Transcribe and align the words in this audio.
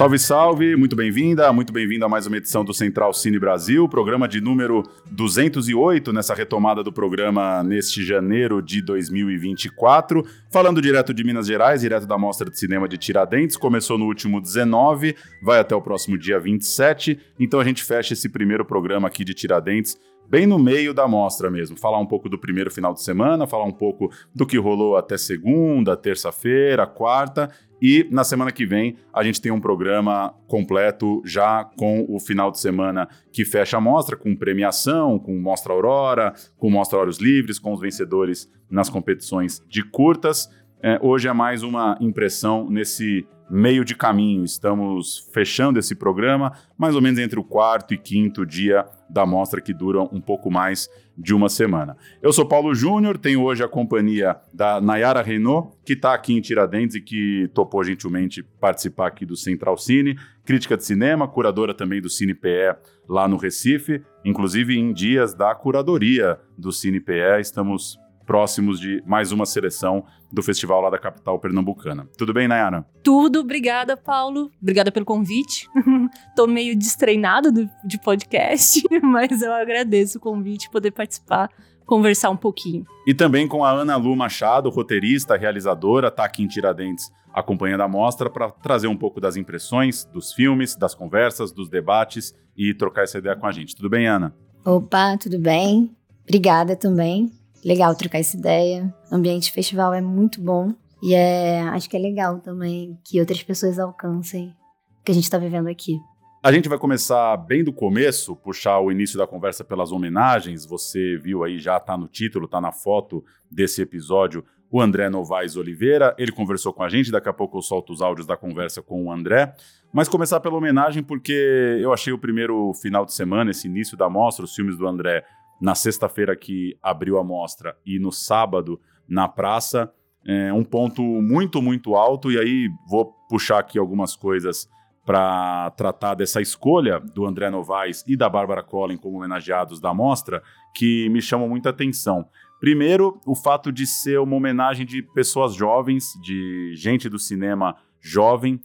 Salve, 0.00 0.18
salve, 0.18 0.76
muito 0.76 0.96
bem-vinda, 0.96 1.52
muito 1.52 1.74
bem-vindo 1.74 2.06
a 2.06 2.08
mais 2.08 2.26
uma 2.26 2.38
edição 2.38 2.64
do 2.64 2.72
Central 2.72 3.12
Cine 3.12 3.38
Brasil, 3.38 3.86
programa 3.86 4.26
de 4.26 4.40
número 4.40 4.82
208 5.10 6.10
nessa 6.10 6.34
retomada 6.34 6.82
do 6.82 6.90
programa 6.90 7.62
neste 7.62 8.02
janeiro 8.02 8.62
de 8.62 8.80
2024. 8.80 10.24
Falando 10.48 10.80
direto 10.80 11.12
de 11.12 11.22
Minas 11.22 11.46
Gerais, 11.46 11.82
direto 11.82 12.06
da 12.06 12.16
Mostra 12.16 12.48
de 12.48 12.58
Cinema 12.58 12.88
de 12.88 12.96
Tiradentes, 12.96 13.58
começou 13.58 13.98
no 13.98 14.06
último 14.06 14.40
19, 14.40 15.14
vai 15.42 15.60
até 15.60 15.76
o 15.76 15.82
próximo 15.82 16.16
dia 16.16 16.40
27, 16.40 17.20
então 17.38 17.60
a 17.60 17.64
gente 17.64 17.84
fecha 17.84 18.14
esse 18.14 18.30
primeiro 18.30 18.64
programa 18.64 19.06
aqui 19.06 19.22
de 19.22 19.34
Tiradentes 19.34 19.98
bem 20.30 20.46
no 20.46 20.58
meio 20.58 20.94
da 20.94 21.08
mostra 21.08 21.50
mesmo. 21.50 21.76
Falar 21.76 21.98
um 21.98 22.06
pouco 22.06 22.28
do 22.28 22.38
primeiro 22.38 22.70
final 22.70 22.94
de 22.94 23.02
semana, 23.02 23.48
falar 23.48 23.64
um 23.64 23.72
pouco 23.72 24.10
do 24.32 24.46
que 24.46 24.56
rolou 24.56 24.96
até 24.96 25.18
segunda, 25.18 25.96
terça-feira, 25.96 26.86
quarta. 26.86 27.50
E 27.82 28.06
na 28.10 28.22
semana 28.22 28.52
que 28.52 28.64
vem 28.64 28.96
a 29.12 29.24
gente 29.24 29.40
tem 29.40 29.50
um 29.50 29.60
programa 29.60 30.32
completo 30.46 31.20
já 31.24 31.64
com 31.64 32.06
o 32.08 32.20
final 32.20 32.52
de 32.52 32.60
semana 32.60 33.08
que 33.32 33.44
fecha 33.44 33.78
a 33.78 33.80
mostra, 33.80 34.16
com 34.16 34.36
premiação, 34.36 35.18
com 35.18 35.36
Mostra 35.36 35.72
Aurora, 35.72 36.32
com 36.56 36.70
Mostra 36.70 36.98
Olhos 36.98 37.18
Livres, 37.18 37.58
com 37.58 37.72
os 37.72 37.80
vencedores 37.80 38.48
nas 38.70 38.88
competições 38.88 39.64
de 39.68 39.82
curtas. 39.82 40.48
É, 40.82 40.98
hoje 41.02 41.26
é 41.26 41.32
mais 41.32 41.62
uma 41.62 41.98
impressão 42.00 42.70
nesse 42.70 43.26
meio 43.50 43.84
de 43.84 43.96
caminho. 43.96 44.44
Estamos 44.44 45.28
fechando 45.32 45.78
esse 45.78 45.94
programa 45.96 46.52
mais 46.78 46.94
ou 46.94 47.02
menos 47.02 47.18
entre 47.18 47.40
o 47.40 47.44
quarto 47.44 47.92
e 47.92 47.98
quinto 47.98 48.46
dia 48.46 48.86
da 49.10 49.26
mostra, 49.26 49.60
que 49.60 49.74
duram 49.74 50.08
um 50.12 50.20
pouco 50.20 50.50
mais 50.50 50.88
de 51.16 51.34
uma 51.34 51.48
semana. 51.48 51.96
Eu 52.22 52.32
sou 52.32 52.46
Paulo 52.46 52.74
Júnior, 52.74 53.18
tenho 53.18 53.42
hoje 53.42 53.62
a 53.62 53.68
companhia 53.68 54.36
da 54.52 54.80
Nayara 54.80 55.20
Renault, 55.22 55.76
que 55.84 55.92
está 55.92 56.14
aqui 56.14 56.32
em 56.32 56.40
Tiradentes 56.40 56.96
e 56.96 57.00
que 57.00 57.50
topou 57.52 57.84
gentilmente 57.84 58.42
participar 58.42 59.08
aqui 59.08 59.26
do 59.26 59.36
Central 59.36 59.76
Cine, 59.76 60.16
crítica 60.44 60.76
de 60.76 60.84
cinema, 60.84 61.28
curadora 61.28 61.74
também 61.74 62.00
do 62.00 62.08
Cine 62.08 62.34
PE 62.34 62.76
lá 63.08 63.28
no 63.28 63.36
Recife, 63.36 64.02
inclusive 64.24 64.78
em 64.78 64.92
dias 64.92 65.34
da 65.34 65.54
curadoria 65.54 66.38
do 66.56 66.72
Cine 66.72 67.00
PE, 67.00 67.40
estamos 67.40 67.98
próximos 68.24 68.78
de 68.78 69.02
mais 69.04 69.32
uma 69.32 69.44
seleção 69.44 70.04
do 70.32 70.42
festival 70.42 70.80
lá 70.80 70.90
da 70.90 70.98
capital 70.98 71.38
pernambucana. 71.38 72.08
Tudo 72.16 72.32
bem, 72.32 72.46
Nayara? 72.46 72.86
Tudo, 73.02 73.40
obrigada, 73.40 73.96
Paulo. 73.96 74.50
Obrigada 74.60 74.92
pelo 74.92 75.04
convite. 75.04 75.68
Tô 76.36 76.46
meio 76.46 76.76
destreinado 76.76 77.50
do, 77.50 77.68
de 77.84 77.98
podcast, 77.98 78.82
mas 79.02 79.42
eu 79.42 79.52
agradeço 79.52 80.18
o 80.18 80.20
convite, 80.20 80.70
poder 80.70 80.90
participar, 80.92 81.50
conversar 81.84 82.30
um 82.30 82.36
pouquinho. 82.36 82.86
E 83.06 83.14
também 83.14 83.48
com 83.48 83.64
a 83.64 83.70
Ana 83.70 83.96
Lu 83.96 84.14
Machado, 84.14 84.70
roteirista, 84.70 85.36
realizadora, 85.36 86.10
tá 86.10 86.24
aqui 86.24 86.42
em 86.42 86.48
Tiradentes 86.48 87.10
acompanhando 87.32 87.82
a 87.82 87.88
mostra 87.88 88.28
para 88.28 88.50
trazer 88.50 88.88
um 88.88 88.96
pouco 88.96 89.20
das 89.20 89.36
impressões, 89.36 90.04
dos 90.04 90.32
filmes, 90.32 90.74
das 90.74 90.96
conversas, 90.96 91.52
dos 91.52 91.68
debates 91.68 92.34
e 92.56 92.74
trocar 92.74 93.04
essa 93.04 93.18
ideia 93.18 93.36
com 93.36 93.46
a 93.46 93.52
gente. 93.52 93.76
Tudo 93.76 93.88
bem, 93.88 94.08
Ana? 94.08 94.34
Opa, 94.64 95.16
tudo 95.16 95.38
bem? 95.38 95.94
Obrigada 96.24 96.74
também 96.74 97.30
legal 97.64 97.94
trocar 97.94 98.18
essa 98.18 98.36
ideia. 98.36 98.92
O 99.10 99.14
ambiente 99.14 99.52
festival 99.52 99.92
é 99.94 100.00
muito 100.00 100.40
bom. 100.40 100.74
E 101.02 101.14
é, 101.14 101.62
acho 101.62 101.88
que 101.88 101.96
é 101.96 102.00
legal 102.00 102.40
também 102.40 102.98
que 103.04 103.18
outras 103.20 103.42
pessoas 103.42 103.78
alcancem 103.78 104.54
o 105.00 105.04
que 105.04 105.12
a 105.12 105.14
gente 105.14 105.24
está 105.24 105.38
vivendo 105.38 105.68
aqui. 105.68 105.98
A 106.42 106.52
gente 106.52 106.68
vai 106.68 106.78
começar 106.78 107.36
bem 107.36 107.62
do 107.62 107.72
começo, 107.72 108.34
puxar 108.34 108.80
o 108.80 108.90
início 108.90 109.18
da 109.18 109.26
conversa 109.26 109.62
pelas 109.62 109.92
homenagens. 109.92 110.64
Você 110.64 111.18
viu 111.18 111.44
aí, 111.44 111.58
já 111.58 111.76
está 111.76 111.98
no 111.98 112.08
título, 112.08 112.46
está 112.46 112.60
na 112.60 112.72
foto 112.72 113.22
desse 113.50 113.82
episódio, 113.82 114.42
o 114.70 114.80
André 114.80 115.10
Novaes 115.10 115.56
Oliveira. 115.56 116.14
Ele 116.18 116.32
conversou 116.32 116.72
com 116.72 116.82
a 116.82 116.88
gente, 116.88 117.10
daqui 117.10 117.28
a 117.28 117.32
pouco 117.32 117.58
eu 117.58 117.62
solto 117.62 117.92
os 117.92 118.00
áudios 118.00 118.26
da 118.26 118.38
conversa 118.38 118.80
com 118.80 119.04
o 119.04 119.12
André. 119.12 119.54
Mas 119.92 120.08
começar 120.08 120.40
pela 120.40 120.56
homenagem, 120.56 121.02
porque 121.02 121.78
eu 121.80 121.92
achei 121.92 122.12
o 122.12 122.18
primeiro 122.18 122.72
final 122.74 123.04
de 123.04 123.12
semana, 123.12 123.50
esse 123.50 123.66
início 123.66 123.96
da 123.96 124.08
mostra, 124.08 124.44
os 124.44 124.54
filmes 124.54 124.78
do 124.78 124.86
André, 124.86 125.24
na 125.60 125.74
sexta-feira 125.74 126.34
que 126.34 126.76
abriu 126.82 127.18
a 127.18 127.24
mostra 127.24 127.76
e 127.84 127.98
no 127.98 128.10
sábado 128.10 128.80
na 129.08 129.28
praça, 129.28 129.92
é 130.24 130.52
um 130.52 130.64
ponto 130.64 131.02
muito, 131.02 131.60
muito 131.60 131.94
alto. 131.94 132.30
E 132.30 132.38
aí 132.38 132.68
vou 132.88 133.12
puxar 133.28 133.58
aqui 133.58 133.78
algumas 133.78 134.14
coisas 134.14 134.68
para 135.04 135.70
tratar 135.72 136.14
dessa 136.14 136.40
escolha 136.40 137.00
do 137.00 137.26
André 137.26 137.50
Novaes 137.50 138.04
e 138.06 138.16
da 138.16 138.28
Bárbara 138.28 138.62
Collin 138.62 138.96
como 138.96 139.16
homenageados 139.16 139.80
da 139.80 139.92
mostra, 139.92 140.42
que 140.74 141.08
me 141.08 141.20
chamam 141.20 141.48
muita 141.48 141.70
atenção. 141.70 142.26
Primeiro, 142.60 143.18
o 143.26 143.34
fato 143.34 143.72
de 143.72 143.86
ser 143.86 144.20
uma 144.20 144.36
homenagem 144.36 144.84
de 144.84 145.02
pessoas 145.02 145.54
jovens, 145.54 146.12
de 146.22 146.74
gente 146.76 147.08
do 147.08 147.18
cinema 147.18 147.76
jovem. 148.00 148.60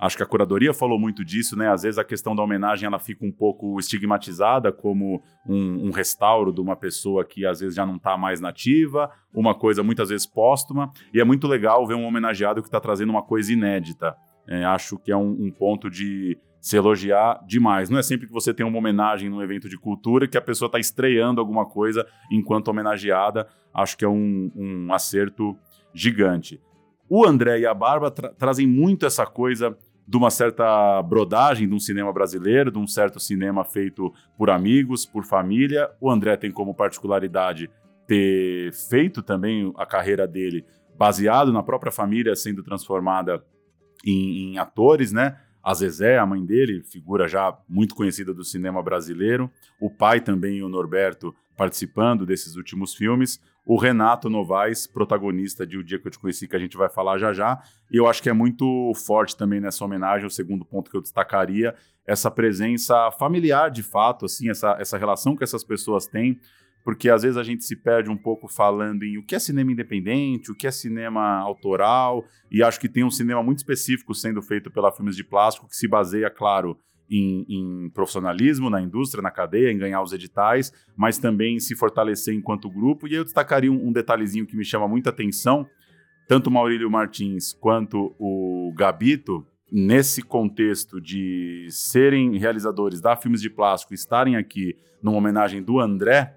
Acho 0.00 0.16
que 0.16 0.22
a 0.22 0.26
curadoria 0.26 0.72
falou 0.72 0.98
muito 0.98 1.22
disso, 1.22 1.54
né? 1.54 1.70
Às 1.70 1.82
vezes 1.82 1.98
a 1.98 2.04
questão 2.04 2.34
da 2.34 2.42
homenagem 2.42 2.86
ela 2.86 2.98
fica 2.98 3.22
um 3.22 3.30
pouco 3.30 3.78
estigmatizada 3.78 4.72
como 4.72 5.22
um, 5.46 5.88
um 5.88 5.90
restauro 5.90 6.54
de 6.54 6.60
uma 6.60 6.74
pessoa 6.74 7.22
que 7.22 7.44
às 7.44 7.60
vezes 7.60 7.74
já 7.74 7.84
não 7.84 7.96
está 7.96 8.16
mais 8.16 8.40
nativa, 8.40 9.10
uma 9.34 9.54
coisa 9.54 9.82
muitas 9.82 10.08
vezes 10.08 10.26
póstuma. 10.26 10.90
E 11.12 11.20
é 11.20 11.24
muito 11.24 11.46
legal 11.46 11.86
ver 11.86 11.94
um 11.94 12.04
homenageado 12.04 12.62
que 12.62 12.68
está 12.68 12.80
trazendo 12.80 13.10
uma 13.10 13.22
coisa 13.22 13.52
inédita. 13.52 14.16
É, 14.48 14.64
acho 14.64 14.98
que 14.98 15.12
é 15.12 15.16
um, 15.16 15.36
um 15.38 15.50
ponto 15.50 15.90
de 15.90 16.38
se 16.58 16.78
elogiar 16.78 17.44
demais. 17.46 17.90
Não 17.90 17.98
é 17.98 18.02
sempre 18.02 18.26
que 18.26 18.32
você 18.32 18.54
tem 18.54 18.64
uma 18.64 18.78
homenagem 18.78 19.28
num 19.28 19.42
evento 19.42 19.68
de 19.68 19.76
cultura 19.76 20.26
que 20.26 20.38
a 20.38 20.42
pessoa 20.42 20.66
está 20.66 20.78
estreando 20.78 21.42
alguma 21.42 21.66
coisa 21.66 22.06
enquanto 22.32 22.68
homenageada. 22.68 23.46
Acho 23.72 23.98
que 23.98 24.04
é 24.04 24.08
um, 24.08 24.50
um 24.56 24.94
acerto 24.94 25.54
gigante. 25.92 26.58
O 27.08 27.26
André 27.26 27.60
e 27.60 27.66
a 27.66 27.74
Barba 27.74 28.10
tra 28.10 28.30
trazem 28.30 28.66
muito 28.66 29.04
essa 29.04 29.26
coisa 29.26 29.76
de 30.10 30.16
uma 30.16 30.28
certa 30.28 31.00
brodagem 31.04 31.68
de 31.68 31.74
um 31.74 31.78
cinema 31.78 32.12
brasileiro, 32.12 32.72
de 32.72 32.78
um 32.80 32.86
certo 32.86 33.20
cinema 33.20 33.64
feito 33.64 34.12
por 34.36 34.50
amigos, 34.50 35.06
por 35.06 35.24
família. 35.24 35.88
O 36.00 36.10
André 36.10 36.36
tem 36.36 36.50
como 36.50 36.74
particularidade 36.74 37.70
ter 38.08 38.72
feito 38.72 39.22
também 39.22 39.72
a 39.76 39.86
carreira 39.86 40.26
dele 40.26 40.66
baseado 40.98 41.52
na 41.52 41.62
própria 41.62 41.92
família 41.92 42.34
sendo 42.34 42.64
transformada 42.64 43.40
em, 44.04 44.54
em 44.54 44.58
atores, 44.58 45.12
né? 45.12 45.38
A 45.62 45.74
Zezé, 45.74 46.18
a 46.18 46.26
mãe 46.26 46.44
dele, 46.44 46.82
figura 46.82 47.28
já 47.28 47.56
muito 47.68 47.94
conhecida 47.94 48.32
do 48.32 48.44
cinema 48.44 48.82
brasileiro. 48.82 49.50
O 49.80 49.90
pai 49.90 50.20
também, 50.20 50.62
o 50.62 50.68
Norberto, 50.68 51.34
participando 51.56 52.24
desses 52.24 52.56
últimos 52.56 52.94
filmes 52.94 53.40
o 53.64 53.76
Renato 53.76 54.28
Novaes, 54.28 54.86
protagonista 54.86 55.66
de 55.66 55.78
O 55.78 55.84
Dia 55.84 55.98
que 55.98 56.08
Eu 56.08 56.10
Te 56.10 56.18
Conheci, 56.18 56.48
que 56.48 56.56
a 56.56 56.58
gente 56.58 56.76
vai 56.76 56.88
falar 56.88 57.18
já 57.18 57.32
já. 57.32 57.62
E 57.88 57.96
eu 57.96 58.08
acho 58.08 58.22
que 58.22 58.28
é 58.28 58.32
muito 58.32 58.92
forte 58.94 59.36
também 59.36 59.60
nessa 59.60 59.84
homenagem, 59.84 60.26
o 60.26 60.30
segundo 60.30 60.64
ponto 60.64 60.90
que 60.90 60.96
eu 60.96 61.00
destacaria, 61.00 61.74
essa 62.04 62.30
presença 62.30 63.10
familiar 63.12 63.70
de 63.70 63.84
fato, 63.84 64.24
assim, 64.24 64.50
essa, 64.50 64.76
essa 64.80 64.98
relação 64.98 65.36
que 65.36 65.44
essas 65.44 65.62
pessoas 65.62 66.06
têm, 66.06 66.40
porque 66.84 67.10
às 67.10 67.22
vezes 67.22 67.36
a 67.36 67.42
gente 67.42 67.64
se 67.64 67.76
perde 67.76 68.10
um 68.10 68.16
pouco 68.16 68.48
falando 68.48 69.02
em 69.02 69.18
o 69.18 69.24
que 69.24 69.34
é 69.34 69.38
cinema 69.38 69.72
independente, 69.72 70.50
o 70.50 70.54
que 70.54 70.66
é 70.66 70.70
cinema 70.70 71.38
autoral, 71.38 72.24
e 72.50 72.62
acho 72.62 72.80
que 72.80 72.88
tem 72.88 73.04
um 73.04 73.10
cinema 73.10 73.42
muito 73.42 73.58
específico 73.58 74.14
sendo 74.14 74.40
feito 74.42 74.70
pela 74.70 74.92
Filmes 74.92 75.16
de 75.16 75.24
Plástico, 75.24 75.68
que 75.68 75.76
se 75.76 75.86
baseia, 75.86 76.30
claro, 76.30 76.78
em, 77.10 77.44
em, 77.48 77.90
profissionalismo 77.90 78.70
na 78.70 78.80
indústria, 78.80 79.20
na 79.20 79.30
cadeia, 79.30 79.72
em 79.72 79.78
ganhar 79.78 80.00
os 80.00 80.12
editais, 80.12 80.72
mas 80.96 81.18
também 81.18 81.58
se 81.58 81.74
fortalecer 81.74 82.34
enquanto 82.34 82.70
grupo. 82.70 83.08
E 83.08 83.14
eu 83.14 83.24
destacaria 83.24 83.70
um, 83.70 83.88
um 83.88 83.92
detalhezinho 83.92 84.46
que 84.46 84.56
me 84.56 84.64
chama 84.64 84.86
muita 84.86 85.10
atenção, 85.10 85.66
tanto 86.28 86.46
o 86.46 86.52
Maurílio 86.52 86.90
Martins 86.90 87.52
quanto 87.52 88.14
o 88.18 88.72
Gabito, 88.76 89.44
nesse 89.72 90.22
contexto 90.22 91.00
de 91.00 91.66
serem 91.70 92.36
realizadores 92.38 93.00
da 93.00 93.16
Filmes 93.16 93.40
de 93.40 93.50
Plástico, 93.50 93.94
estarem 93.94 94.36
aqui 94.36 94.76
numa 95.02 95.16
homenagem 95.16 95.62
do 95.62 95.80
André, 95.80 96.36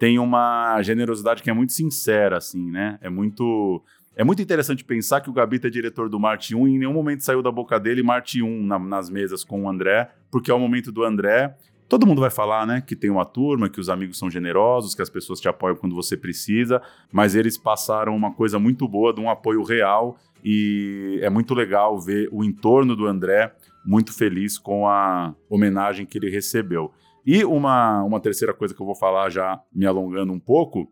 tem 0.00 0.18
uma 0.18 0.80
generosidade 0.80 1.42
que 1.42 1.50
é 1.50 1.52
muito 1.52 1.74
sincera, 1.74 2.38
assim, 2.38 2.70
né? 2.70 2.98
É 3.02 3.10
muito 3.10 3.84
é 4.16 4.24
muito 4.24 4.40
interessante 4.40 4.82
pensar 4.82 5.20
que 5.20 5.28
o 5.28 5.32
Gabito 5.32 5.66
é 5.66 5.70
diretor 5.70 6.08
do 6.08 6.18
Marte 6.18 6.54
1 6.54 6.68
e 6.68 6.74
em 6.74 6.78
nenhum 6.78 6.94
momento 6.94 7.22
saiu 7.22 7.42
da 7.42 7.52
boca 7.52 7.78
dele 7.78 8.02
Marte 8.02 8.42
1 8.42 8.64
na, 8.64 8.78
nas 8.78 9.10
mesas 9.10 9.44
com 9.44 9.64
o 9.64 9.68
André, 9.68 10.10
porque 10.30 10.50
é 10.50 10.54
o 10.54 10.58
momento 10.58 10.90
do 10.90 11.04
André. 11.04 11.54
Todo 11.86 12.06
mundo 12.06 12.20
vai 12.20 12.30
falar, 12.30 12.66
né, 12.66 12.80
que 12.80 12.96
tem 12.96 13.10
uma 13.10 13.26
turma, 13.26 13.68
que 13.68 13.78
os 13.78 13.90
amigos 13.90 14.18
são 14.18 14.30
generosos, 14.30 14.94
que 14.94 15.02
as 15.02 15.10
pessoas 15.10 15.38
te 15.38 15.48
apoiam 15.48 15.76
quando 15.76 15.94
você 15.94 16.16
precisa, 16.16 16.80
mas 17.12 17.34
eles 17.34 17.58
passaram 17.58 18.16
uma 18.16 18.32
coisa 18.32 18.58
muito 18.58 18.88
boa 18.88 19.12
de 19.12 19.20
um 19.20 19.28
apoio 19.28 19.62
real 19.62 20.16
e 20.42 21.18
é 21.20 21.28
muito 21.28 21.52
legal 21.52 22.00
ver 22.00 22.26
o 22.32 22.42
entorno 22.42 22.96
do 22.96 23.06
André 23.06 23.52
muito 23.84 24.14
feliz 24.14 24.56
com 24.56 24.88
a 24.88 25.34
homenagem 25.48 26.06
que 26.06 26.16
ele 26.16 26.30
recebeu. 26.30 26.90
E 27.26 27.44
uma, 27.44 28.02
uma 28.04 28.20
terceira 28.20 28.54
coisa 28.54 28.74
que 28.74 28.80
eu 28.80 28.86
vou 28.86 28.94
falar 28.94 29.30
já 29.30 29.60
me 29.72 29.86
alongando 29.86 30.32
um 30.32 30.40
pouco, 30.40 30.90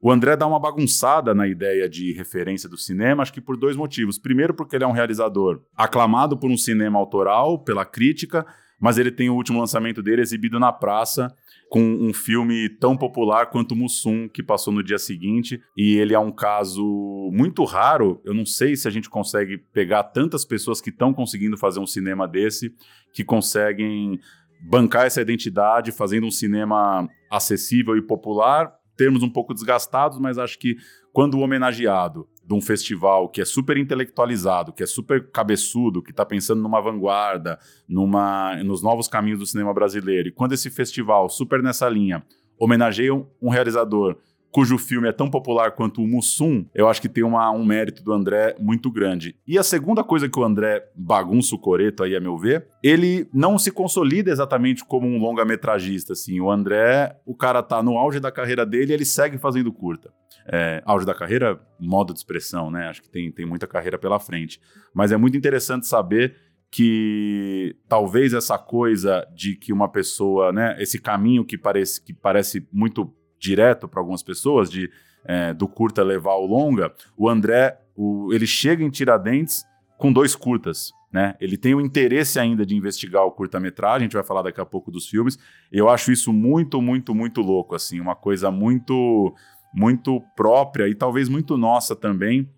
O 0.00 0.12
André 0.12 0.36
dá 0.36 0.46
uma 0.46 0.60
bagunçada 0.60 1.34
na 1.34 1.48
ideia 1.48 1.88
de 1.88 2.12
referência 2.12 2.68
do 2.68 2.76
cinema, 2.76 3.22
acho 3.22 3.32
que 3.32 3.40
por 3.40 3.56
dois 3.56 3.74
motivos. 3.74 4.16
Primeiro, 4.16 4.54
porque 4.54 4.76
ele 4.76 4.84
é 4.84 4.86
um 4.86 4.92
realizador 4.92 5.60
aclamado 5.76 6.38
por 6.38 6.48
um 6.50 6.56
cinema 6.56 6.98
autoral, 6.98 7.58
pela 7.64 7.84
crítica, 7.84 8.46
mas 8.80 8.96
ele 8.96 9.10
tem 9.10 9.28
o 9.28 9.34
último 9.34 9.58
lançamento 9.58 10.00
dele 10.00 10.22
exibido 10.22 10.60
na 10.60 10.72
praça 10.72 11.34
com 11.68 11.82
um 11.82 12.14
filme 12.14 12.68
tão 12.68 12.96
popular 12.96 13.50
quanto 13.50 13.74
Mussum, 13.74 14.28
que 14.28 14.42
passou 14.42 14.72
no 14.72 14.84
dia 14.84 14.98
seguinte, 14.98 15.60
e 15.76 15.96
ele 15.96 16.14
é 16.14 16.18
um 16.18 16.32
caso 16.32 17.28
muito 17.32 17.64
raro. 17.64 18.22
Eu 18.24 18.32
não 18.32 18.46
sei 18.46 18.76
se 18.76 18.86
a 18.86 18.90
gente 18.90 19.10
consegue 19.10 19.58
pegar 19.58 20.04
tantas 20.04 20.44
pessoas 20.44 20.80
que 20.80 20.90
estão 20.90 21.12
conseguindo 21.12 21.58
fazer 21.58 21.80
um 21.80 21.86
cinema 21.86 22.26
desse, 22.26 22.72
que 23.12 23.24
conseguem 23.24 24.18
bancar 24.60 25.06
essa 25.06 25.20
identidade, 25.20 25.92
fazendo 25.92 26.26
um 26.26 26.30
cinema 26.30 27.08
acessível 27.30 27.96
e 27.96 28.02
popular, 28.02 28.72
termos 28.96 29.22
um 29.22 29.30
pouco 29.30 29.54
desgastados, 29.54 30.18
mas 30.18 30.38
acho 30.38 30.58
que 30.58 30.76
quando 31.12 31.34
o 31.34 31.40
homenageado 31.40 32.28
de 32.44 32.54
um 32.54 32.60
festival 32.60 33.28
que 33.28 33.40
é 33.40 33.44
super 33.44 33.76
intelectualizado, 33.76 34.72
que 34.72 34.82
é 34.82 34.86
super 34.86 35.30
cabeçudo, 35.30 36.02
que 36.02 36.10
está 36.10 36.24
pensando 36.24 36.62
numa 36.62 36.80
vanguarda, 36.80 37.58
numa, 37.88 38.56
nos 38.64 38.82
novos 38.82 39.06
caminhos 39.06 39.38
do 39.38 39.46
cinema 39.46 39.72
brasileiro, 39.74 40.28
e 40.28 40.32
quando 40.32 40.54
esse 40.54 40.70
festival, 40.70 41.28
super 41.28 41.62
nessa 41.62 41.88
linha, 41.88 42.24
homenageia 42.58 43.14
um 43.14 43.50
realizador 43.50 44.16
cujo 44.50 44.78
filme 44.78 45.08
é 45.08 45.12
tão 45.12 45.30
popular 45.30 45.72
quanto 45.72 46.02
o 46.02 46.06
Mussum, 46.06 46.64
eu 46.74 46.88
acho 46.88 47.00
que 47.00 47.08
tem 47.08 47.22
uma, 47.22 47.50
um 47.50 47.64
mérito 47.64 48.02
do 48.02 48.12
André 48.12 48.56
muito 48.58 48.90
grande. 48.90 49.36
E 49.46 49.58
a 49.58 49.62
segunda 49.62 50.02
coisa 50.02 50.28
que 50.28 50.38
o 50.38 50.44
André 50.44 50.84
bagunça 50.94 51.54
o 51.54 51.58
coreto 51.58 52.02
aí, 52.02 52.16
a 52.16 52.20
meu 52.20 52.36
ver, 52.36 52.66
ele 52.82 53.28
não 53.32 53.58
se 53.58 53.70
consolida 53.70 54.30
exatamente 54.30 54.84
como 54.84 55.06
um 55.06 55.18
longa-metragista, 55.18 56.14
assim. 56.14 56.40
O 56.40 56.50
André, 56.50 57.16
o 57.26 57.34
cara 57.34 57.62
tá 57.62 57.82
no 57.82 57.98
auge 57.98 58.20
da 58.20 58.32
carreira 58.32 58.64
dele 58.64 58.92
e 58.92 58.94
ele 58.94 59.04
segue 59.04 59.38
fazendo 59.38 59.72
curta. 59.72 60.10
É, 60.50 60.82
auge 60.86 61.04
da 61.04 61.14
carreira, 61.14 61.60
modo 61.78 62.14
de 62.14 62.18
expressão, 62.20 62.70
né? 62.70 62.88
Acho 62.88 63.02
que 63.02 63.10
tem, 63.10 63.30
tem 63.30 63.44
muita 63.44 63.66
carreira 63.66 63.98
pela 63.98 64.18
frente. 64.18 64.60
Mas 64.94 65.12
é 65.12 65.16
muito 65.16 65.36
interessante 65.36 65.86
saber 65.86 66.34
que 66.70 67.76
talvez 67.88 68.32
essa 68.32 68.58
coisa 68.58 69.26
de 69.34 69.56
que 69.56 69.72
uma 69.72 69.88
pessoa, 69.88 70.52
né, 70.52 70.76
esse 70.78 70.98
caminho 70.98 71.44
que 71.44 71.56
parece, 71.56 72.02
que 72.02 72.12
parece 72.12 72.66
muito 72.70 73.14
direto 73.38 73.88
para 73.88 74.00
algumas 74.00 74.22
pessoas, 74.22 74.70
de 74.70 74.90
é, 75.24 75.52
do 75.52 75.68
curta 75.68 76.02
levar 76.02 76.32
ao 76.32 76.46
longa, 76.46 76.92
o 77.16 77.28
André, 77.28 77.78
o, 77.94 78.32
ele 78.32 78.46
chega 78.46 78.82
em 78.82 78.90
Tiradentes 78.90 79.64
com 79.98 80.12
dois 80.12 80.34
curtas. 80.34 80.92
Né? 81.12 81.34
Ele 81.40 81.56
tem 81.56 81.74
o 81.74 81.80
interesse 81.80 82.38
ainda 82.38 82.66
de 82.66 82.76
investigar 82.76 83.24
o 83.24 83.30
curta-metragem, 83.30 83.96
a 83.96 84.02
gente 84.04 84.14
vai 84.14 84.22
falar 84.22 84.42
daqui 84.42 84.60
a 84.60 84.66
pouco 84.66 84.90
dos 84.90 85.08
filmes. 85.08 85.38
Eu 85.72 85.88
acho 85.88 86.12
isso 86.12 86.32
muito, 86.32 86.80
muito, 86.82 87.14
muito 87.14 87.40
louco, 87.40 87.74
assim, 87.74 87.98
uma 87.98 88.14
coisa 88.14 88.50
muito, 88.50 89.34
muito 89.72 90.20
própria 90.36 90.86
e 90.88 90.94
talvez 90.94 91.28
muito 91.28 91.56
nossa 91.56 91.96
também 91.96 92.48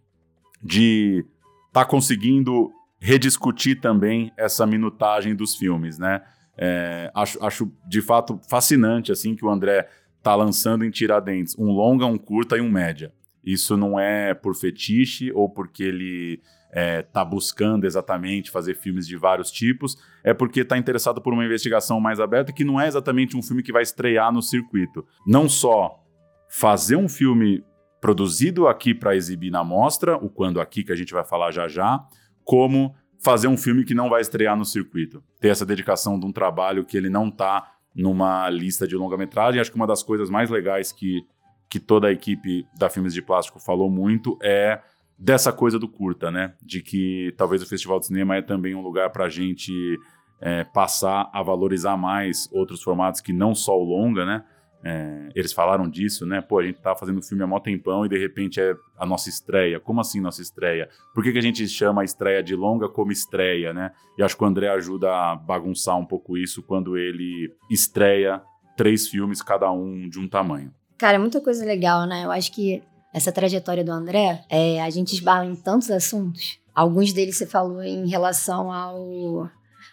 de 0.63 1.25
estar 1.69 1.85
tá 1.85 1.85
conseguindo 1.85 2.71
rediscutir 2.99 3.81
também 3.81 4.33
essa 4.37 4.67
minutagem 4.67 5.35
dos 5.35 5.57
filmes, 5.57 5.99
né? 5.99 6.21
É, 6.63 7.11
acho, 7.15 7.43
acho 7.43 7.73
de 7.89 8.03
fato 8.03 8.39
fascinante 8.51 9.11
assim 9.11 9.35
que 9.35 9.43
o 9.43 9.49
André 9.49 9.89
tá 10.23 10.35
lançando 10.35 10.85
em 10.85 10.91
Tiradentes 10.91 11.57
um 11.59 11.71
longa, 11.71 12.07
um 12.07 12.19
curta 12.19 12.57
e 12.57 12.61
um 12.61 12.71
média. 12.71 13.13
Isso 13.45 13.77
não 13.77 13.99
é 13.99 14.35
por 14.35 14.55
fetiche 14.55 15.33
ou 15.33 15.49
porque 15.49 15.83
ele 15.83 16.43
é, 16.73 17.03
tá 17.03 17.25
buscando 17.25 17.87
exatamente 17.87 18.51
fazer 18.51 18.75
filmes 18.75 19.07
de 19.07 19.17
vários 19.17 19.51
tipos, 19.51 19.97
é 20.23 20.33
porque 20.33 20.61
está 20.61 20.77
interessado 20.77 21.21
por 21.21 21.33
uma 21.33 21.45
investigação 21.45 22.01
mais 22.01 22.21
aberta 22.21 22.53
que 22.53 22.65
não 22.65 22.81
é 22.81 22.87
exatamente 22.87 23.37
um 23.37 23.43
filme 23.43 23.63
que 23.63 23.73
vai 23.73 23.83
estrear 23.83 24.33
no 24.33 24.43
circuito. 24.43 25.07
Não 25.27 25.49
só 25.49 26.05
fazer 26.49 26.97
um 26.97 27.09
filme 27.09 27.65
produzido 28.01 28.67
aqui 28.67 28.95
para 28.95 29.17
exibir 29.17 29.51
na 29.51 29.63
mostra, 29.63 30.17
o 30.17 30.29
Quando 30.29 30.61
Aqui, 30.61 30.83
que 30.83 30.93
a 30.93 30.97
gente 30.97 31.13
vai 31.13 31.25
falar 31.25 31.51
já 31.51 31.69
já, 31.69 32.03
como 32.45 32.95
fazer 33.23 33.49
um 33.49 33.57
filme 33.57 33.85
que 33.85 33.95
não 33.95 34.09
vai 34.09 34.21
estrear 34.21 34.57
no 34.57 34.65
circuito. 34.65 35.23
Ter 35.39 35.49
essa 35.49 35.67
dedicação 35.67 36.19
de 36.19 36.25
um 36.25 36.33
trabalho 36.33 36.85
que 36.85 36.97
ele 36.97 37.11
não 37.11 37.29
está 37.29 37.75
numa 37.95 38.49
lista 38.49 38.87
de 38.87 38.97
longa-metragem. 38.97 39.61
Acho 39.61 39.71
que 39.71 39.77
uma 39.77 39.87
das 39.87 40.03
coisas 40.03 40.31
mais 40.31 40.51
legais 40.51 40.93
que, 40.93 41.23
que 41.69 41.81
toda 41.81 42.09
a 42.09 42.13
equipe 42.13 42.67
da 42.79 42.89
Filmes 42.89 43.15
de 43.15 43.23
Plástico 43.23 43.59
falou 43.59 43.91
muito 43.91 44.39
é 44.43 44.81
dessa 45.19 45.53
coisa 45.53 45.79
do 45.79 45.89
curta, 45.89 46.31
né? 46.31 46.55
De 46.63 46.83
que 46.83 47.35
talvez 47.37 47.63
o 47.63 47.69
Festival 47.69 48.01
de 48.01 48.07
Cinema 48.07 48.37
é 48.37 48.43
também 48.43 48.75
um 48.75 48.81
lugar 48.81 49.11
para 49.11 49.27
a 49.27 49.29
gente 49.29 49.99
é, 50.41 50.65
passar 50.65 51.29
a 51.33 51.43
valorizar 51.43 51.97
mais 51.97 52.49
outros 52.53 52.83
formatos 52.83 53.21
que 53.21 53.33
não 53.33 53.55
só 53.55 53.79
o 53.79 53.85
longa, 53.85 54.25
né? 54.25 54.45
É, 54.83 55.29
eles 55.35 55.53
falaram 55.53 55.89
disso, 55.89 56.25
né? 56.25 56.41
Pô, 56.41 56.59
a 56.59 56.65
gente 56.65 56.81
tá 56.81 56.95
fazendo 56.95 57.23
filme 57.23 57.43
há 57.43 57.47
mó 57.47 57.61
tempão 57.61 58.07
e 58.07 58.09
de 58.09 58.19
repente 58.19 58.61
é 58.61 58.75
a 58.99 59.05
nossa 59.05 59.29
estreia. 59.29 59.79
Como 59.79 60.01
assim 60.01 60.21
nossa 60.21 60.41
estreia? 60.41 60.89
Por 61.15 61.23
que, 61.23 61.33
que 61.33 61.39
a 61.39 61.43
gente 61.43 61.67
chama 61.69 62.03
a 62.03 62.05
estreia 62.05 62.43
de 62.43 62.57
longa 62.57 62.89
como 62.89 63.13
estreia, 63.13 63.73
né? 63.73 63.93
E 64.17 64.23
acho 64.23 64.37
que 64.37 64.43
o 64.43 64.47
André 64.47 64.69
ajuda 64.69 65.11
a 65.11 65.37
bagunçar 65.37 65.99
um 65.99 66.07
pouco 66.07 66.37
isso 66.37 66.63
quando 66.63 66.97
ele 66.97 67.55
estreia 67.71 68.43
três 68.77 69.09
filmes, 69.09 69.43
cada 69.43 69.71
um 69.71 70.09
de 70.09 70.19
um 70.19 70.27
tamanho. 70.27 70.73
Cara, 70.97 71.17
é 71.17 71.19
muita 71.19 71.41
coisa 71.41 71.65
legal, 71.65 72.07
né? 72.07 72.25
Eu 72.25 72.31
acho 72.31 72.53
que 72.53 72.83
essa 73.13 73.33
trajetória 73.33 73.85
do 73.85 73.93
André, 73.93 74.45
é, 74.49 74.81
a 74.83 74.89
gente 74.89 75.13
esbarra 75.15 75.45
em 75.45 75.57
tantos 75.57 75.91
assuntos. 75.91 76.59
Alguns 76.75 77.13
deles 77.13 77.37
você 77.37 77.47
falou 77.47 77.83
em 77.83 78.09
relação 78.09 78.73
ao 78.73 79.51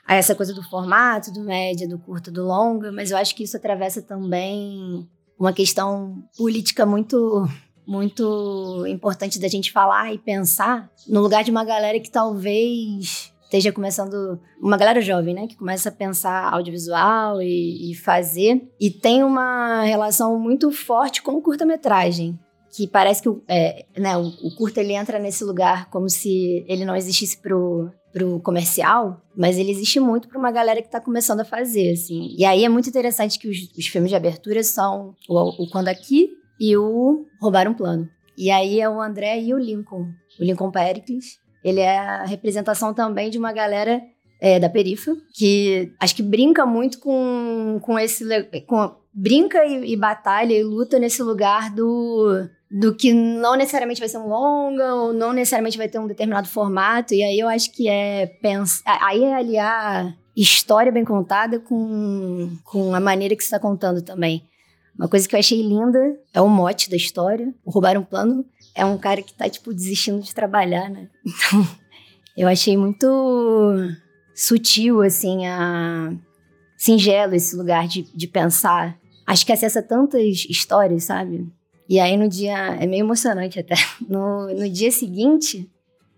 a 0.08 0.16
essa 0.16 0.34
coisa 0.34 0.54
do 0.54 0.64
formato, 0.64 1.34
do 1.34 1.44
média, 1.44 1.88
do 1.88 2.00
curto, 2.00 2.32
do 2.32 2.46
longa, 2.46 2.92
mas 2.94 3.12
eu 3.12 3.18
acho 3.18 3.36
que 3.36 3.44
isso 3.44 3.58
atravessa 3.58 4.02
também 4.02 5.06
uma 5.38 5.52
questão 5.52 6.24
política 6.38 6.86
muito 6.86 7.46
muito 7.86 8.86
importante 8.86 9.40
da 9.40 9.48
gente 9.48 9.72
falar 9.72 10.14
e 10.14 10.18
pensar 10.18 10.90
no 11.08 11.22
lugar 11.22 11.44
de 11.44 11.52
uma 11.52 11.64
galera 11.64 12.00
que 12.02 12.12
talvez 12.12 13.32
esteja 13.44 13.72
começando, 13.72 14.38
uma 14.62 14.76
galera 14.76 15.00
jovem, 15.00 15.34
né, 15.34 15.48
que 15.48 15.56
começa 15.56 15.88
a 15.88 15.92
pensar 15.92 16.54
audiovisual 16.54 17.42
e, 17.42 17.92
e 17.92 17.96
fazer, 17.96 18.62
e 18.78 18.92
tem 18.92 19.24
uma 19.24 19.84
relação 19.84 20.38
muito 20.38 20.70
forte 20.70 21.22
com 21.22 21.42
curta-metragem, 21.42 22.38
que 22.76 22.86
parece 22.86 23.24
que 23.24 23.30
é, 23.48 23.86
né, 23.98 24.18
o, 24.18 24.28
o 24.44 24.54
curta 24.54 24.82
ele 24.82 24.94
entra 24.94 25.18
nesse 25.18 25.46
lugar 25.46 25.90
como 25.90 26.10
se 26.10 26.66
ele 26.68 26.84
não 26.84 26.96
existisse 26.96 27.38
pro 27.38 27.90
pro 28.12 28.40
comercial, 28.40 29.22
mas 29.36 29.58
ele 29.58 29.72
existe 29.72 30.00
muito 30.00 30.28
para 30.28 30.40
uma 30.40 30.52
galera 30.52 30.82
que 30.82 30.88
está 30.88 31.00
começando 31.00 31.42
a 31.42 31.46
fazer, 31.46 31.92
assim. 31.92 32.36
E 32.38 32.46
aí 32.46 32.64
é 32.64 32.70
muito 32.70 32.90
interessante 32.90 33.38
que 33.38 33.48
os, 33.48 33.58
os 33.78 33.88
filmes 33.88 34.10
de 34.10 34.16
abertura 34.16 34.64
são 34.64 35.14
o, 35.28 35.64
o 35.64 35.70
Quando 35.70 35.88
Aqui 35.88 36.30
e 36.60 36.76
o 36.76 37.26
Roubar 37.40 37.68
um 37.68 37.74
Plano. 37.74 38.10
E 38.38 38.52
aí 38.52 38.80
é 38.80 38.90
o 38.90 39.02
André 39.02 39.42
e 39.42 39.54
o 39.54 39.58
Lincoln. 39.58 40.08
O 40.40 40.44
Lincoln 40.44 40.72
Pericles. 40.72 41.40
Ele 41.64 41.80
é 41.80 41.98
a 41.98 42.26
representação 42.26 42.94
também 42.94 43.30
de 43.30 43.38
uma 43.38 43.52
galera 43.52 44.02
é, 44.40 44.60
da 44.60 44.70
perifa, 44.70 45.16
que 45.34 45.92
acho 46.00 46.16
que 46.16 46.24
brinca 46.24 46.66
muito 46.66 47.00
com, 47.00 47.80
com 47.82 47.98
esse... 48.00 48.24
Com, 48.68 48.96
brinca 49.14 49.66
e, 49.66 49.94
e 49.94 49.98
batalha 49.98 50.54
e 50.54 50.64
luta 50.64 51.00
nesse 51.00 51.24
lugar 51.24 51.74
do 51.74 52.48
do 52.70 52.94
que 52.94 53.14
não 53.14 53.56
necessariamente 53.56 54.00
vai 54.00 54.10
ser 54.10 54.18
um 54.18 54.28
longa 54.28 54.94
ou 54.94 55.14
não 55.14 55.32
necessariamente 55.32 55.78
vai 55.78 55.88
ter 55.88 56.00
um 56.00 56.08
determinado 56.08 56.48
formato. 56.48 57.14
E 57.14 57.24
aí 57.24 57.40
eu 57.40 57.48
acho 57.48 57.72
que 57.72 57.88
é 57.88 58.26
pensar. 58.26 59.00
Aí 59.02 59.24
é 59.24 59.34
aliar 59.34 60.18
história 60.36 60.92
bem 60.92 61.04
contada 61.04 61.60
com, 61.60 62.58
com 62.64 62.94
a 62.94 63.00
maneira 63.00 63.36
que 63.36 63.42
você 63.42 63.48
está 63.48 63.60
contando 63.60 64.02
também. 64.02 64.44
Uma 64.98 65.08
coisa 65.08 65.28
que 65.28 65.36
eu 65.36 65.40
achei 65.40 65.62
linda 65.62 66.00
é 66.34 66.42
o 66.42 66.50
mote 66.50 66.90
da 66.90 66.98
história. 66.98 67.54
O 67.64 67.72
Roubar 67.72 67.98
um 67.98 68.04
Plano 68.04 68.46
é 68.76 68.84
um 68.84 68.98
cara 68.98 69.22
que 69.22 69.34
tá, 69.34 69.50
tipo, 69.50 69.74
desistindo 69.74 70.22
de 70.22 70.34
trabalhar, 70.34 70.90
né? 70.90 71.10
Então, 71.26 71.68
eu 72.36 72.48
achei 72.48 72.78
muito 72.78 73.08
sutil, 74.36 75.02
assim, 75.02 75.48
a... 75.48 76.14
singelo 76.78 77.34
esse 77.34 77.56
lugar 77.56 77.88
de, 77.88 78.04
de 78.04 78.28
pensar. 78.28 78.96
Acho 79.26 79.44
que 79.44 79.52
acessa 79.52 79.82
tantas 79.82 80.46
histórias, 80.48 81.06
sabe? 81.06 81.48
E 81.90 82.00
aí 82.00 82.18
no 82.18 82.28
dia. 82.28 82.78
É 82.80 82.86
meio 82.86 83.02
emocionante 83.04 83.60
até. 83.60 83.76
No, 84.08 84.48
no 84.48 84.70
dia 84.70 84.92
seguinte, 84.92 85.70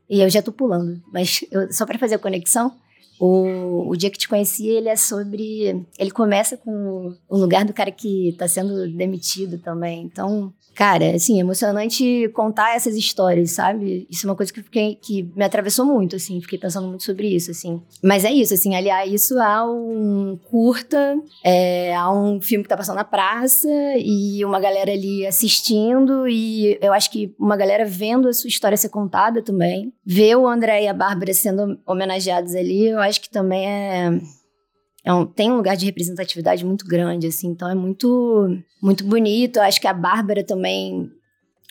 e 0.10 0.22
eu 0.22 0.30
já 0.30 0.42
tô 0.42 0.52
pulando, 0.52 1.02
mas 1.12 1.44
eu, 1.52 1.72
só 1.72 1.86
para 1.86 1.98
fazer 1.98 2.16
a 2.16 2.20
conexão, 2.20 2.76
o, 3.20 3.90
o 3.90 3.96
dia 3.98 4.10
que 4.10 4.18
te 4.18 4.30
conheci, 4.30 4.68
ele 4.68 4.90
é 4.90 4.96
sobre. 4.96 5.86
Ele 5.98 6.12
começa 6.12 6.56
com 6.56 7.14
o 7.28 7.38
lugar 7.38 7.66
do 7.66 7.74
cara 7.74 7.92
que 7.92 8.34
tá 8.38 8.48
sendo 8.48 8.88
demitido 8.88 9.58
também. 9.58 10.04
Então, 10.04 10.54
Cara, 10.80 11.14
assim, 11.14 11.42
emocionante 11.42 12.30
contar 12.34 12.74
essas 12.74 12.96
histórias, 12.96 13.52
sabe? 13.52 14.08
Isso 14.10 14.26
é 14.26 14.30
uma 14.30 14.36
coisa 14.36 14.54
que, 14.54 14.64
fiquei, 14.64 14.96
que 14.96 15.30
me 15.36 15.44
atravessou 15.44 15.86
muito, 15.86 16.16
assim, 16.16 16.40
fiquei 16.40 16.58
pensando 16.58 16.88
muito 16.88 17.04
sobre 17.04 17.28
isso, 17.28 17.52
assim. 17.52 17.82
Mas 18.02 18.24
é 18.24 18.32
isso, 18.32 18.54
assim, 18.54 18.74
aliar 18.76 19.06
isso 19.06 19.38
a 19.40 19.70
um 19.70 20.40
curta, 20.50 21.22
é, 21.44 21.94
um 22.10 22.40
filme 22.40 22.64
que 22.64 22.70
tá 22.70 22.78
passando 22.78 22.96
na 22.96 23.04
praça 23.04 23.68
e 23.98 24.44
uma 24.46 24.58
galera 24.58 24.90
ali 24.90 25.28
assistindo 25.28 26.26
e 26.30 26.80
eu 26.82 26.94
acho 26.94 27.12
que 27.12 27.36
uma 27.38 27.58
galera 27.58 27.84
vendo 27.84 28.30
a 28.30 28.34
sua 28.34 28.48
história 28.48 28.78
ser 28.78 28.88
contada 28.88 29.42
também. 29.42 29.92
Ver 30.06 30.38
o 30.38 30.48
André 30.48 30.84
e 30.84 30.88
a 30.88 30.94
Bárbara 30.94 31.34
sendo 31.34 31.78
homenageados 31.86 32.56
ali, 32.56 32.88
eu 32.88 33.00
acho 33.10 33.22
que 33.22 33.30
também 33.30 33.68
é 33.68 34.22
é 35.04 35.14
um, 35.14 35.26
tem 35.26 35.52
um 35.52 35.56
lugar 35.56 35.78
de 35.78 35.86
representatividade 35.86 36.66
muito 36.66 36.86
grande, 36.86 37.28
assim, 37.28 37.48
então 37.48 37.70
é 37.70 37.74
muito, 37.74 38.58
muito 38.82 39.06
bonito. 39.06 39.58
Eu 39.58 39.64
acho 39.64 39.80
que 39.80 39.88
a 39.88 39.94
Bárbara 39.94 40.44
também 40.44 41.10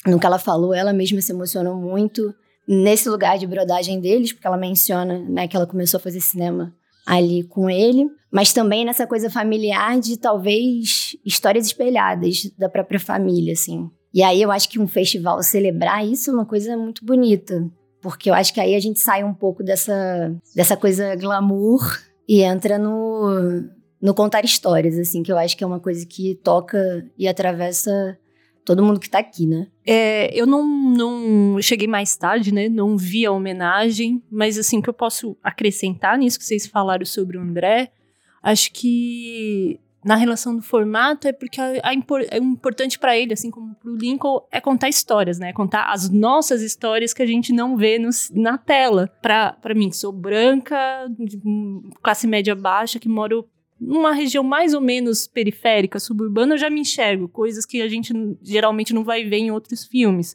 no 0.06 0.18
que 0.18 0.26
ela 0.26 0.38
falou, 0.38 0.72
ela 0.72 0.92
mesma 0.92 1.20
se 1.20 1.32
emocionou 1.32 1.76
muito 1.76 2.34
nesse 2.66 3.08
lugar 3.08 3.38
de 3.38 3.46
brodagem 3.46 4.00
deles, 4.00 4.32
porque 4.32 4.46
ela 4.46 4.56
menciona 4.56 5.18
né, 5.18 5.48
que 5.48 5.56
ela 5.56 5.66
começou 5.66 5.98
a 5.98 6.02
fazer 6.02 6.20
cinema 6.20 6.74
ali 7.06 7.42
com 7.42 7.70
ele, 7.70 8.06
mas 8.30 8.52
também 8.52 8.84
nessa 8.84 9.06
coisa 9.06 9.30
familiar 9.30 9.98
de 9.98 10.18
talvez 10.18 11.16
histórias 11.24 11.66
espelhadas 11.66 12.50
da 12.58 12.68
própria 12.68 13.00
família, 13.00 13.54
assim. 13.54 13.90
E 14.12 14.22
aí 14.22 14.40
eu 14.42 14.50
acho 14.50 14.68
que 14.68 14.78
um 14.78 14.86
festival 14.86 15.42
celebrar 15.42 16.06
isso 16.06 16.30
é 16.30 16.34
uma 16.34 16.44
coisa 16.44 16.76
muito 16.76 17.04
bonita, 17.04 17.64
porque 18.00 18.30
eu 18.30 18.34
acho 18.34 18.52
que 18.52 18.60
aí 18.60 18.74
a 18.74 18.80
gente 18.80 19.00
sai 19.00 19.24
um 19.24 19.34
pouco 19.34 19.62
dessa, 19.62 20.34
dessa 20.54 20.76
coisa 20.76 21.14
glamour 21.16 21.98
e 22.28 22.42
entra 22.42 22.78
no, 22.78 23.64
no 24.00 24.14
contar 24.14 24.44
histórias, 24.44 24.98
assim, 24.98 25.22
que 25.22 25.32
eu 25.32 25.38
acho 25.38 25.56
que 25.56 25.64
é 25.64 25.66
uma 25.66 25.80
coisa 25.80 26.06
que 26.06 26.34
toca 26.36 27.06
e 27.16 27.26
atravessa 27.26 28.18
todo 28.64 28.84
mundo 28.84 29.00
que 29.00 29.08
tá 29.08 29.18
aqui, 29.18 29.46
né? 29.46 29.66
É, 29.86 30.30
eu 30.38 30.46
não, 30.46 30.68
não 30.68 31.62
cheguei 31.62 31.88
mais 31.88 32.14
tarde, 32.16 32.52
né? 32.52 32.68
Não 32.68 32.98
vi 32.98 33.24
a 33.24 33.32
homenagem, 33.32 34.22
mas 34.30 34.58
assim, 34.58 34.82
que 34.82 34.90
eu 34.90 34.94
posso 34.94 35.36
acrescentar 35.42 36.18
nisso 36.18 36.38
que 36.38 36.44
vocês 36.44 36.66
falaram 36.66 37.06
sobre 37.06 37.38
o 37.38 37.40
André, 37.40 37.90
acho 38.42 38.70
que 38.72 39.80
na 40.08 40.16
relação 40.16 40.56
do 40.56 40.62
formato 40.62 41.28
é 41.28 41.34
porque 41.34 41.60
impor, 41.92 42.24
é 42.30 42.38
importante 42.38 42.98
para 42.98 43.14
ele, 43.14 43.34
assim 43.34 43.50
como 43.50 43.74
para 43.74 43.90
o 43.90 43.94
Lincoln, 43.94 44.40
é 44.50 44.58
contar 44.58 44.88
histórias, 44.88 45.38
né? 45.38 45.52
Contar 45.52 45.92
as 45.92 46.08
nossas 46.08 46.62
histórias 46.62 47.12
que 47.12 47.22
a 47.22 47.26
gente 47.26 47.52
não 47.52 47.76
vê 47.76 48.00
na 48.32 48.56
tela. 48.56 49.12
Para 49.20 49.74
mim, 49.74 49.90
que 49.90 49.96
sou 49.98 50.10
branca, 50.10 51.06
de 51.10 51.38
classe 52.02 52.26
média 52.26 52.54
baixa, 52.54 52.98
que 52.98 53.06
moro 53.06 53.46
numa 53.78 54.14
região 54.14 54.42
mais 54.42 54.72
ou 54.72 54.80
menos 54.80 55.26
periférica, 55.26 56.00
suburbana, 56.00 56.54
eu 56.54 56.58
já 56.58 56.70
me 56.70 56.80
enxergo, 56.80 57.28
coisas 57.28 57.66
que 57.66 57.82
a 57.82 57.88
gente 57.88 58.14
geralmente 58.42 58.94
não 58.94 59.04
vai 59.04 59.24
ver 59.24 59.36
em 59.36 59.50
outros 59.50 59.84
filmes. 59.84 60.34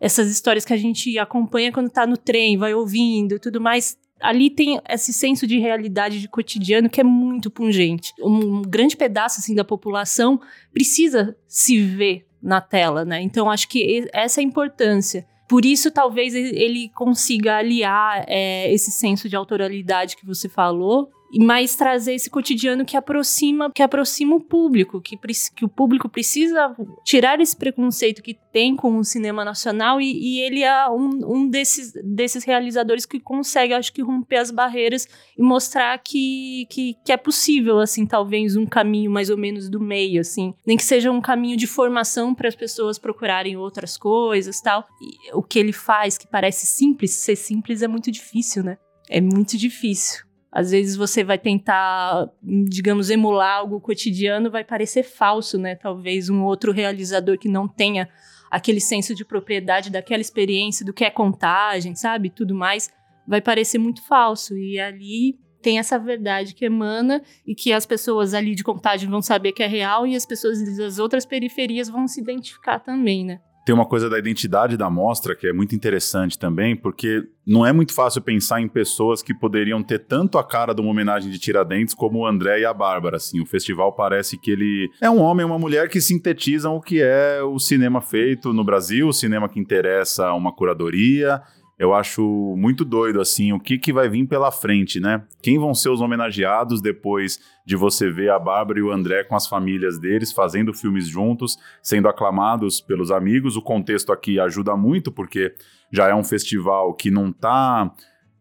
Essas 0.00 0.30
histórias 0.30 0.64
que 0.64 0.72
a 0.72 0.78
gente 0.78 1.18
acompanha 1.18 1.70
quando 1.70 1.90
tá 1.90 2.06
no 2.06 2.16
trem, 2.16 2.56
vai 2.56 2.72
ouvindo 2.72 3.38
tudo 3.38 3.60
mais. 3.60 3.98
Ali 4.20 4.48
tem 4.50 4.80
esse 4.88 5.12
senso 5.12 5.46
de 5.46 5.58
realidade 5.58 6.20
de 6.20 6.28
cotidiano 6.28 6.88
que 6.88 7.00
é 7.00 7.04
muito 7.04 7.50
pungente. 7.50 8.12
Um 8.20 8.62
grande 8.62 8.96
pedaço 8.96 9.40
assim 9.40 9.54
da 9.54 9.64
população 9.64 10.40
precisa 10.72 11.36
se 11.46 11.78
ver 11.80 12.26
na 12.42 12.60
tela, 12.60 13.04
né? 13.04 13.20
Então 13.20 13.50
acho 13.50 13.68
que 13.68 14.08
essa 14.12 14.40
é 14.40 14.42
a 14.42 14.46
importância. 14.46 15.26
Por 15.48 15.64
isso, 15.64 15.90
talvez 15.90 16.34
ele 16.34 16.88
consiga 16.94 17.58
aliar 17.58 18.24
é, 18.26 18.72
esse 18.72 18.90
senso 18.90 19.28
de 19.28 19.36
autoralidade 19.36 20.16
que 20.16 20.24
você 20.24 20.48
falou 20.48 21.10
mas 21.38 21.74
trazer 21.74 22.14
esse 22.14 22.30
cotidiano 22.30 22.84
que 22.84 22.96
aproxima, 22.96 23.70
que 23.72 23.82
aproxima 23.82 24.36
o 24.36 24.40
público, 24.40 25.00
que, 25.00 25.16
que 25.54 25.64
o 25.64 25.68
público 25.68 26.08
precisa 26.08 26.74
tirar 27.04 27.40
esse 27.40 27.56
preconceito 27.56 28.22
que 28.22 28.34
tem 28.52 28.76
com 28.76 28.98
o 28.98 29.04
cinema 29.04 29.44
nacional 29.44 30.00
e, 30.00 30.12
e 30.12 30.40
ele 30.40 30.62
é 30.62 30.88
um, 30.88 31.10
um 31.24 31.48
desses, 31.48 31.92
desses 32.04 32.44
realizadores 32.44 33.04
que 33.04 33.18
consegue, 33.18 33.74
acho 33.74 33.92
que, 33.92 34.02
romper 34.02 34.36
as 34.36 34.50
barreiras 34.50 35.08
e 35.36 35.42
mostrar 35.42 35.98
que, 35.98 36.66
que, 36.70 36.94
que 37.04 37.12
é 37.12 37.16
possível, 37.16 37.80
assim, 37.80 38.06
talvez 38.06 38.56
um 38.56 38.66
caminho 38.66 39.10
mais 39.10 39.30
ou 39.30 39.36
menos 39.36 39.68
do 39.68 39.80
meio, 39.80 40.20
assim, 40.20 40.54
nem 40.66 40.76
que 40.76 40.84
seja 40.84 41.10
um 41.10 41.20
caminho 41.20 41.56
de 41.56 41.66
formação 41.66 42.34
para 42.34 42.48
as 42.48 42.54
pessoas 42.54 42.98
procurarem 42.98 43.56
outras 43.56 43.96
coisas, 43.96 44.60
tal. 44.60 44.86
E 45.00 45.34
o 45.34 45.42
que 45.42 45.58
ele 45.58 45.72
faz, 45.72 46.16
que 46.18 46.26
parece 46.26 46.66
simples, 46.66 47.12
ser 47.12 47.36
simples 47.36 47.82
é 47.82 47.88
muito 47.88 48.10
difícil, 48.10 48.62
né? 48.62 48.78
É 49.08 49.20
muito 49.20 49.56
difícil. 49.56 50.23
Às 50.54 50.70
vezes 50.70 50.94
você 50.94 51.24
vai 51.24 51.36
tentar, 51.36 52.30
digamos, 52.40 53.10
emular 53.10 53.58
algo 53.58 53.80
cotidiano, 53.80 54.52
vai 54.52 54.62
parecer 54.62 55.02
falso, 55.02 55.58
né? 55.58 55.74
Talvez 55.74 56.30
um 56.30 56.44
outro 56.44 56.70
realizador 56.70 57.36
que 57.36 57.48
não 57.48 57.66
tenha 57.66 58.08
aquele 58.48 58.80
senso 58.80 59.16
de 59.16 59.24
propriedade 59.24 59.90
daquela 59.90 60.20
experiência, 60.20 60.86
do 60.86 60.92
que 60.92 61.04
é 61.04 61.10
contagem, 61.10 61.96
sabe? 61.96 62.30
Tudo 62.30 62.54
mais, 62.54 62.88
vai 63.26 63.40
parecer 63.40 63.78
muito 63.78 64.06
falso. 64.06 64.56
E 64.56 64.78
ali 64.78 65.36
tem 65.60 65.80
essa 65.80 65.98
verdade 65.98 66.54
que 66.54 66.64
emana 66.64 67.20
e 67.44 67.52
que 67.52 67.72
as 67.72 67.84
pessoas 67.84 68.32
ali 68.32 68.54
de 68.54 68.62
contagem 68.62 69.10
vão 69.10 69.20
saber 69.20 69.50
que 69.50 69.62
é 69.62 69.66
real 69.66 70.06
e 70.06 70.14
as 70.14 70.24
pessoas 70.24 70.76
das 70.76 71.00
outras 71.00 71.26
periferias 71.26 71.88
vão 71.88 72.06
se 72.06 72.20
identificar 72.20 72.78
também, 72.78 73.24
né? 73.24 73.40
Tem 73.64 73.74
uma 73.74 73.86
coisa 73.86 74.10
da 74.10 74.18
identidade 74.18 74.76
da 74.76 74.90
mostra 74.90 75.34
que 75.34 75.46
é 75.46 75.52
muito 75.52 75.74
interessante 75.74 76.38
também, 76.38 76.76
porque 76.76 77.24
não 77.46 77.64
é 77.64 77.72
muito 77.72 77.94
fácil 77.94 78.20
pensar 78.20 78.60
em 78.60 78.68
pessoas 78.68 79.22
que 79.22 79.32
poderiam 79.32 79.82
ter 79.82 80.00
tanto 80.00 80.36
a 80.36 80.44
cara 80.44 80.74
de 80.74 80.82
uma 80.82 80.90
homenagem 80.90 81.30
de 81.30 81.38
Tiradentes 81.38 81.94
como 81.94 82.18
o 82.18 82.26
André 82.26 82.60
e 82.60 82.64
a 82.66 82.74
Bárbara. 82.74 83.16
Assim, 83.16 83.40
o 83.40 83.46
festival 83.46 83.92
parece 83.92 84.36
que 84.36 84.50
ele 84.50 84.90
é 85.00 85.08
um 85.08 85.20
homem 85.20 85.44
e 85.44 85.46
uma 85.46 85.58
mulher 85.58 85.88
que 85.88 86.00
sintetizam 86.00 86.76
o 86.76 86.80
que 86.80 87.00
é 87.00 87.42
o 87.42 87.58
cinema 87.58 88.02
feito 88.02 88.52
no 88.52 88.62
Brasil, 88.62 89.08
o 89.08 89.12
cinema 89.14 89.48
que 89.48 89.58
interessa 89.58 90.26
a 90.26 90.34
uma 90.34 90.52
curadoria 90.54 91.40
eu 91.78 91.92
acho 91.92 92.22
muito 92.56 92.84
doido, 92.84 93.20
assim, 93.20 93.52
o 93.52 93.58
que, 93.58 93.78
que 93.78 93.92
vai 93.92 94.08
vir 94.08 94.26
pela 94.26 94.52
frente, 94.52 95.00
né? 95.00 95.24
Quem 95.42 95.58
vão 95.58 95.74
ser 95.74 95.88
os 95.88 96.00
homenageados 96.00 96.80
depois 96.80 97.40
de 97.66 97.74
você 97.74 98.10
ver 98.10 98.30
a 98.30 98.38
Bárbara 98.38 98.78
e 98.78 98.82
o 98.82 98.92
André 98.92 99.24
com 99.24 99.34
as 99.34 99.46
famílias 99.46 99.98
deles 99.98 100.32
fazendo 100.32 100.72
filmes 100.72 101.08
juntos, 101.08 101.58
sendo 101.82 102.08
aclamados 102.08 102.80
pelos 102.80 103.10
amigos. 103.10 103.56
O 103.56 103.62
contexto 103.62 104.12
aqui 104.12 104.38
ajuda 104.38 104.76
muito, 104.76 105.10
porque 105.10 105.54
já 105.90 106.08
é 106.08 106.14
um 106.14 106.24
festival 106.24 106.94
que 106.94 107.10
não 107.10 107.30
está 107.30 107.92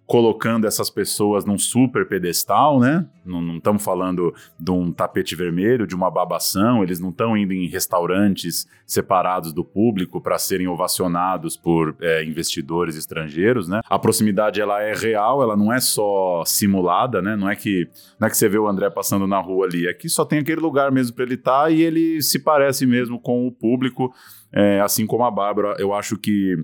colocando 0.06 0.68
essas 0.68 0.90
pessoas 0.90 1.46
num 1.46 1.58
super 1.58 2.08
pedestal, 2.08 2.80
né? 2.80 3.06
Não 3.26 3.58
estamos 3.58 3.84
falando 3.84 4.34
de 4.60 4.70
um 4.70 4.92
tapete 4.92 5.34
vermelho, 5.34 5.88
de 5.88 5.96
uma 5.96 6.12
babação, 6.12 6.84
eles 6.84 7.00
não 7.00 7.10
estão 7.10 7.38
indo 7.38 7.54
em 7.54 7.68
restaurantes 7.68 8.68
separados 8.86 9.54
do 9.54 9.64
público 9.64 10.20
para 10.20 10.38
serem 10.38 10.68
ovacionados 10.68 11.56
por 11.56 11.96
é, 12.02 12.24
investidores 12.26 12.98
estrangeiros, 12.98 13.70
né? 13.70 13.80
A 13.90 13.98
proximidade 13.98 14.60
ela 14.60 14.82
é 14.82 14.94
real, 14.94 15.42
ela 15.42 15.56
não 15.56 15.72
é 15.72 15.80
só 15.80 16.44
simulada, 16.46 17.22
né? 17.22 17.38
Não 17.38 17.50
é 17.50 17.56
que 17.56 17.88
não 18.20 18.28
é 18.28 18.30
que 18.30 18.38
você 18.38 18.50
vê 18.50 18.58
o 18.58 18.68
André 18.68 18.90
passando 18.90 19.26
na 19.26 19.40
rua 19.40 19.66
ali, 19.66 19.88
é 19.88 19.94
que 19.94 20.10
só 20.10 20.26
tem 20.26 20.40
aquele 20.40 20.60
lugar 20.60 20.92
mesmo 20.92 21.16
para 21.16 21.24
ele 21.24 21.36
estar 21.36 21.64
tá, 21.64 21.70
e 21.70 21.82
ele 21.82 22.22
se 22.22 22.40
parece 22.40 22.86
mesmo 22.86 23.20
com 23.20 23.48
o 23.48 23.52
público, 23.52 24.14
é, 24.52 24.82
assim 24.82 25.08
como 25.08 25.24
a 25.24 25.32
Bárbara. 25.32 25.76
Eu 25.80 25.94
acho 25.94 26.18
que 26.18 26.58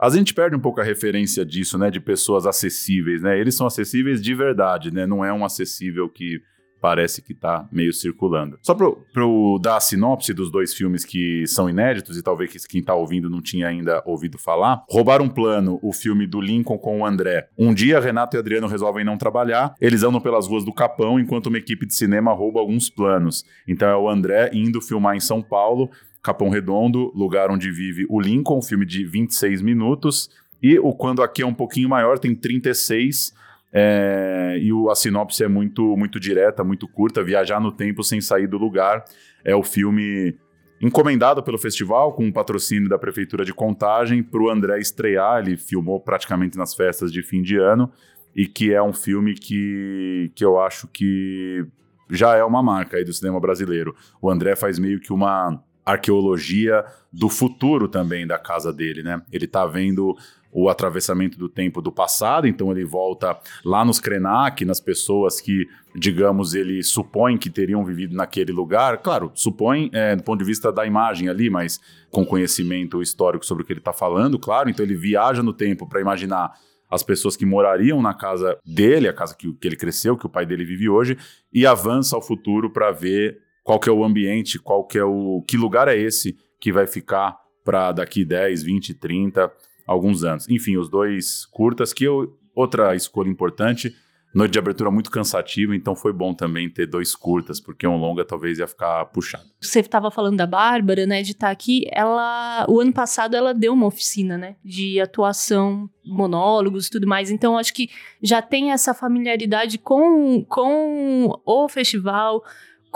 a 0.00 0.08
gente 0.10 0.34
perde 0.34 0.56
um 0.56 0.60
pouco 0.60 0.80
a 0.80 0.84
referência 0.84 1.44
disso, 1.44 1.78
né? 1.78 1.90
De 1.90 2.00
pessoas 2.00 2.46
acessíveis, 2.46 3.22
né? 3.22 3.38
Eles 3.38 3.54
são 3.54 3.66
acessíveis 3.66 4.22
de 4.22 4.34
verdade, 4.34 4.92
né? 4.92 5.06
Não 5.06 5.24
é 5.24 5.32
um 5.32 5.44
acessível 5.44 6.08
que 6.08 6.40
parece 6.80 7.22
que 7.22 7.34
tá 7.34 7.66
meio 7.72 7.92
circulando. 7.92 8.58
Só 8.62 8.74
para 8.74 8.86
dar 9.60 9.76
a 9.76 9.80
sinopse 9.80 10.32
dos 10.32 10.50
dois 10.50 10.74
filmes 10.74 11.04
que 11.04 11.46
são 11.46 11.68
inéditos 11.68 12.16
e 12.16 12.22
talvez 12.22 12.66
quem 12.66 12.82
tá 12.82 12.94
ouvindo 12.94 13.30
não 13.30 13.42
tinha 13.42 13.68
ainda 13.68 14.02
ouvido 14.06 14.38
falar. 14.38 14.84
Roubar 14.88 15.20
um 15.20 15.28
plano, 15.28 15.78
o 15.82 15.92
filme 15.92 16.26
do 16.26 16.40
Lincoln 16.40 16.78
com 16.78 17.00
o 17.00 17.06
André. 17.06 17.48
Um 17.58 17.74
dia, 17.74 17.98
Renato 17.98 18.36
e 18.36 18.38
Adriano 18.38 18.66
resolvem 18.66 19.04
não 19.04 19.18
trabalhar, 19.18 19.74
eles 19.80 20.02
andam 20.02 20.20
pelas 20.20 20.46
ruas 20.46 20.64
do 20.64 20.72
Capão 20.72 21.18
enquanto 21.18 21.46
uma 21.46 21.58
equipe 21.58 21.86
de 21.86 21.94
cinema 21.94 22.32
rouba 22.32 22.60
alguns 22.60 22.88
planos. 22.88 23.44
Então 23.66 23.88
é 23.88 23.96
o 23.96 24.08
André 24.08 24.50
indo 24.52 24.80
filmar 24.80 25.16
em 25.16 25.20
São 25.20 25.42
Paulo 25.42 25.90
Capão 26.26 26.48
Redondo, 26.48 27.12
lugar 27.14 27.52
onde 27.52 27.70
vive 27.70 28.04
o 28.08 28.20
Lincoln, 28.20 28.60
filme 28.60 28.84
de 28.84 29.04
26 29.04 29.62
minutos. 29.62 30.28
E 30.60 30.76
o 30.76 30.92
Quando 30.92 31.22
Aqui 31.22 31.42
é 31.42 31.46
um 31.46 31.54
pouquinho 31.54 31.88
maior, 31.88 32.18
tem 32.18 32.34
36. 32.34 33.32
É, 33.72 34.58
e 34.60 34.72
o, 34.72 34.90
a 34.90 34.96
sinopse 34.96 35.44
é 35.44 35.48
muito, 35.48 35.96
muito 35.96 36.18
direta, 36.18 36.64
muito 36.64 36.88
curta. 36.88 37.22
Viajar 37.22 37.60
no 37.60 37.70
tempo 37.70 38.02
sem 38.02 38.20
sair 38.20 38.48
do 38.48 38.58
lugar. 38.58 39.04
É 39.44 39.54
o 39.54 39.62
filme 39.62 40.36
encomendado 40.82 41.44
pelo 41.44 41.58
festival, 41.58 42.12
com 42.12 42.24
um 42.24 42.32
patrocínio 42.32 42.88
da 42.88 42.98
Prefeitura 42.98 43.44
de 43.44 43.54
Contagem, 43.54 44.20
para 44.20 44.42
o 44.42 44.50
André 44.50 44.80
estrear. 44.80 45.46
Ele 45.46 45.56
filmou 45.56 46.00
praticamente 46.00 46.58
nas 46.58 46.74
festas 46.74 47.12
de 47.12 47.22
fim 47.22 47.40
de 47.40 47.56
ano. 47.56 47.88
E 48.34 48.48
que 48.48 48.74
é 48.74 48.82
um 48.82 48.92
filme 48.92 49.34
que, 49.34 50.32
que 50.34 50.44
eu 50.44 50.58
acho 50.58 50.88
que 50.88 51.64
já 52.10 52.34
é 52.34 52.42
uma 52.42 52.64
marca 52.64 52.96
aí 52.96 53.04
do 53.04 53.12
cinema 53.12 53.38
brasileiro. 53.38 53.94
O 54.20 54.28
André 54.28 54.56
faz 54.56 54.76
meio 54.76 54.98
que 54.98 55.12
uma 55.12 55.62
arqueologia 55.86 56.84
do 57.12 57.28
futuro 57.28 57.86
também 57.86 58.26
da 58.26 58.38
casa 58.38 58.72
dele, 58.72 59.04
né? 59.04 59.22
Ele 59.32 59.44
está 59.44 59.64
vendo 59.64 60.16
o 60.52 60.68
atravessamento 60.68 61.38
do 61.38 61.48
tempo 61.48 61.82
do 61.82 61.92
passado, 61.92 62.48
então 62.48 62.70
ele 62.72 62.84
volta 62.84 63.38
lá 63.62 63.84
nos 63.84 64.00
Krenak, 64.00 64.64
nas 64.64 64.80
pessoas 64.80 65.38
que, 65.38 65.68
digamos, 65.94 66.54
ele 66.54 66.82
supõe 66.82 67.36
que 67.36 67.50
teriam 67.50 67.84
vivido 67.84 68.16
naquele 68.16 68.52
lugar. 68.52 68.98
Claro, 68.98 69.30
supõe 69.34 69.90
é, 69.92 70.16
do 70.16 70.22
ponto 70.22 70.38
de 70.38 70.46
vista 70.46 70.72
da 70.72 70.86
imagem 70.86 71.28
ali, 71.28 71.50
mas 71.50 71.78
com 72.10 72.24
conhecimento 72.24 73.02
histórico 73.02 73.44
sobre 73.44 73.62
o 73.62 73.66
que 73.66 73.72
ele 73.72 73.80
está 73.80 73.92
falando, 73.92 74.38
claro. 74.38 74.70
Então 74.70 74.84
ele 74.84 74.94
viaja 74.94 75.42
no 75.42 75.52
tempo 75.52 75.86
para 75.86 76.00
imaginar 76.00 76.52
as 76.90 77.02
pessoas 77.02 77.36
que 77.36 77.44
morariam 77.44 78.00
na 78.00 78.14
casa 78.14 78.58
dele, 78.64 79.08
a 79.08 79.12
casa 79.12 79.36
que, 79.36 79.52
que 79.52 79.68
ele 79.68 79.76
cresceu, 79.76 80.16
que 80.16 80.26
o 80.26 80.30
pai 80.30 80.46
dele 80.46 80.64
vive 80.64 80.88
hoje, 80.88 81.18
e 81.52 81.66
avança 81.66 82.16
ao 82.16 82.22
futuro 82.22 82.70
para 82.70 82.90
ver 82.92 83.45
qual 83.66 83.80
que 83.80 83.88
é 83.88 83.92
o 83.92 84.04
ambiente, 84.04 84.60
qual 84.60 84.86
que 84.86 84.96
é 84.96 85.04
o 85.04 85.42
que 85.42 85.56
lugar 85.56 85.88
é 85.88 85.96
esse 85.96 86.38
que 86.60 86.70
vai 86.72 86.86
ficar 86.86 87.36
para 87.64 87.90
daqui 87.90 88.24
10, 88.24 88.62
20, 88.62 88.94
30, 88.94 89.52
alguns 89.84 90.22
anos. 90.22 90.48
Enfim, 90.48 90.76
os 90.76 90.88
dois 90.88 91.44
curtas 91.46 91.92
que 91.92 92.04
eu 92.04 92.38
outra 92.54 92.94
escolha 92.94 93.28
importante 93.28 93.92
noite 94.36 94.52
de 94.52 94.58
abertura 94.58 94.90
muito 94.90 95.10
cansativa, 95.10 95.74
então 95.74 95.96
foi 95.96 96.12
bom 96.12 96.34
também 96.34 96.68
ter 96.68 96.86
dois 96.86 97.14
curtas, 97.14 97.58
porque 97.58 97.86
um 97.86 97.96
longa 97.96 98.22
talvez 98.22 98.58
ia 98.58 98.66
ficar 98.66 99.06
puxado. 99.06 99.46
Você 99.58 99.80
estava 99.80 100.10
falando 100.10 100.36
da 100.36 100.46
Bárbara, 100.46 101.06
né, 101.06 101.22
de 101.22 101.30
estar 101.30 101.46
tá 101.46 101.52
aqui. 101.52 101.86
Ela, 101.90 102.66
o 102.68 102.78
ano 102.78 102.92
passado, 102.92 103.34
ela 103.34 103.54
deu 103.54 103.72
uma 103.72 103.86
oficina, 103.86 104.36
né, 104.36 104.56
de 104.62 105.00
atuação, 105.00 105.88
monólogos, 106.04 106.90
tudo 106.90 107.06
mais. 107.06 107.30
Então, 107.30 107.56
acho 107.56 107.72
que 107.72 107.88
já 108.22 108.42
tem 108.42 108.72
essa 108.72 108.92
familiaridade 108.92 109.78
com, 109.78 110.44
com 110.44 111.32
o 111.42 111.66
festival, 111.66 112.44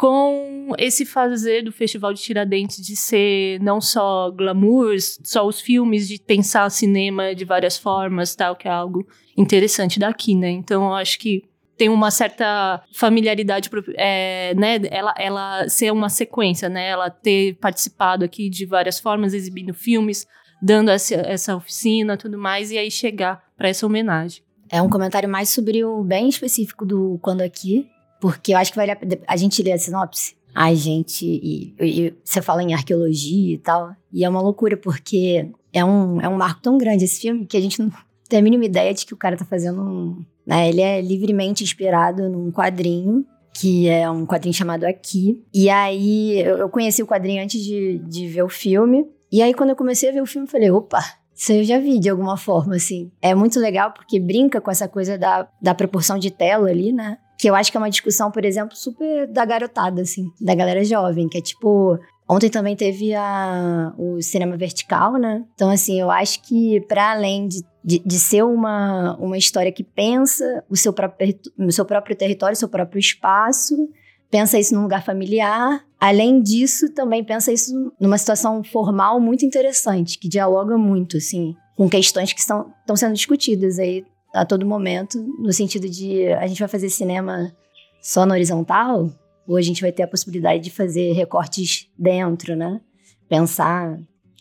com 0.00 0.73
esse 0.78 1.04
fazer 1.04 1.62
do 1.62 1.71
Festival 1.71 2.14
de 2.14 2.23
Tiradentes 2.23 2.83
de 2.83 2.97
ser 2.97 3.61
não 3.61 3.83
só 3.83 4.30
glamour, 4.30 4.97
só 5.23 5.47
os 5.47 5.61
filmes, 5.61 6.09
de 6.09 6.19
pensar 6.19 6.71
cinema 6.71 7.35
de 7.35 7.45
várias 7.45 7.76
formas, 7.76 8.35
tal, 8.35 8.57
que 8.57 8.66
é 8.66 8.71
algo 8.71 9.07
interessante 9.37 9.99
daqui, 9.99 10.35
né? 10.35 10.49
Então, 10.49 10.85
eu 10.87 10.95
acho 10.95 11.19
que 11.19 11.45
tem 11.76 11.90
uma 11.90 12.11
certa 12.11 12.83
familiaridade, 12.95 13.69
é, 13.95 14.54
né? 14.54 14.80
Ela, 14.90 15.14
ela 15.19 15.69
ser 15.69 15.92
uma 15.92 16.09
sequência, 16.09 16.71
né? 16.71 16.88
Ela 16.88 17.11
ter 17.11 17.59
participado 17.61 18.25
aqui 18.25 18.49
de 18.49 18.64
várias 18.64 18.99
formas, 18.99 19.35
exibindo 19.35 19.75
filmes, 19.75 20.26
dando 20.62 20.90
essa, 20.90 21.14
essa 21.16 21.54
oficina, 21.54 22.16
tudo 22.16 22.38
mais, 22.38 22.71
e 22.71 22.78
aí 22.78 22.90
chegar 22.90 23.45
para 23.54 23.69
essa 23.69 23.85
homenagem. 23.85 24.42
É 24.71 24.80
um 24.80 24.88
comentário 24.88 25.28
mais 25.28 25.50
sobre 25.50 25.85
o 25.85 26.02
bem 26.02 26.26
específico 26.26 26.87
do 26.87 27.19
Quando 27.21 27.42
Aqui, 27.42 27.87
porque 28.20 28.52
eu 28.52 28.58
acho 28.58 28.70
que 28.70 28.76
vale 28.76 28.92
a, 28.92 28.98
a 29.26 29.36
gente 29.36 29.62
ler 29.62 29.72
a 29.72 29.78
sinopse. 29.78 30.36
A 30.54 30.74
gente. 30.74 31.24
E, 31.24 31.74
e, 31.80 32.14
você 32.24 32.42
fala 32.42 32.62
em 32.62 32.74
arqueologia 32.74 33.54
e 33.54 33.58
tal. 33.58 33.94
E 34.12 34.24
é 34.24 34.28
uma 34.28 34.40
loucura, 34.40 34.76
porque 34.76 35.48
é 35.72 35.84
um, 35.84 36.20
é 36.20 36.28
um 36.28 36.36
marco 36.36 36.60
tão 36.60 36.76
grande 36.76 37.04
esse 37.04 37.20
filme 37.20 37.46
que 37.46 37.56
a 37.56 37.60
gente 37.60 37.80
não 37.80 37.90
tem 38.28 38.38
a 38.38 38.42
mínima 38.42 38.64
ideia 38.64 38.92
de 38.92 39.06
que 39.06 39.14
o 39.14 39.16
cara 39.16 39.36
tá 39.36 39.44
fazendo 39.44 39.80
um. 39.80 40.24
Né, 40.46 40.68
ele 40.68 40.80
é 40.80 41.00
livremente 41.00 41.62
inspirado 41.62 42.28
num 42.28 42.50
quadrinho, 42.50 43.24
que 43.54 43.88
é 43.88 44.10
um 44.10 44.26
quadrinho 44.26 44.54
chamado 44.54 44.84
Aqui. 44.84 45.40
E 45.54 45.70
aí 45.70 46.40
eu, 46.40 46.58
eu 46.58 46.68
conheci 46.68 47.02
o 47.02 47.06
quadrinho 47.06 47.42
antes 47.42 47.62
de, 47.62 47.98
de 47.98 48.26
ver 48.28 48.42
o 48.42 48.48
filme. 48.48 49.06
E 49.30 49.42
aí, 49.42 49.54
quando 49.54 49.70
eu 49.70 49.76
comecei 49.76 50.08
a 50.08 50.12
ver 50.12 50.22
o 50.22 50.26
filme, 50.26 50.46
eu 50.46 50.50
falei: 50.50 50.70
opa, 50.70 51.00
isso 51.34 51.52
eu 51.52 51.64
já 51.64 51.78
vi 51.78 51.98
de 51.98 52.10
alguma 52.10 52.36
forma, 52.36 52.76
assim. 52.76 53.10
É 53.22 53.34
muito 53.34 53.58
legal 53.60 53.92
porque 53.92 54.18
brinca 54.18 54.60
com 54.60 54.70
essa 54.70 54.88
coisa 54.88 55.16
da, 55.16 55.48
da 55.62 55.74
proporção 55.74 56.18
de 56.18 56.30
tela 56.30 56.68
ali, 56.68 56.92
né? 56.92 57.16
Que 57.40 57.49
eu 57.49 57.54
acho 57.54 57.70
que 57.70 57.76
é 57.76 57.80
uma 57.80 57.90
discussão, 57.90 58.30
por 58.30 58.44
exemplo, 58.44 58.76
super 58.76 59.26
da 59.26 59.44
garotada, 59.44 60.02
assim, 60.02 60.30
da 60.40 60.54
galera 60.54 60.85
jovem, 60.85 61.28
que 61.28 61.38
é 61.38 61.40
tipo, 61.40 61.99
Ontem 62.30 62.49
também 62.49 62.76
teve 62.76 63.12
a, 63.12 63.92
o 63.99 64.23
cinema 64.23 64.56
vertical, 64.56 65.14
né? 65.14 65.44
Então, 65.52 65.68
assim, 65.68 66.00
eu 66.00 66.12
acho 66.12 66.40
que 66.44 66.80
para 66.82 67.11
além 67.11 67.49
de, 67.49 67.64
de, 67.85 67.99
de, 67.99 68.20
ser 68.20 68.44
uma, 68.44 69.16
uma 69.16 69.37
história 69.37 69.73
que 69.73 69.82
pensa 69.82 70.62
o 70.70 70.76
seu 70.76 70.92
próprio, 70.92 71.37
o 71.59 71.73
seu 71.73 71.85
próprio 71.85 72.14
território, 72.14 72.54
o 72.54 72.56
seu 72.56 72.68
próprio 72.68 73.00
espaço, 73.00 73.75
pensa 74.30 74.61
isso 74.61 74.73
num 74.76 74.82
lugar 74.82 75.04
familiar. 75.04 75.85
Além 75.99 76.40
disso, 76.40 76.88
também 76.90 77.25
pensa 77.25 77.50
isso 77.50 77.92
numa 78.00 78.16
situação 78.16 78.62
formal 78.62 79.18
muito 79.18 79.44
interessante, 79.44 80.16
que 80.16 80.28
dialoga 80.28 80.78
muito, 80.78 81.16
assim, 81.16 81.56
com 81.76 81.90
questões 81.90 82.32
que 82.32 82.38
estão, 82.38 82.73
estão 82.78 82.94
sendo 82.94 83.14
discutidas 83.14 83.80
aí 83.80 84.04
a 84.32 84.44
todo 84.44 84.66
momento, 84.66 85.18
no 85.38 85.52
sentido 85.52 85.88
de 85.88 86.28
a 86.32 86.46
gente 86.46 86.58
vai 86.58 86.68
fazer 86.68 86.88
cinema 86.88 87.54
só 88.00 88.25
na 88.25 88.34
horizontal, 88.34 89.10
ou 89.46 89.56
a 89.56 89.62
gente 89.62 89.82
vai 89.82 89.92
ter 89.92 90.02
a 90.02 90.08
possibilidade 90.08 90.62
de 90.62 90.70
fazer 90.70 91.12
recortes 91.12 91.88
dentro, 91.99 92.54
né? 92.54 92.80
Pensar 93.28 93.99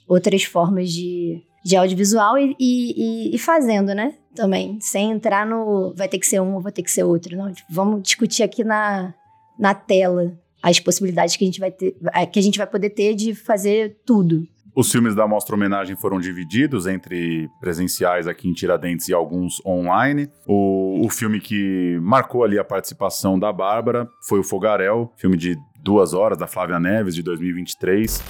outras 0.08 0.44
formas 0.44 0.92
de, 0.92 1.42
de 1.64 1.76
audiovisual 1.76 2.38
e, 2.38 2.56
e, 2.60 3.36
e, 3.36 3.38
fazendo, 3.40 3.94
né? 3.94 4.16
Também, 4.36 4.80
sem 4.80 5.12
entrar 5.12 5.46
no 5.46 5.94
vai 5.96 6.08
ter 6.08 6.20
que 6.20 6.28
ser 6.28 6.40
um 6.40 6.56
ou 6.56 6.62
vai 6.62 6.72
ter 6.72 6.84
que 6.84 6.92
ser 6.92 7.04
outro. 7.04 7.36
Não, 7.36 7.52
tipo, 7.52 7.68
vamos 7.72 8.04
discutir 8.04 8.44
aqui 8.44 8.64
na, 8.64 9.14
na 9.58 9.74
tela 9.74 10.38
as 10.62 10.80
possibilidades 10.80 11.36
que 11.36 11.44
a 11.44 11.48
gente 11.48 11.60
vai 11.60 11.72
ter, 11.72 11.96
que 12.32 12.40
a 12.40 12.44
gente 12.44 12.58
vai 12.58 12.68
poder 12.68 12.90
ter 12.92 13.16
de 13.16 13.34
fazer 13.34 13.98
tudo. 14.06 14.48
Os 14.80 14.90
filmes 14.90 15.14
da 15.14 15.28
Mostra 15.28 15.56
Homenagem 15.56 15.98
foram 15.98 16.22
divididos 16.22 16.88
entre 16.88 17.50
presenciais 17.60 18.30
aqui 18.30 18.48
em 18.48 18.54
Tiradentes 18.54 19.10
e 19.10 19.14
alguns 19.14 19.62
online. 19.66 20.30
O, 20.48 21.06
o 21.06 21.10
filme 21.10 21.42
que 21.42 22.00
marcou 22.02 22.46
ali 22.46 22.58
a 22.58 22.64
participação 22.64 23.38
da 23.38 23.52
Bárbara 23.52 24.08
foi 24.26 24.40
o 24.40 24.44
Fogarel, 24.44 25.12
filme 25.18 25.36
de 25.36 25.58
duas 25.84 26.14
horas 26.14 26.38
da 26.38 26.48
Flávia 26.48 26.80
Neves, 26.80 27.14
de 27.14 27.22
2023. 27.22 28.24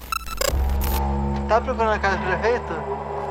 Tá 1.47 1.61
procurando 1.61 1.93
a 1.93 1.99
casa 1.99 2.17
do 2.17 2.23
prefeito? 2.23 2.73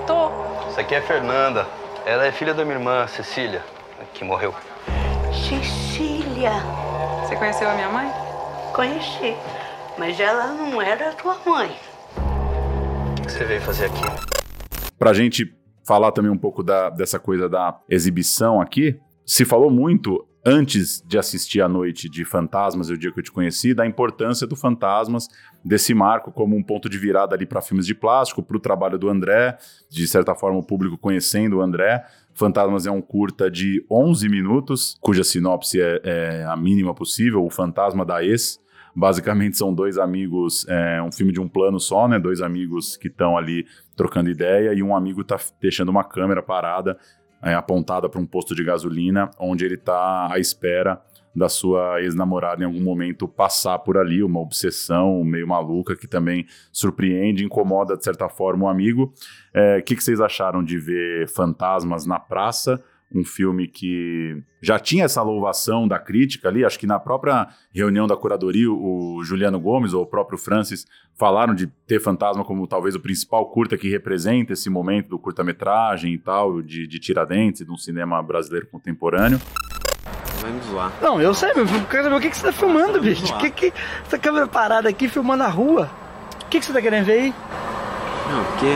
Tô. 0.07 0.69
Isso 0.71 0.79
aqui 0.79 0.95
é 0.95 1.01
Fernanda. 1.01 1.67
Ela 2.07 2.25
é 2.25 2.31
filha 2.31 2.55
da 2.55 2.65
minha 2.65 2.77
irmã, 2.77 3.05
Cecília, 3.09 3.65
que 4.15 4.23
morreu. 4.23 4.55
Cecília. 5.33 6.53
Você 7.27 7.35
conheceu 7.35 7.69
a 7.69 7.75
minha 7.75 7.89
mãe? 7.89 8.13
Conheci. 8.73 9.35
Mas 9.99 10.21
ela 10.21 10.53
não 10.53 10.81
era 10.81 11.11
tua 11.15 11.37
mãe 11.45 11.77
você 13.39 13.45
veio 13.45 13.61
fazer 13.61 13.85
aqui? 13.85 14.03
Para 14.99 15.11
a 15.11 15.15
gente 15.15 15.55
falar 15.87 16.11
também 16.11 16.31
um 16.31 16.37
pouco 16.37 16.63
da, 16.65 16.91
dessa 16.91 17.21
coisa 17.21 17.49
da 17.49 17.79
exibição 17.89 18.61
aqui, 18.61 18.99
se 19.25 19.45
falou 19.45 19.71
muito 19.71 20.27
antes 20.45 21.01
de 21.07 21.17
assistir 21.17 21.61
a 21.61 21.69
noite 21.69 22.09
de 22.09 22.25
Fantasmas, 22.25 22.91
o 22.91 22.99
dia 22.99 23.13
que 23.13 23.21
eu 23.21 23.23
te 23.23 23.31
conheci, 23.31 23.75
da 23.75 23.87
importância 23.87 24.45
do 24.45 24.57
Fantasmas, 24.57 25.29
desse 25.65 25.95
marco 25.95 26.33
como 26.33 26.57
um 26.57 26.63
ponto 26.63 26.89
de 26.89 26.99
virada 26.99 27.37
ali 27.37 27.47
para 27.47 27.61
filmes 27.61 27.87
de 27.87 27.95
plástico, 27.95 28.43
para 28.43 28.57
o 28.57 28.61
trabalho 28.61 28.99
do 28.99 29.09
André, 29.09 29.57
de 29.89 30.07
certa 30.09 30.35
forma 30.35 30.59
o 30.59 30.67
público 30.67 30.99
conhecendo 30.99 31.59
o 31.59 31.61
André. 31.61 32.05
Fantasmas 32.35 32.87
é 32.87 32.91
um 32.91 33.01
curta 33.01 33.49
de 33.49 33.85
11 33.89 34.29
minutos, 34.29 34.97
cuja 35.01 35.23
sinopse 35.23 35.81
é, 35.81 36.01
é 36.03 36.45
a 36.45 36.57
mínima 36.57 36.93
possível, 36.93 37.45
o 37.45 37.51
Fantasma 37.51 38.05
da 38.05 38.25
Ex, 38.25 38.59
Basicamente 38.99 39.57
são 39.57 39.73
dois 39.73 39.97
amigos, 39.97 40.67
é 40.69 41.01
um 41.01 41.13
filme 41.13 41.33
de 41.33 41.41
um 41.41 41.49
plano 41.49 41.79
só, 41.79 42.09
né? 42.09 42.19
Dois 42.19 42.41
amigos 42.41 42.97
que 42.97 43.07
estão 43.07 43.39
ali 43.39 43.65
trocando 43.95 44.29
ideia 44.29 44.75
e 44.75 44.83
um 44.83 44.93
amigo 44.93 45.23
tá 45.23 45.39
deixando 45.61 45.91
uma 45.91 46.03
câmera 46.03 46.43
parada, 46.43 46.99
é, 47.41 47.55
apontada 47.55 48.09
para 48.09 48.21
um 48.21 48.27
posto 48.27 48.57
de 48.57 48.65
gasolina, 48.65 49.31
onde 49.39 49.65
ele 49.65 49.77
tá 49.77 50.33
à 50.33 50.41
espera 50.41 51.01
da 51.33 51.49
sua 51.49 52.03
ex-namorada 52.03 52.65
em 52.65 52.67
algum 52.67 52.83
momento 52.83 53.29
passar 53.29 53.79
por 53.79 53.97
ali, 53.97 54.21
uma 54.21 54.41
obsessão 54.41 55.23
meio 55.23 55.47
maluca 55.47 55.95
que 55.95 56.09
também 56.09 56.45
surpreende, 56.73 57.45
incomoda 57.45 57.97
de 57.97 58.03
certa 58.03 58.29
forma 58.29 58.65
o 58.65 58.69
amigo. 58.69 59.05
O 59.05 59.13
é, 59.55 59.81
que, 59.81 59.95
que 59.95 60.03
vocês 60.03 60.21
acharam 60.21 60.65
de 60.65 60.77
ver 60.77 61.29
fantasmas 61.29 62.05
na 62.05 62.19
praça? 62.19 62.83
Um 63.15 63.25
filme 63.25 63.67
que 63.67 64.43
já 64.61 64.79
tinha 64.79 65.05
essa 65.05 65.23
louvação 65.23 65.89
da 65.89 65.99
crítica 65.99 66.49
ali, 66.49 66.65
acho 66.65 66.79
que 66.79 66.87
na 66.87 66.99
própria 66.99 67.49
reunião 67.73 68.07
da 68.07 68.17
curadoria, 68.17 68.71
o 68.71 69.23
Juliano 69.25 69.59
Gomes 69.59 69.95
ou 69.95 70.03
o 70.03 70.07
próprio 70.07 70.39
Francis 70.39 70.87
falaram 71.15 71.55
de 71.55 71.67
ter 71.87 72.01
Fantasma 72.01 72.45
como 72.45 72.67
talvez 72.67 72.95
o 72.95 73.01
principal 73.01 73.47
curta 73.51 73.79
que 73.79 73.89
representa 73.89 74.53
esse 74.53 74.69
momento 74.69 75.09
do 75.09 75.19
curta-metragem 75.19 76.13
e 76.13 76.19
tal, 76.19 76.61
de, 76.61 76.87
de 76.87 76.99
Tiradentes, 76.99 77.65
de 77.65 77.73
um 77.73 77.77
cinema 77.77 78.23
brasileiro 78.23 78.67
contemporâneo. 78.67 79.41
Vai 80.41 80.53
me 80.53 80.61
zoar. 80.61 80.93
Não, 81.01 81.21
eu 81.21 81.35
sei, 81.35 81.53
meu 81.55 81.67
filho. 81.67 81.83
O 82.17 82.21
que, 82.21 82.31
que 82.31 82.37
você 82.37 82.47
tá 82.47 82.53
filmando, 82.53 83.01
bicho? 83.01 83.35
O 83.35 83.39
que, 83.39 83.51
que 83.51 83.73
essa 84.07 84.19
câmera 84.19 84.47
parada 84.47 84.89
aqui 84.89 85.09
filmando 85.09 85.43
a 85.43 85.49
rua? 85.49 85.91
O 86.45 86.49
que, 86.49 86.61
que 86.61 86.65
você 86.65 86.73
tá 86.73 86.81
querendo 86.81 87.07
ver 87.07 87.21
aí? 87.21 87.35
Não, 88.31 88.45
porque 88.45 88.67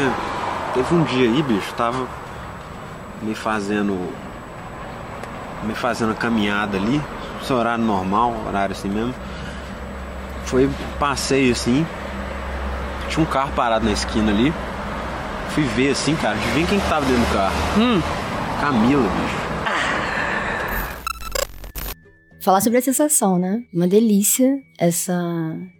teve 0.75 0.95
um 0.95 1.05
dia 1.05 1.31
aí, 1.31 1.43
bicho, 1.43 1.73
tava 1.75 2.09
me 3.23 3.35
fazendo 3.35 4.13
me 5.65 5.75
fazendo 5.75 6.15
caminhada 6.15 6.77
ali, 6.77 7.01
seu 7.45 7.57
horário 7.57 7.85
normal, 7.85 8.35
horário 8.47 8.75
assim 8.75 8.89
mesmo. 8.89 9.15
Foi 10.45 10.69
passeio 10.99 11.53
assim. 11.53 11.87
Tinha 13.09 13.25
um 13.25 13.31
carro 13.31 13.53
parado 13.55 13.85
na 13.85 13.93
esquina 13.93 14.33
ali. 14.33 14.53
Fui 15.51 15.63
ver 15.65 15.91
assim, 15.91 16.17
cara, 16.17 16.35
ver 16.35 16.67
quem 16.67 16.81
que 16.81 16.89
tava 16.89 17.07
dentro 17.07 17.23
do 17.23 17.33
carro. 17.33 17.55
Hum. 17.79 18.01
Camila, 18.61 19.03
bicho. 19.03 19.43
Falar 22.43 22.61
sobre 22.61 22.79
a 22.79 22.83
sensação, 22.83 23.39
né? 23.39 23.63
Uma 23.73 23.87
delícia 23.87 24.59
essa 24.77 25.15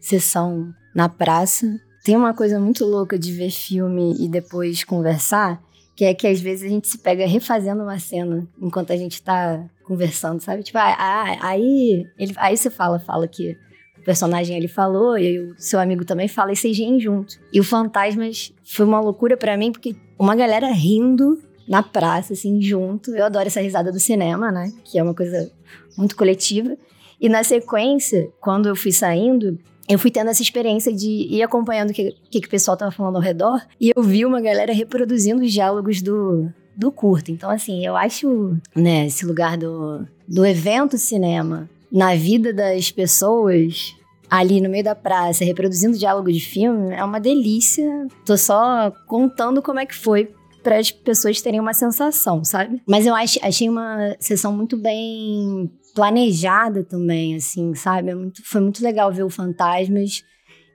sessão 0.01 0.73
na 0.95 1.09
praça. 1.09 1.67
Tem 2.05 2.17
uma 2.17 2.33
coisa 2.33 2.61
muito 2.61 2.85
louca 2.85 3.19
de 3.19 3.33
ver 3.33 3.51
filme 3.51 4.15
e 4.19 4.29
depois 4.29 4.85
conversar, 4.85 5.61
que 6.03 6.07
é 6.07 6.15
que 6.15 6.27
às 6.27 6.41
vezes 6.41 6.65
a 6.65 6.69
gente 6.69 6.89
se 6.89 6.99
pega 6.99 7.25
refazendo 7.25 7.81
uma 7.85 7.97
cena 7.97 8.45
enquanto 8.61 8.93
a 8.93 8.97
gente 8.97 9.23
tá 9.23 9.65
conversando, 9.85 10.41
sabe? 10.41 10.65
Tipo, 10.65 10.79
ah, 10.79 10.97
ah, 10.99 11.39
aí, 11.47 12.05
ele, 12.19 12.35
aí 12.39 12.57
você 12.57 12.71
fala, 12.71 12.99
fala 12.99 13.29
que 13.29 13.57
o 13.97 14.03
personagem 14.05 14.57
ele 14.57 14.67
falou, 14.67 15.17
e 15.17 15.39
o 15.39 15.55
seu 15.57 15.79
amigo 15.79 16.05
também 16.05 16.27
fala, 16.27 16.51
e 16.51 16.57
vocês 16.57 16.77
riem 16.77 16.99
junto. 16.99 17.39
E 17.53 17.61
o 17.61 17.65
Fantasmas 17.65 18.53
foi 18.65 18.85
uma 18.85 18.99
loucura 18.99 19.37
para 19.37 19.57
mim, 19.57 19.71
porque 19.71 19.95
uma 20.19 20.35
galera 20.35 20.73
rindo 20.73 21.41
na 21.69 21.85
praça, 21.85 22.33
assim, 22.33 22.61
junto. 22.61 23.15
Eu 23.15 23.25
adoro 23.25 23.47
essa 23.47 23.61
risada 23.61 23.93
do 23.93 24.01
cinema, 24.01 24.51
né? 24.51 24.73
Que 24.83 24.99
é 24.99 25.03
uma 25.05 25.15
coisa 25.15 25.53
muito 25.97 26.17
coletiva. 26.17 26.77
E 27.21 27.29
na 27.29 27.45
sequência, 27.45 28.29
quando 28.41 28.69
eu 28.69 28.75
fui 28.75 28.91
saindo, 28.91 29.57
eu 29.89 29.99
fui 29.99 30.11
tendo 30.11 30.31
essa 30.31 30.43
experiência 30.43 30.93
de 30.93 31.09
ir 31.09 31.43
acompanhando 31.43 31.91
o 31.91 31.93
que, 31.93 32.15
que, 32.31 32.41
que, 32.41 32.47
o 32.47 32.51
pessoal 32.51 32.77
tava 32.77 32.91
falando 32.91 33.17
ao 33.17 33.23
redor. 33.23 33.61
E 33.81 33.93
eu 33.95 34.03
vi 34.03 34.25
uma 34.25 34.41
galera 34.41 34.73
reproduzindo 34.73 35.43
os 35.43 35.53
diálogos 35.53 36.01
do, 36.01 36.49
do 36.77 36.91
curto. 36.93 37.31
Então, 37.31 37.51
assim, 37.51 37.85
eu 37.85 37.97
acho, 37.97 38.57
né, 38.75 39.07
esse 39.07 39.27
lugar 39.27 39.57
do, 39.57 40.07
do 40.27 40.47
evento 40.47 40.97
cinema 40.97 41.69
na 41.91 42.15
vida 42.15 42.53
das 42.53 42.91
pessoas 42.91 43.95
ali 44.31 44.63
no 44.63 44.71
meio 44.71 44.83
da 44.83 44.95
praça, 44.95 45.45
reproduzindo 45.45 45.99
diálogo 45.99 46.33
de 46.33 46.41
filme, 46.41 46.95
é 46.95 47.05
uma 47.05 47.21
delícia. 47.21 48.07
Tô 48.25 48.35
só 48.35 48.91
contando 49.07 49.61
como 49.61 49.79
é 49.79 49.85
que 49.85 49.95
foi 49.95 50.33
para 50.63 50.79
as 50.79 50.91
pessoas 50.91 51.43
terem 51.43 51.61
uma 51.61 51.75
sensação, 51.75 52.43
sabe? 52.43 52.81
Mas 52.87 53.05
eu 53.05 53.15
ach, 53.15 53.39
achei 53.43 53.69
uma 53.69 54.17
sessão 54.19 54.57
muito 54.57 54.77
bem 54.77 55.71
planejada 55.95 56.85
também, 56.85 57.37
assim, 57.37 57.75
sabe? 57.75 58.11
É 58.11 58.15
muito, 58.15 58.43
foi 58.45 58.61
muito 58.61 58.83
legal 58.83 59.13
ver 59.13 59.23
o 59.23 59.31
Fantasmas 59.31 60.23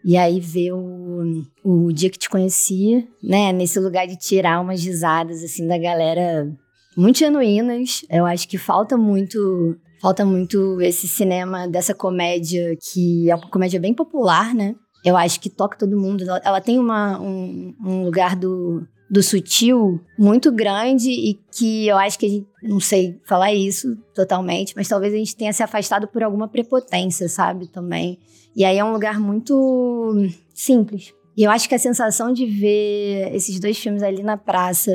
e 0.06 0.16
aí 0.16 0.40
ver 0.40 0.72
o, 0.74 1.44
o 1.64 1.92
dia 1.92 2.10
que 2.10 2.18
te 2.18 2.30
conheci, 2.30 3.08
né? 3.22 3.52
Nesse 3.52 3.80
lugar 3.80 4.08
de 4.08 4.18
tirar 4.18 4.62
umas 4.62 4.84
risadas, 4.84 5.44
assim, 5.44 5.68
da 5.68 5.78
galera 5.78 6.48
muito 6.96 7.20
genuínas. 7.20 8.06
Eu 8.10 8.26
acho 8.26 8.48
que 8.48 8.58
falta 8.58 8.98
muito. 8.98 9.78
Falta 10.00 10.24
muito 10.24 10.80
esse 10.80 11.08
cinema 11.08 11.68
dessa 11.68 11.94
comédia 11.94 12.78
que 12.92 13.32
é 13.32 13.36
uma 13.36 13.50
comédia 13.50 13.80
bem 13.80 13.96
popular, 13.96 14.54
né? 14.54 14.76
Eu 15.04 15.18
acho 15.18 15.40
que 15.40 15.50
toca 15.50 15.78
todo 15.78 16.00
mundo. 16.00 16.24
Ela, 16.24 16.42
ela 16.44 16.62
tem 16.62 16.78
uma, 16.78 17.20
um, 17.20 17.74
um 17.84 18.04
lugar 18.04 18.36
do, 18.36 18.86
do 19.10 19.24
sutil 19.24 20.02
muito 20.18 20.52
grande 20.52 21.10
e 21.10 21.40
que 21.52 21.88
eu 21.88 21.98
acho 21.98 22.20
que 22.20 22.26
a 22.26 22.30
gente, 22.30 22.48
não 22.62 22.80
sei 22.80 23.20
falar 23.26 23.54
isso 23.54 23.96
totalmente, 24.14 24.74
mas 24.76 24.88
talvez 24.88 25.14
a 25.14 25.18
gente 25.18 25.36
tenha 25.36 25.54
se 25.54 25.64
afastado 25.64 26.08
por 26.08 26.24
alguma 26.24 26.48
prepotência, 26.48 27.30
sabe? 27.30 27.68
Também. 27.68 28.20
E 28.56 28.66
aí 28.66 28.78
é 28.78 28.84
um 28.84 28.92
lugar 28.92 29.20
muito 29.20 30.14
simples. 30.54 31.14
E 31.38 31.44
eu 31.44 31.52
acho 31.52 31.70
que 31.70 31.76
a 31.76 31.80
sensação 31.80 32.34
de 32.34 32.46
ver 32.46 33.34
esses 33.34 33.60
dois 33.60 33.78
filmes 33.78 34.04
ali 34.04 34.24
na 34.24 34.36
praça, 34.36 34.92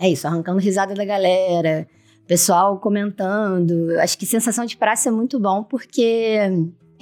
é 0.00 0.08
isso, 0.08 0.26
arrancando 0.26 0.58
risada 0.58 0.94
da 0.94 1.04
galera, 1.04 1.86
pessoal 2.26 2.80
comentando. 2.80 3.90
Acho 4.00 4.16
que 4.16 4.24
sensação 4.24 4.64
de 4.64 4.76
praça 4.76 5.08
é 5.10 5.12
muito 5.12 5.38
bom 5.38 5.62
porque 5.62 6.38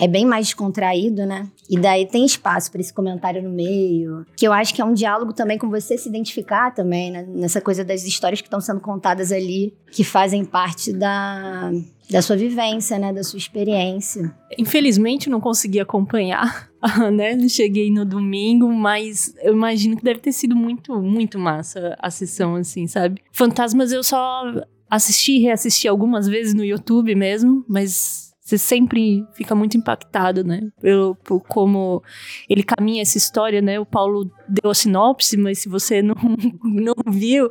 é 0.00 0.08
bem 0.08 0.24
mais 0.24 0.46
descontraído, 0.46 1.26
né? 1.26 1.46
E 1.68 1.78
daí 1.78 2.06
tem 2.06 2.24
espaço 2.24 2.72
para 2.72 2.80
esse 2.80 2.92
comentário 2.92 3.42
no 3.42 3.50
meio, 3.50 4.24
que 4.34 4.48
eu 4.48 4.52
acho 4.52 4.74
que 4.74 4.80
é 4.80 4.84
um 4.84 4.94
diálogo 4.94 5.34
também 5.34 5.58
com 5.58 5.68
você 5.68 5.98
se 5.98 6.08
identificar 6.08 6.70
também, 6.70 7.10
né? 7.10 7.26
Nessa 7.28 7.60
coisa 7.60 7.84
das 7.84 8.04
histórias 8.04 8.40
que 8.40 8.46
estão 8.46 8.62
sendo 8.62 8.80
contadas 8.80 9.30
ali, 9.30 9.74
que 9.92 10.02
fazem 10.02 10.42
parte 10.42 10.90
da, 10.90 11.70
da 12.08 12.22
sua 12.22 12.34
vivência, 12.34 12.98
né? 12.98 13.12
Da 13.12 13.22
sua 13.22 13.36
experiência. 13.36 14.34
Infelizmente 14.56 15.28
não 15.28 15.38
consegui 15.38 15.78
acompanhar, 15.78 16.70
né? 17.12 17.38
Cheguei 17.46 17.90
no 17.90 18.06
domingo, 18.06 18.72
mas 18.72 19.34
eu 19.42 19.52
imagino 19.52 19.98
que 19.98 20.02
deve 20.02 20.20
ter 20.20 20.32
sido 20.32 20.56
muito, 20.56 20.98
muito 21.02 21.38
massa 21.38 21.94
a 21.98 22.10
sessão, 22.10 22.54
assim, 22.54 22.86
sabe? 22.86 23.20
Fantasmas 23.32 23.92
eu 23.92 24.02
só 24.02 24.44
assisti 24.88 25.32
e 25.32 25.40
reassisti 25.40 25.86
algumas 25.86 26.26
vezes 26.26 26.54
no 26.54 26.64
YouTube 26.64 27.14
mesmo, 27.14 27.62
mas 27.68 28.29
você 28.50 28.58
sempre 28.58 29.24
fica 29.32 29.54
muito 29.54 29.76
impactado, 29.76 30.42
né? 30.42 30.72
Pelo, 30.80 31.14
por 31.14 31.40
como 31.40 32.02
ele 32.48 32.64
caminha 32.64 33.02
essa 33.02 33.16
história, 33.16 33.62
né? 33.62 33.78
O 33.78 33.86
Paulo 33.86 34.28
deu 34.48 34.72
a 34.72 34.74
sinopse, 34.74 35.36
mas 35.36 35.60
se 35.60 35.68
você 35.68 36.02
não, 36.02 36.16
não 36.64 36.94
viu, 37.06 37.48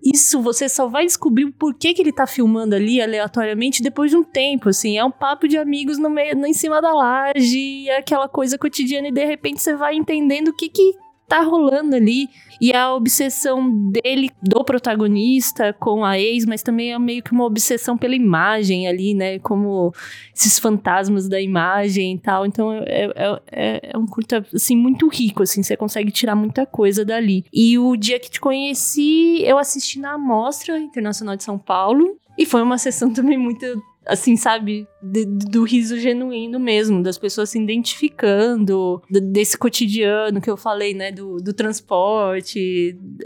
isso 0.00 0.40
você 0.40 0.68
só 0.68 0.86
vai 0.86 1.04
descobrir 1.04 1.46
o 1.46 1.52
porquê 1.52 1.92
que 1.92 2.00
ele 2.00 2.12
tá 2.12 2.28
filmando 2.28 2.76
ali 2.76 3.02
aleatoriamente 3.02 3.82
depois 3.82 4.12
de 4.12 4.16
um 4.16 4.22
tempo, 4.22 4.68
assim. 4.68 4.96
É 4.96 5.04
um 5.04 5.10
papo 5.10 5.48
de 5.48 5.58
amigos 5.58 5.98
no 5.98 6.08
meio, 6.08 6.46
em 6.46 6.52
cima 6.52 6.80
da 6.80 6.92
laje, 6.94 7.88
é 7.88 7.98
aquela 7.98 8.28
coisa 8.28 8.56
cotidiana 8.56 9.08
e 9.08 9.12
de 9.12 9.24
repente 9.24 9.60
você 9.60 9.74
vai 9.74 9.96
entendendo 9.96 10.48
o 10.48 10.56
que 10.56 10.68
que 10.68 10.94
tá 11.28 11.40
rolando 11.40 11.96
ali. 11.96 12.28
E 12.60 12.72
a 12.72 12.94
obsessão 12.94 13.90
dele, 13.90 14.30
do 14.42 14.64
protagonista, 14.64 15.72
com 15.74 16.04
a 16.04 16.18
ex, 16.18 16.46
mas 16.46 16.62
também 16.62 16.92
é 16.92 16.98
meio 16.98 17.22
que 17.22 17.32
uma 17.32 17.44
obsessão 17.44 17.98
pela 17.98 18.14
imagem 18.14 18.88
ali, 18.88 19.14
né? 19.14 19.38
Como 19.40 19.92
esses 20.34 20.58
fantasmas 20.58 21.28
da 21.28 21.40
imagem 21.40 22.14
e 22.14 22.18
tal. 22.18 22.46
Então 22.46 22.72
é, 22.72 23.12
é, 23.14 23.40
é, 23.52 23.90
é 23.92 23.98
um 23.98 24.06
curta, 24.06 24.44
assim, 24.54 24.74
muito 24.74 25.06
rico, 25.08 25.42
assim. 25.42 25.62
Você 25.62 25.76
consegue 25.76 26.10
tirar 26.10 26.34
muita 26.34 26.64
coisa 26.64 27.04
dali. 27.04 27.44
E 27.52 27.78
o 27.78 27.94
dia 27.96 28.18
que 28.18 28.30
te 28.30 28.40
conheci, 28.40 29.42
eu 29.42 29.58
assisti 29.58 29.98
na 29.98 30.16
Mostra 30.16 30.78
Internacional 30.78 31.36
de 31.36 31.44
São 31.44 31.58
Paulo. 31.58 32.16
E 32.38 32.46
foi 32.46 32.62
uma 32.62 32.78
sessão 32.78 33.12
também 33.12 33.36
muito 33.36 33.66
assim, 34.06 34.36
sabe? 34.36 34.86
De, 35.02 35.24
do 35.24 35.64
riso 35.64 35.98
genuíno 35.98 36.58
mesmo, 36.58 37.02
das 37.02 37.18
pessoas 37.18 37.50
se 37.50 37.58
identificando, 37.58 39.02
desse 39.10 39.58
cotidiano 39.58 40.40
que 40.40 40.48
eu 40.48 40.56
falei, 40.56 40.94
né? 40.94 41.10
Do, 41.10 41.36
do 41.36 41.52
transporte 41.52 42.58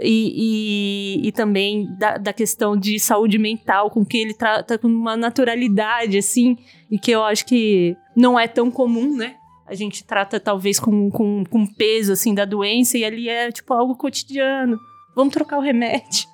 e, 0.00 1.20
e, 1.22 1.28
e 1.28 1.32
também 1.32 1.86
da, 1.98 2.16
da, 2.16 2.32
questão 2.32 2.76
de 2.76 2.98
saúde 2.98 3.38
mental, 3.38 3.90
com 3.90 4.04
que 4.04 4.18
ele 4.18 4.34
trata 4.34 4.78
com 4.78 4.88
uma 4.88 5.16
naturalidade, 5.16 6.18
assim, 6.18 6.56
e 6.90 6.98
que 6.98 7.10
eu 7.10 7.22
acho 7.22 7.44
que 7.44 7.96
não 8.16 8.38
é 8.38 8.48
tão 8.48 8.70
comum, 8.70 9.16
né? 9.16 9.34
A 9.66 9.74
gente 9.74 10.04
trata 10.04 10.40
talvez 10.40 10.80
com, 10.80 11.10
com, 11.10 11.44
com 11.44 11.66
peso, 11.66 12.12
assim, 12.12 12.34
da 12.34 12.44
doença, 12.44 12.98
e 12.98 13.04
ali 13.04 13.28
é, 13.28 13.52
tipo, 13.52 13.72
algo 13.72 13.94
cotidiano. 13.94 14.78
Vamos 15.14 15.32
trocar 15.32 15.58
o 15.58 15.62
remédio 15.62 16.29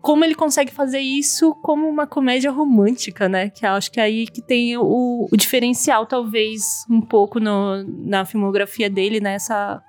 como 0.00 0.24
ele 0.24 0.34
consegue 0.34 0.72
fazer 0.72 1.00
isso 1.00 1.54
como 1.62 1.88
uma 1.88 2.06
comédia 2.06 2.50
romântica, 2.50 3.28
né? 3.28 3.50
Que 3.50 3.66
acho 3.66 3.90
que 3.90 4.00
é 4.00 4.04
aí 4.04 4.26
que 4.26 4.42
tem 4.42 4.76
o, 4.76 5.26
o 5.30 5.36
diferencial, 5.36 6.06
talvez, 6.06 6.84
um 6.90 7.00
pouco 7.00 7.40
no, 7.40 7.82
na 7.84 8.24
filmografia 8.24 8.90
dele, 8.90 9.20
né? 9.20 9.36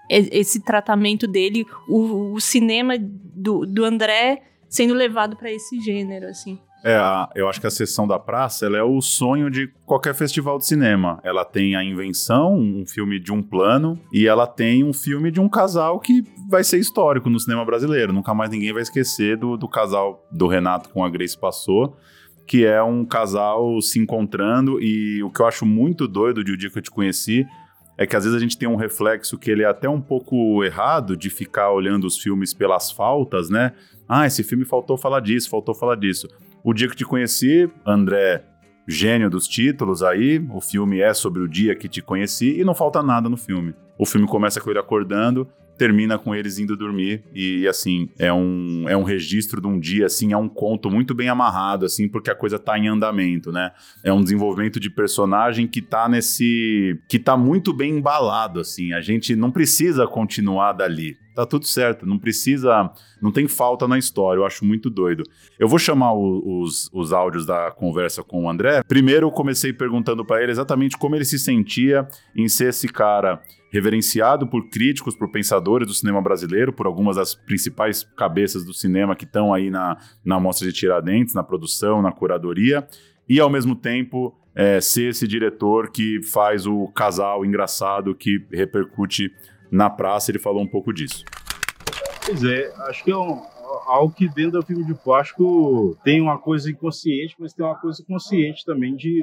Esse 0.09 0.61
tratamento 0.61 1.27
dele, 1.27 1.65
o, 1.87 2.33
o 2.33 2.39
cinema 2.39 2.95
do, 2.99 3.65
do 3.65 3.85
André 3.85 4.43
sendo 4.69 4.93
levado 4.93 5.35
para 5.35 5.51
esse 5.51 5.79
gênero, 5.79 6.27
assim. 6.27 6.59
É, 6.83 6.95
a, 6.95 7.29
eu 7.35 7.49
acho 7.49 7.59
que 7.59 7.67
a 7.67 7.71
sessão 7.71 8.07
da 8.07 8.17
praça 8.17 8.65
é 8.67 8.83
o 8.83 9.01
sonho 9.01 9.49
de 9.49 9.67
qualquer 9.85 10.13
festival 10.13 10.57
de 10.57 10.65
cinema. 10.65 11.19
Ela 11.23 11.43
tem 11.43 11.75
a 11.75 11.83
invenção, 11.83 12.55
um 12.55 12.85
filme 12.85 13.19
de 13.19 13.33
um 13.33 13.41
plano, 13.41 13.99
e 14.13 14.27
ela 14.27 14.47
tem 14.47 14.83
um 14.83 14.93
filme 14.93 15.29
de 15.29 15.39
um 15.39 15.49
casal 15.49 15.99
que 15.99 16.23
vai 16.49 16.63
ser 16.63 16.79
histórico 16.79 17.29
no 17.29 17.39
cinema 17.39 17.63
brasileiro. 17.63 18.11
Nunca 18.11 18.33
mais 18.33 18.49
ninguém 18.49 18.73
vai 18.73 18.81
esquecer 18.81 19.37
do, 19.37 19.55
do 19.55 19.67
casal 19.67 20.27
do 20.31 20.47
Renato 20.47 20.89
com 20.89 21.05
a 21.05 21.09
Grace 21.09 21.37
Passou, 21.37 21.95
que 22.47 22.65
é 22.65 22.81
um 22.81 23.05
casal 23.05 23.79
se 23.81 23.99
encontrando. 23.99 24.81
E 24.81 25.21
o 25.21 25.29
que 25.29 25.41
eu 25.41 25.45
acho 25.45 25.65
muito 25.65 26.07
doido 26.07 26.43
de 26.43 26.51
o 26.51 26.57
dia 26.57 26.69
que 26.69 26.79
eu 26.79 26.81
te 26.81 26.89
conheci 26.89 27.45
é 27.95 28.07
que 28.07 28.15
às 28.15 28.23
vezes 28.23 28.35
a 28.35 28.41
gente 28.41 28.57
tem 28.57 28.67
um 28.67 28.77
reflexo 28.77 29.37
que 29.37 29.51
ele 29.51 29.61
é 29.61 29.67
até 29.67 29.87
um 29.87 30.01
pouco 30.01 30.63
errado 30.63 31.15
de 31.15 31.29
ficar 31.29 31.71
olhando 31.71 32.07
os 32.07 32.17
filmes 32.17 32.53
pelas 32.53 32.89
faltas, 32.89 33.49
né? 33.49 33.73
Ah, 34.07 34.25
esse 34.25 34.41
filme 34.41 34.65
faltou 34.65 34.97
falar 34.97 35.19
disso, 35.19 35.49
faltou 35.49 35.75
falar 35.75 35.95
disso. 35.95 36.27
O 36.63 36.73
dia 36.73 36.89
que 36.89 36.95
te 36.95 37.05
conheci, 37.05 37.69
André, 37.85 38.43
gênio 38.87 39.29
dos 39.29 39.47
títulos 39.47 40.01
aí, 40.01 40.43
o 40.49 40.59
filme 40.59 40.99
é 40.99 41.13
sobre 41.13 41.43
o 41.43 41.47
dia 41.47 41.75
que 41.75 41.87
te 41.87 42.01
conheci 42.01 42.59
e 42.59 42.63
não 42.63 42.73
falta 42.73 43.03
nada 43.03 43.29
no 43.29 43.37
filme. 43.37 43.75
O 43.97 44.05
filme 44.05 44.25
começa 44.25 44.59
com 44.59 44.69
ele 44.69 44.79
acordando, 44.79 45.47
termina 45.79 46.19
com 46.19 46.35
eles 46.35 46.59
indo 46.59 46.75
dormir. 46.75 47.23
E, 47.33 47.65
assim, 47.65 48.09
é 48.19 48.31
um, 48.31 48.83
é 48.87 48.97
um 48.97 49.03
registro 49.03 49.61
de 49.61 49.67
um 49.67 49.79
dia, 49.79 50.07
assim, 50.07 50.33
é 50.33 50.37
um 50.37 50.49
conto 50.49 50.91
muito 50.91 51.15
bem 51.15 51.29
amarrado, 51.29 51.85
assim, 51.85 52.07
porque 52.07 52.29
a 52.29 52.35
coisa 52.35 52.59
tá 52.59 52.77
em 52.77 52.89
andamento, 52.89 53.49
né? 53.49 53.71
É 54.03 54.11
um 54.11 54.21
desenvolvimento 54.21 54.79
de 54.79 54.89
personagem 54.89 55.65
que 55.65 55.81
tá 55.81 56.09
nesse... 56.09 56.99
que 57.07 57.17
tá 57.17 57.37
muito 57.37 57.71
bem 57.71 57.97
embalado, 57.97 58.59
assim, 58.59 58.91
a 58.91 58.99
gente 58.99 59.35
não 59.35 59.49
precisa 59.49 60.05
continuar 60.05 60.73
dali 60.73 61.17
tá 61.39 61.45
tudo 61.45 61.65
certo, 61.65 62.05
não 62.05 62.19
precisa, 62.19 62.91
não 63.21 63.31
tem 63.31 63.47
falta 63.47 63.87
na 63.87 63.97
história, 63.97 64.39
eu 64.39 64.45
acho 64.45 64.65
muito 64.65 64.89
doido. 64.89 65.23
Eu 65.57 65.67
vou 65.67 65.79
chamar 65.79 66.13
o, 66.13 66.61
os, 66.61 66.89
os 66.93 67.13
áudios 67.13 67.45
da 67.45 67.71
conversa 67.71 68.23
com 68.23 68.43
o 68.43 68.49
André. 68.49 68.83
Primeiro 68.83 69.27
eu 69.27 69.31
comecei 69.31 69.71
perguntando 69.71 70.25
para 70.25 70.41
ele 70.43 70.51
exatamente 70.51 70.97
como 70.97 71.15
ele 71.15 71.25
se 71.25 71.39
sentia 71.39 72.07
em 72.35 72.47
ser 72.49 72.69
esse 72.69 72.87
cara 72.87 73.41
reverenciado 73.71 74.47
por 74.47 74.69
críticos, 74.69 75.15
por 75.15 75.31
pensadores 75.31 75.87
do 75.87 75.93
cinema 75.93 76.21
brasileiro, 76.21 76.73
por 76.73 76.85
algumas 76.85 77.15
das 77.15 77.35
principais 77.35 78.03
cabeças 78.17 78.65
do 78.65 78.73
cinema 78.73 79.15
que 79.15 79.25
estão 79.25 79.53
aí 79.53 79.69
na, 79.69 79.97
na 80.25 80.39
Mostra 80.39 80.67
de 80.67 80.73
Tiradentes, 80.73 81.33
na 81.33 81.43
produção, 81.43 82.01
na 82.01 82.11
curadoria, 82.11 82.85
e 83.27 83.39
ao 83.39 83.49
mesmo 83.49 83.75
tempo 83.75 84.35
é, 84.55 84.81
ser 84.81 85.11
esse 85.11 85.27
diretor 85.27 85.91
que 85.91 86.21
faz 86.23 86.65
o 86.65 86.87
casal 86.87 87.45
engraçado 87.45 88.15
que 88.15 88.43
repercute 88.51 89.31
na 89.71 89.89
praça. 89.89 90.31
Ele 90.31 90.39
falou 90.39 90.61
um 90.61 90.67
pouco 90.67 90.93
disso. 90.93 91.23
Pois 92.25 92.43
é, 92.43 92.71
acho 92.87 93.03
que 93.03 93.11
é 93.11 93.17
um, 93.17 93.41
algo 93.87 94.13
que 94.13 94.27
dentro 94.27 94.59
do 94.59 94.65
filme 94.65 94.85
de 94.85 94.93
plástico 94.93 95.97
tem 96.03 96.21
uma 96.21 96.37
coisa 96.37 96.69
inconsciente, 96.69 97.35
mas 97.39 97.53
tem 97.53 97.65
uma 97.65 97.79
coisa 97.79 98.03
consciente 98.07 98.65
também 98.65 98.95
de 98.95 99.21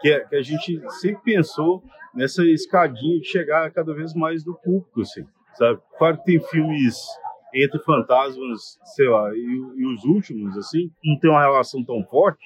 que, 0.00 0.12
a, 0.12 0.24
que 0.24 0.36
a 0.36 0.42
gente 0.42 0.80
sempre 1.00 1.22
pensou 1.34 1.82
nessa 2.14 2.44
escadinha 2.44 3.20
de 3.20 3.26
chegar 3.26 3.70
cada 3.70 3.94
vez 3.94 4.14
mais 4.14 4.44
no 4.44 4.54
público, 4.54 5.02
assim, 5.02 5.24
sabe? 5.54 5.80
Claro 5.98 6.18
que 6.18 6.24
tem 6.24 6.40
filmes 6.40 6.96
entre 7.54 7.78
fantasmas, 7.80 8.78
sei 8.96 9.08
lá, 9.08 9.34
e, 9.34 9.62
e, 9.76 9.94
os 9.94 10.04
últimos, 10.04 10.56
assim, 10.56 10.90
não 11.04 11.18
tem 11.18 11.30
uma 11.30 11.40
relação 11.40 11.84
tão 11.84 12.02
forte, 12.04 12.44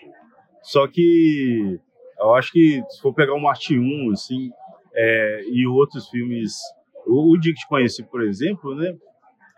só 0.62 0.86
que 0.86 1.78
eu 2.18 2.34
acho 2.34 2.52
que 2.52 2.82
se 2.88 3.00
for 3.00 3.12
pegar 3.12 3.34
o 3.34 3.40
Marte 3.40 3.78
1, 3.78 4.12
assim, 4.12 4.50
é, 4.94 5.44
e 5.48 5.66
outros 5.66 6.08
filmes, 6.08 6.56
o, 7.06 7.32
o 7.32 7.38
Dia 7.38 7.52
que 7.52 7.60
te 7.60 7.68
conheci, 7.68 8.02
por 8.02 8.22
exemplo, 8.22 8.74
né, 8.74 8.94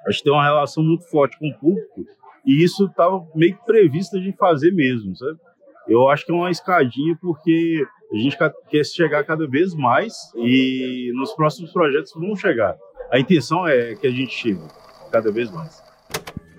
acho 0.07 0.19
que 0.19 0.25
tem 0.25 0.33
uma 0.33 0.45
relação 0.45 0.83
muito 0.83 1.09
forte 1.11 1.39
com 1.39 1.49
o 1.49 1.59
público, 1.59 2.05
E 2.45 2.63
isso 2.63 2.87
estava 2.87 3.27
meio 3.35 3.57
que 3.57 3.65
previsto 3.65 4.21
de 4.21 4.33
fazer 4.33 4.71
mesmo, 4.73 5.17
sabe? 5.17 5.39
Eu 5.89 6.09
acho 6.09 6.25
que 6.25 6.33
é 6.33 6.35
uma 6.35 6.51
escadinha 6.51 7.17
porque 7.21 7.87
a 8.13 8.17
gente 8.17 8.37
quer 8.71 8.85
chegar 8.85 9.25
cada 9.25 9.47
vez 9.47 9.75
mais 9.75 10.15
e 10.37 11.11
nos 11.15 11.33
próximos 11.35 11.73
projetos 11.73 12.13
vamos 12.15 12.41
chegar. 12.41 12.77
A 13.11 13.19
intenção 13.19 13.67
é 13.67 13.95
que 13.95 14.07
a 14.07 14.11
gente 14.11 14.33
chegue 14.33 14.61
cada 15.11 15.31
vez 15.31 15.51
mais. 15.51 15.84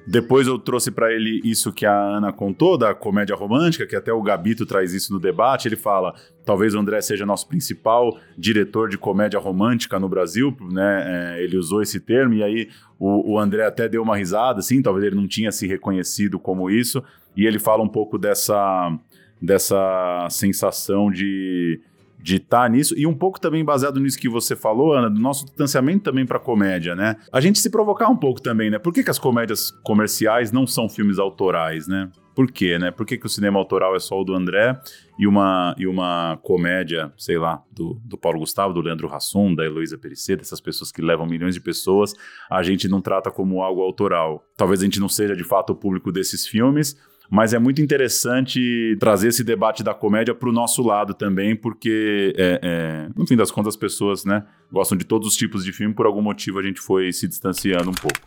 Depois 0.08 0.46
eu 0.46 0.60
trouxe 0.60 0.92
para 0.92 1.12
ele 1.12 1.42
isso 1.44 1.74
que 1.74 1.86
a 1.86 1.98
Ana 1.98 2.32
contou 2.32 2.78
da 2.78 2.94
comédia 2.94 3.36
romântica, 3.36 3.88
que 3.88 3.96
até 3.96 4.14
o 4.14 4.22
Gabito 4.22 4.66
traz 4.66 4.94
isso 4.94 5.12
no 5.12 5.20
debate. 5.20 5.68
Ele 5.68 5.76
fala: 5.76 6.14
talvez 6.46 6.76
o 6.76 6.80
André 6.80 7.02
seja 7.02 7.26
nosso 7.26 7.48
principal 7.48 8.16
diretor 8.38 8.88
de 8.88 8.98
comédia 8.98 9.40
romântica 9.40 10.00
no 10.00 10.08
Brasil, 10.08 10.56
né? 10.72 11.36
É, 11.38 11.44
ele 11.44 11.58
usou 11.58 11.82
esse 11.82 12.00
termo 12.00 12.36
e 12.36 12.44
aí 12.44 12.70
o, 13.00 13.34
o, 13.34 13.40
André 13.40 13.66
até 13.66 13.90
deu 13.90 14.04
uma 14.04 14.16
risada, 14.16 14.60
assim, 14.60 14.82
talvez 14.82 15.06
ele 15.06 15.16
não 15.16 15.28
tinha 15.28 15.52
se 15.52 15.66
reconhecido 15.66 16.38
como 16.38 16.70
isso. 16.70 17.04
E 17.36 17.46
ele 17.46 17.60
fala 17.60 17.84
um 17.84 17.90
pouco 17.90 18.18
dessa 18.18 18.96
dessa 19.42 20.28
sensação 20.30 21.12
de 21.12 21.82
de 22.20 22.38
estar 22.38 22.64
tá 22.64 22.70
nisso 22.70 22.98
e 22.98 23.06
um 23.06 23.14
pouco 23.14 23.40
também 23.40 23.64
baseado 23.64 24.00
nisso 24.00 24.18
que 24.18 24.30
você 24.30 24.56
falou, 24.56 24.94
Ana, 24.94 25.10
do 25.10 25.20
nosso 25.20 25.46
distanciamento 25.46 26.04
também 26.04 26.26
para 26.26 26.40
comédia, 26.40 26.96
né? 26.96 27.16
A 27.32 27.40
gente 27.40 27.60
se 27.60 27.70
provocar 27.70 28.10
um 28.10 28.18
pouco 28.18 28.42
também, 28.42 28.70
né? 28.70 28.80
Por 28.80 28.94
que, 28.94 29.04
que 29.04 29.12
as 29.12 29.20
comédias 29.20 29.72
comerciais 29.84 30.52
não 30.52 30.66
são 30.66 30.90
filmes 30.90 31.20
autorais, 31.20 31.88
né? 31.88 32.10
Por 32.36 32.52
quê, 32.52 32.78
né? 32.78 32.92
Por 32.92 33.06
que, 33.06 33.18
que 33.18 33.26
o 33.26 33.30
cinema 33.30 33.58
autoral 33.58 33.96
é 33.96 34.00
só 34.00 34.20
o 34.20 34.24
do 34.26 34.34
André 34.34 34.78
e 35.18 35.26
uma, 35.26 35.74
e 35.78 35.88
uma 35.88 36.38
comédia, 36.44 37.14
sei 37.18 37.38
lá, 37.38 37.64
do, 37.72 37.98
do 38.04 38.18
Paulo 38.18 38.40
Gustavo, 38.40 38.74
do 38.74 38.82
Leandro 38.82 39.08
Hassum, 39.14 39.56
da 39.56 39.64
Heloísa 39.64 39.98
Periceta, 39.98 40.42
essas 40.42 40.60
pessoas 40.60 40.92
que 40.92 41.02
levam 41.02 41.26
milhões 41.26 41.56
de 41.56 41.62
pessoas, 41.62 42.14
a 42.50 42.62
gente 42.62 42.90
não 42.90 43.00
trata 43.00 43.32
como 43.32 43.62
algo 43.62 43.82
autoral. 43.82 44.44
Talvez 44.58 44.82
a 44.82 44.84
gente 44.84 45.00
não 45.00 45.08
seja 45.08 45.34
de 45.34 45.46
fato 45.46 45.72
o 45.72 45.76
público 45.76 46.12
desses 46.12 46.46
filmes, 46.46 46.98
mas 47.30 47.54
é 47.54 47.60
muito 47.60 47.82
interessante 47.82 48.96
trazer 49.00 49.30
esse 49.30 49.44
debate 49.44 49.84
da 49.84 49.94
comédia 49.94 50.34
para 50.34 50.50
o 50.50 50.52
nosso 50.52 50.84
lado 50.84 51.14
também, 51.14 51.56
porque, 51.56 52.34
é, 52.38 52.60
é, 52.62 53.10
no 53.16 53.26
fim 53.28 53.36
das 53.36 53.52
contas, 53.52 53.74
as 53.74 53.80
pessoas 53.80 54.26
né, 54.26 54.46
gostam 54.72 54.98
de 54.98 55.06
todos 55.06 55.28
os 55.28 55.36
tipos 55.36 55.64
de 55.64 55.72
filme, 55.72 55.94
por 55.94 56.06
algum 56.06 56.22
motivo 56.22 56.60
a 56.60 56.64
gente 56.64 56.80
foi 56.80 57.12
se 57.12 57.28
distanciando 57.28 57.90
um 57.90 57.94
pouco. 57.94 58.20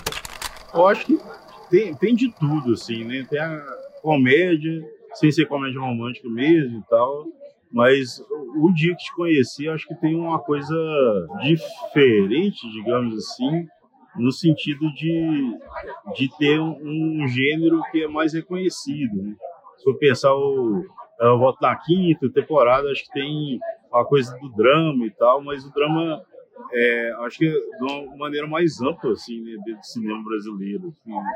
Eu 0.75 0.87
acho 0.87 1.07
que 1.07 1.19
tem, 1.71 1.95
tem 1.95 2.15
de 2.15 2.33
tudo, 2.39 2.73
assim, 2.73 3.05
né? 3.05 3.27
Tem 3.29 3.39
a 3.39 3.65
comédia, 4.03 4.83
sem 5.15 5.31
ser 5.31 5.47
comédia 5.47 5.81
romântica 5.81 6.29
mesmo 6.29 6.79
e 6.79 6.83
tal, 6.89 7.27
mas 7.71 8.23
o 8.57 8.73
dia 8.73 8.95
que 8.95 9.05
te 9.05 9.15
conheci, 9.15 9.69
acho 9.69 9.87
que 9.87 9.95
tem 9.97 10.15
uma 10.15 10.39
coisa 10.39 10.75
diferente, 11.43 12.71
digamos 12.73 13.15
assim, 13.15 13.67
no 14.19 14.33
sentido 14.33 14.93
de, 14.95 15.59
de 16.15 16.37
ter 16.39 16.61
um, 16.61 17.23
um 17.23 17.29
gênero 17.29 17.81
que 17.91 18.03
é 18.05 18.09
mais 18.09 18.35
reconhecido. 18.35 19.23
Né? 19.23 19.35
Se 19.77 19.85
for 19.85 19.99
pensar 19.99 20.35
o, 20.35 20.85
eu 21.21 21.39
volto 21.39 21.61
na 21.61 21.77
quinta 21.77 22.31
temporada, 22.31 22.91
acho 22.91 23.05
que 23.05 23.13
tem 23.13 23.59
uma 23.91 24.05
coisa 24.05 24.37
do 24.39 24.49
drama 24.51 25.07
e 25.07 25.11
tal, 25.11 25.43
mas 25.43 25.65
o 25.65 25.73
drama 25.73 26.23
é, 26.73 27.13
acho 27.21 27.39
que 27.39 27.47
é 27.47 27.51
de 27.51 27.93
uma 27.93 28.17
maneira 28.17 28.47
mais 28.47 28.81
ampla 28.81 29.13
assim, 29.13 29.41
né, 29.43 29.57
do 29.57 29.83
cinema 29.83 30.23
brasileiro. 30.23 30.89
Assim, 30.89 31.11
né? 31.11 31.35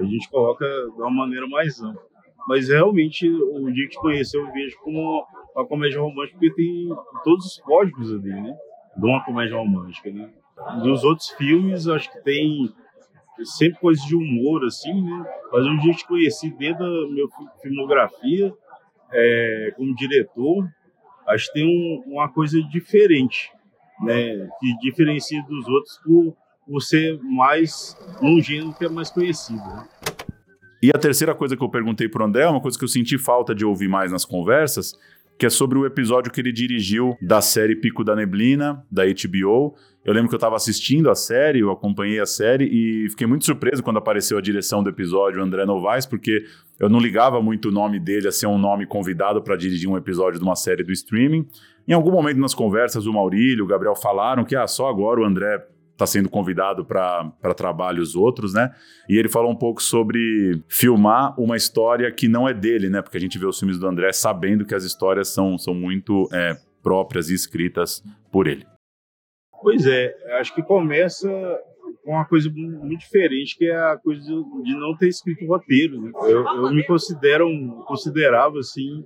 A 0.00 0.04
gente 0.04 0.28
coloca 0.30 0.64
de 0.66 1.00
uma 1.00 1.10
maneira 1.10 1.46
mais 1.46 1.80
ampla. 1.80 2.02
Mas 2.46 2.68
realmente, 2.68 3.28
o 3.28 3.72
dia 3.72 3.84
que 3.84 3.92
te 3.92 4.00
conheceu, 4.00 4.44
eu 4.44 4.52
vejo 4.52 4.76
como 4.80 5.24
uma 5.54 5.66
comédia 5.66 6.00
romântica, 6.00 6.38
porque 6.38 6.54
tem 6.54 6.88
todos 7.24 7.46
os 7.46 7.58
códigos 7.62 8.12
ali, 8.12 8.28
né? 8.28 8.54
De 8.96 9.06
uma 9.06 9.24
comédia 9.24 9.56
romântica, 9.56 10.10
né? 10.10 10.30
Dos 10.82 11.04
outros 11.04 11.30
filmes, 11.30 11.88
acho 11.88 12.10
que 12.12 12.22
tem 12.22 12.72
sempre 13.44 13.80
coisas 13.80 14.04
de 14.04 14.14
humor, 14.14 14.64
assim, 14.64 15.02
né? 15.02 15.26
Mas 15.52 15.66
um 15.66 15.76
dia 15.78 15.92
eu 15.92 15.96
te 15.96 16.06
conheci 16.06 16.50
dentro 16.50 16.84
da 16.84 17.10
minha 17.10 17.26
filmografia, 17.60 18.54
é, 19.12 19.72
como 19.76 19.94
diretor, 19.94 20.68
acho 21.26 21.46
que 21.46 21.54
tem 21.54 21.66
um, 21.66 22.12
uma 22.12 22.28
coisa 22.28 22.62
diferente, 22.62 23.50
né? 24.00 24.48
Que 24.60 24.78
diferencia 24.80 25.42
dos 25.42 25.66
outros 25.68 25.98
por, 26.04 26.36
por 26.66 26.80
ser 26.80 27.18
mais 27.22 27.96
num 28.22 28.40
gênero 28.40 28.74
que 28.74 28.84
é 28.84 28.88
mais 28.88 29.10
conhecido. 29.10 29.58
Né? 29.58 29.88
E 30.82 30.90
a 30.94 30.98
terceira 30.98 31.34
coisa 31.34 31.56
que 31.56 31.64
eu 31.64 31.68
perguntei 31.68 32.08
para 32.08 32.22
o 32.22 32.26
André, 32.26 32.46
uma 32.46 32.60
coisa 32.60 32.78
que 32.78 32.84
eu 32.84 32.88
senti 32.88 33.16
falta 33.16 33.54
de 33.54 33.64
ouvir 33.64 33.88
mais 33.88 34.12
nas 34.12 34.24
conversas, 34.24 34.92
que 35.38 35.46
é 35.46 35.50
sobre 35.50 35.78
o 35.78 35.86
episódio 35.86 36.30
que 36.32 36.40
ele 36.40 36.52
dirigiu 36.52 37.16
da 37.20 37.40
série 37.40 37.76
Pico 37.76 38.04
da 38.04 38.14
Neblina, 38.14 38.84
da 38.90 39.04
HBO. 39.04 39.76
Eu 40.04 40.12
lembro 40.12 40.28
que 40.28 40.34
eu 40.34 40.38
estava 40.38 40.54
assistindo 40.54 41.10
a 41.10 41.14
série, 41.14 41.60
eu 41.60 41.70
acompanhei 41.70 42.20
a 42.20 42.26
série 42.26 42.64
e 42.66 43.08
fiquei 43.10 43.26
muito 43.26 43.44
surpreso 43.44 43.82
quando 43.82 43.96
apareceu 43.96 44.36
a 44.38 44.40
direção 44.40 44.82
do 44.82 44.90
episódio, 44.90 45.42
André 45.42 45.64
Novaes, 45.64 46.06
porque 46.06 46.44
eu 46.78 46.88
não 46.88 47.00
ligava 47.00 47.40
muito 47.42 47.68
o 47.68 47.72
nome 47.72 47.98
dele 47.98 48.28
a 48.28 48.32
ser 48.32 48.46
um 48.46 48.58
nome 48.58 48.86
convidado 48.86 49.42
para 49.42 49.56
dirigir 49.56 49.88
um 49.88 49.96
episódio 49.96 50.38
de 50.38 50.44
uma 50.44 50.56
série 50.56 50.84
do 50.84 50.92
streaming. 50.92 51.46
Em 51.86 51.92
algum 51.92 52.10
momento 52.10 52.38
nas 52.38 52.54
conversas, 52.54 53.06
o 53.06 53.12
Maurílio, 53.12 53.64
o 53.64 53.66
Gabriel 53.68 53.94
falaram 53.94 54.44
que 54.44 54.54
ah, 54.54 54.66
só 54.66 54.88
agora 54.88 55.20
o 55.20 55.24
André 55.24 55.66
está 55.94 56.06
sendo 56.06 56.28
convidado 56.28 56.84
para 56.84 57.54
trabalhos 57.56 58.16
outros, 58.16 58.52
né? 58.52 58.74
E 59.08 59.16
ele 59.16 59.28
falou 59.28 59.50
um 59.50 59.56
pouco 59.56 59.82
sobre 59.82 60.60
filmar 60.68 61.38
uma 61.40 61.56
história 61.56 62.10
que 62.10 62.28
não 62.28 62.48
é 62.48 62.52
dele, 62.52 62.90
né? 62.90 63.00
Porque 63.00 63.16
a 63.16 63.20
gente 63.20 63.38
vê 63.38 63.46
os 63.46 63.58
filmes 63.58 63.78
do 63.78 63.86
André 63.86 64.12
sabendo 64.12 64.66
que 64.66 64.74
as 64.74 64.84
histórias 64.84 65.28
são, 65.28 65.56
são 65.56 65.72
muito 65.72 66.28
é, 66.32 66.56
próprias 66.82 67.30
e 67.30 67.34
escritas 67.34 68.02
por 68.30 68.48
ele. 68.48 68.66
Pois 69.62 69.86
é, 69.86 70.14
acho 70.40 70.54
que 70.54 70.62
começa 70.62 71.28
com 72.04 72.10
uma 72.10 72.26
coisa 72.26 72.50
muito 72.50 72.98
diferente, 72.98 73.56
que 73.56 73.64
é 73.66 73.76
a 73.76 73.96
coisa 73.96 74.20
de 74.20 74.74
não 74.78 74.96
ter 74.96 75.08
escrito 75.08 75.46
roteiro. 75.46 76.02
Né? 76.02 76.10
Eu, 76.24 76.44
eu 76.44 76.70
me 76.72 76.84
considero, 76.84 77.48
considerava 77.86 78.58
assim, 78.58 79.04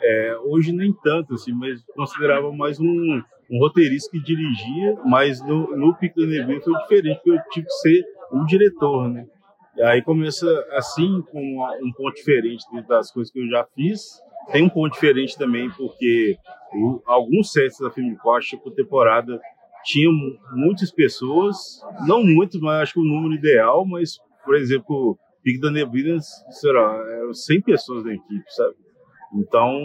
é, 0.00 0.36
hoje 0.44 0.72
nem 0.72 0.94
tanto, 1.02 1.34
assim, 1.34 1.52
mas 1.52 1.84
considerava 1.94 2.50
mais 2.52 2.80
um 2.80 3.20
um 3.50 3.58
roteirista 3.58 4.10
que 4.10 4.22
dirigia, 4.22 4.96
mas 5.06 5.40
no, 5.42 5.76
no 5.76 5.96
Pico 5.96 6.20
Neblina 6.20 6.60
foi 6.60 6.74
diferente, 6.82 7.16
porque 7.16 7.30
eu 7.30 7.38
tive 7.50 7.66
que 7.66 7.72
ser 7.72 8.04
um 8.32 8.44
diretor, 8.44 9.08
né? 9.08 9.26
E 9.76 9.82
aí 9.82 10.02
começa 10.02 10.46
assim, 10.72 11.22
com 11.30 11.40
um 11.82 11.92
ponto 11.92 12.14
diferente 12.14 12.64
das 12.88 13.12
coisas 13.12 13.32
que 13.32 13.40
eu 13.40 13.48
já 13.48 13.64
fiz. 13.74 14.20
Tem 14.50 14.64
um 14.64 14.68
ponto 14.68 14.92
diferente 14.92 15.38
também, 15.38 15.70
porque 15.70 16.36
o, 16.74 17.00
alguns 17.06 17.52
sets 17.52 17.78
da 17.78 17.90
Filme 17.90 18.16
Costa, 18.16 18.56
por 18.56 18.72
temporada, 18.74 19.40
tinham 19.84 20.12
muitas 20.52 20.90
pessoas, 20.90 21.80
não 22.06 22.24
muitos, 22.24 22.60
mas 22.60 22.82
acho 22.82 22.94
que 22.94 23.00
o 23.00 23.04
número 23.04 23.34
ideal, 23.34 23.86
mas, 23.86 24.18
por 24.44 24.56
exemplo, 24.56 25.18
Pico 25.42 25.60
da 25.60 25.70
Neblina, 25.70 26.18
será, 26.50 27.04
eram 27.20 27.32
100 27.32 27.62
pessoas 27.62 28.04
na 28.04 28.14
equipe, 28.14 28.44
sabe? 28.48 28.74
Então, 29.34 29.78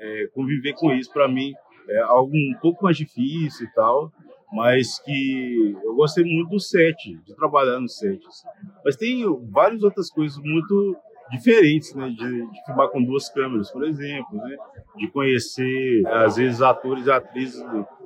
é, 0.00 0.28
conviver 0.32 0.74
com 0.74 0.92
isso, 0.92 1.12
para 1.12 1.26
mim, 1.26 1.52
é 1.88 1.98
algo 2.00 2.32
um 2.34 2.54
pouco 2.60 2.84
mais 2.84 2.96
difícil 2.96 3.66
e 3.66 3.72
tal, 3.72 4.12
mas 4.52 4.98
que 5.00 5.76
eu 5.82 5.94
gostei 5.94 6.24
muito 6.24 6.50
do 6.50 6.60
set, 6.60 7.16
de 7.24 7.34
trabalhar 7.34 7.80
no 7.80 7.88
set. 7.88 8.24
Assim. 8.26 8.48
Mas 8.84 8.96
tem 8.96 9.24
várias 9.50 9.82
outras 9.82 10.10
coisas 10.10 10.38
muito 10.38 10.96
diferentes, 11.30 11.94
né, 11.94 12.10
de, 12.10 12.16
de, 12.16 12.64
filmar 12.66 12.88
com 12.90 13.02
duas 13.02 13.30
câmeras, 13.30 13.70
por 13.70 13.84
exemplo, 13.84 14.36
né, 14.36 14.56
de 14.96 15.08
conhecer 15.10 16.06
às 16.06 16.36
vezes 16.36 16.60
atores 16.60 17.06
e 17.06 17.10
atrizes 17.10 17.64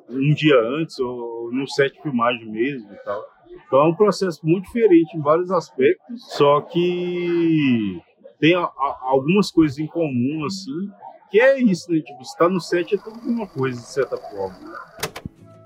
um 0.09 0.33
dia 0.33 0.57
antes 0.61 0.99
ou 1.01 1.51
no 1.53 1.67
set 1.67 1.93
de 1.93 2.03
filmagem 2.03 2.47
mesmo 2.49 2.93
e 2.93 2.97
tal. 2.99 3.21
Então 3.67 3.81
é 3.81 3.89
um 3.89 3.95
processo 3.95 4.47
muito 4.47 4.67
diferente 4.67 5.17
em 5.17 5.21
vários 5.21 5.51
aspectos, 5.51 6.25
só 6.37 6.61
que 6.61 8.01
tem 8.39 8.55
a, 8.55 8.61
a, 8.61 8.99
algumas 9.03 9.51
coisas 9.51 9.79
em 9.79 9.87
comum 9.89 10.45
assim 10.45 10.89
que 11.31 11.41
é 11.41 11.61
isso, 11.61 11.91
né? 11.91 12.01
Tipo, 12.01 12.23
estar 12.23 12.49
no 12.49 12.61
set 12.61 12.95
é 12.95 12.99
tudo 12.99 13.19
uma 13.25 13.47
coisa, 13.47 13.81
de 13.81 13.87
certa 13.87 14.17
forma. 14.17 14.57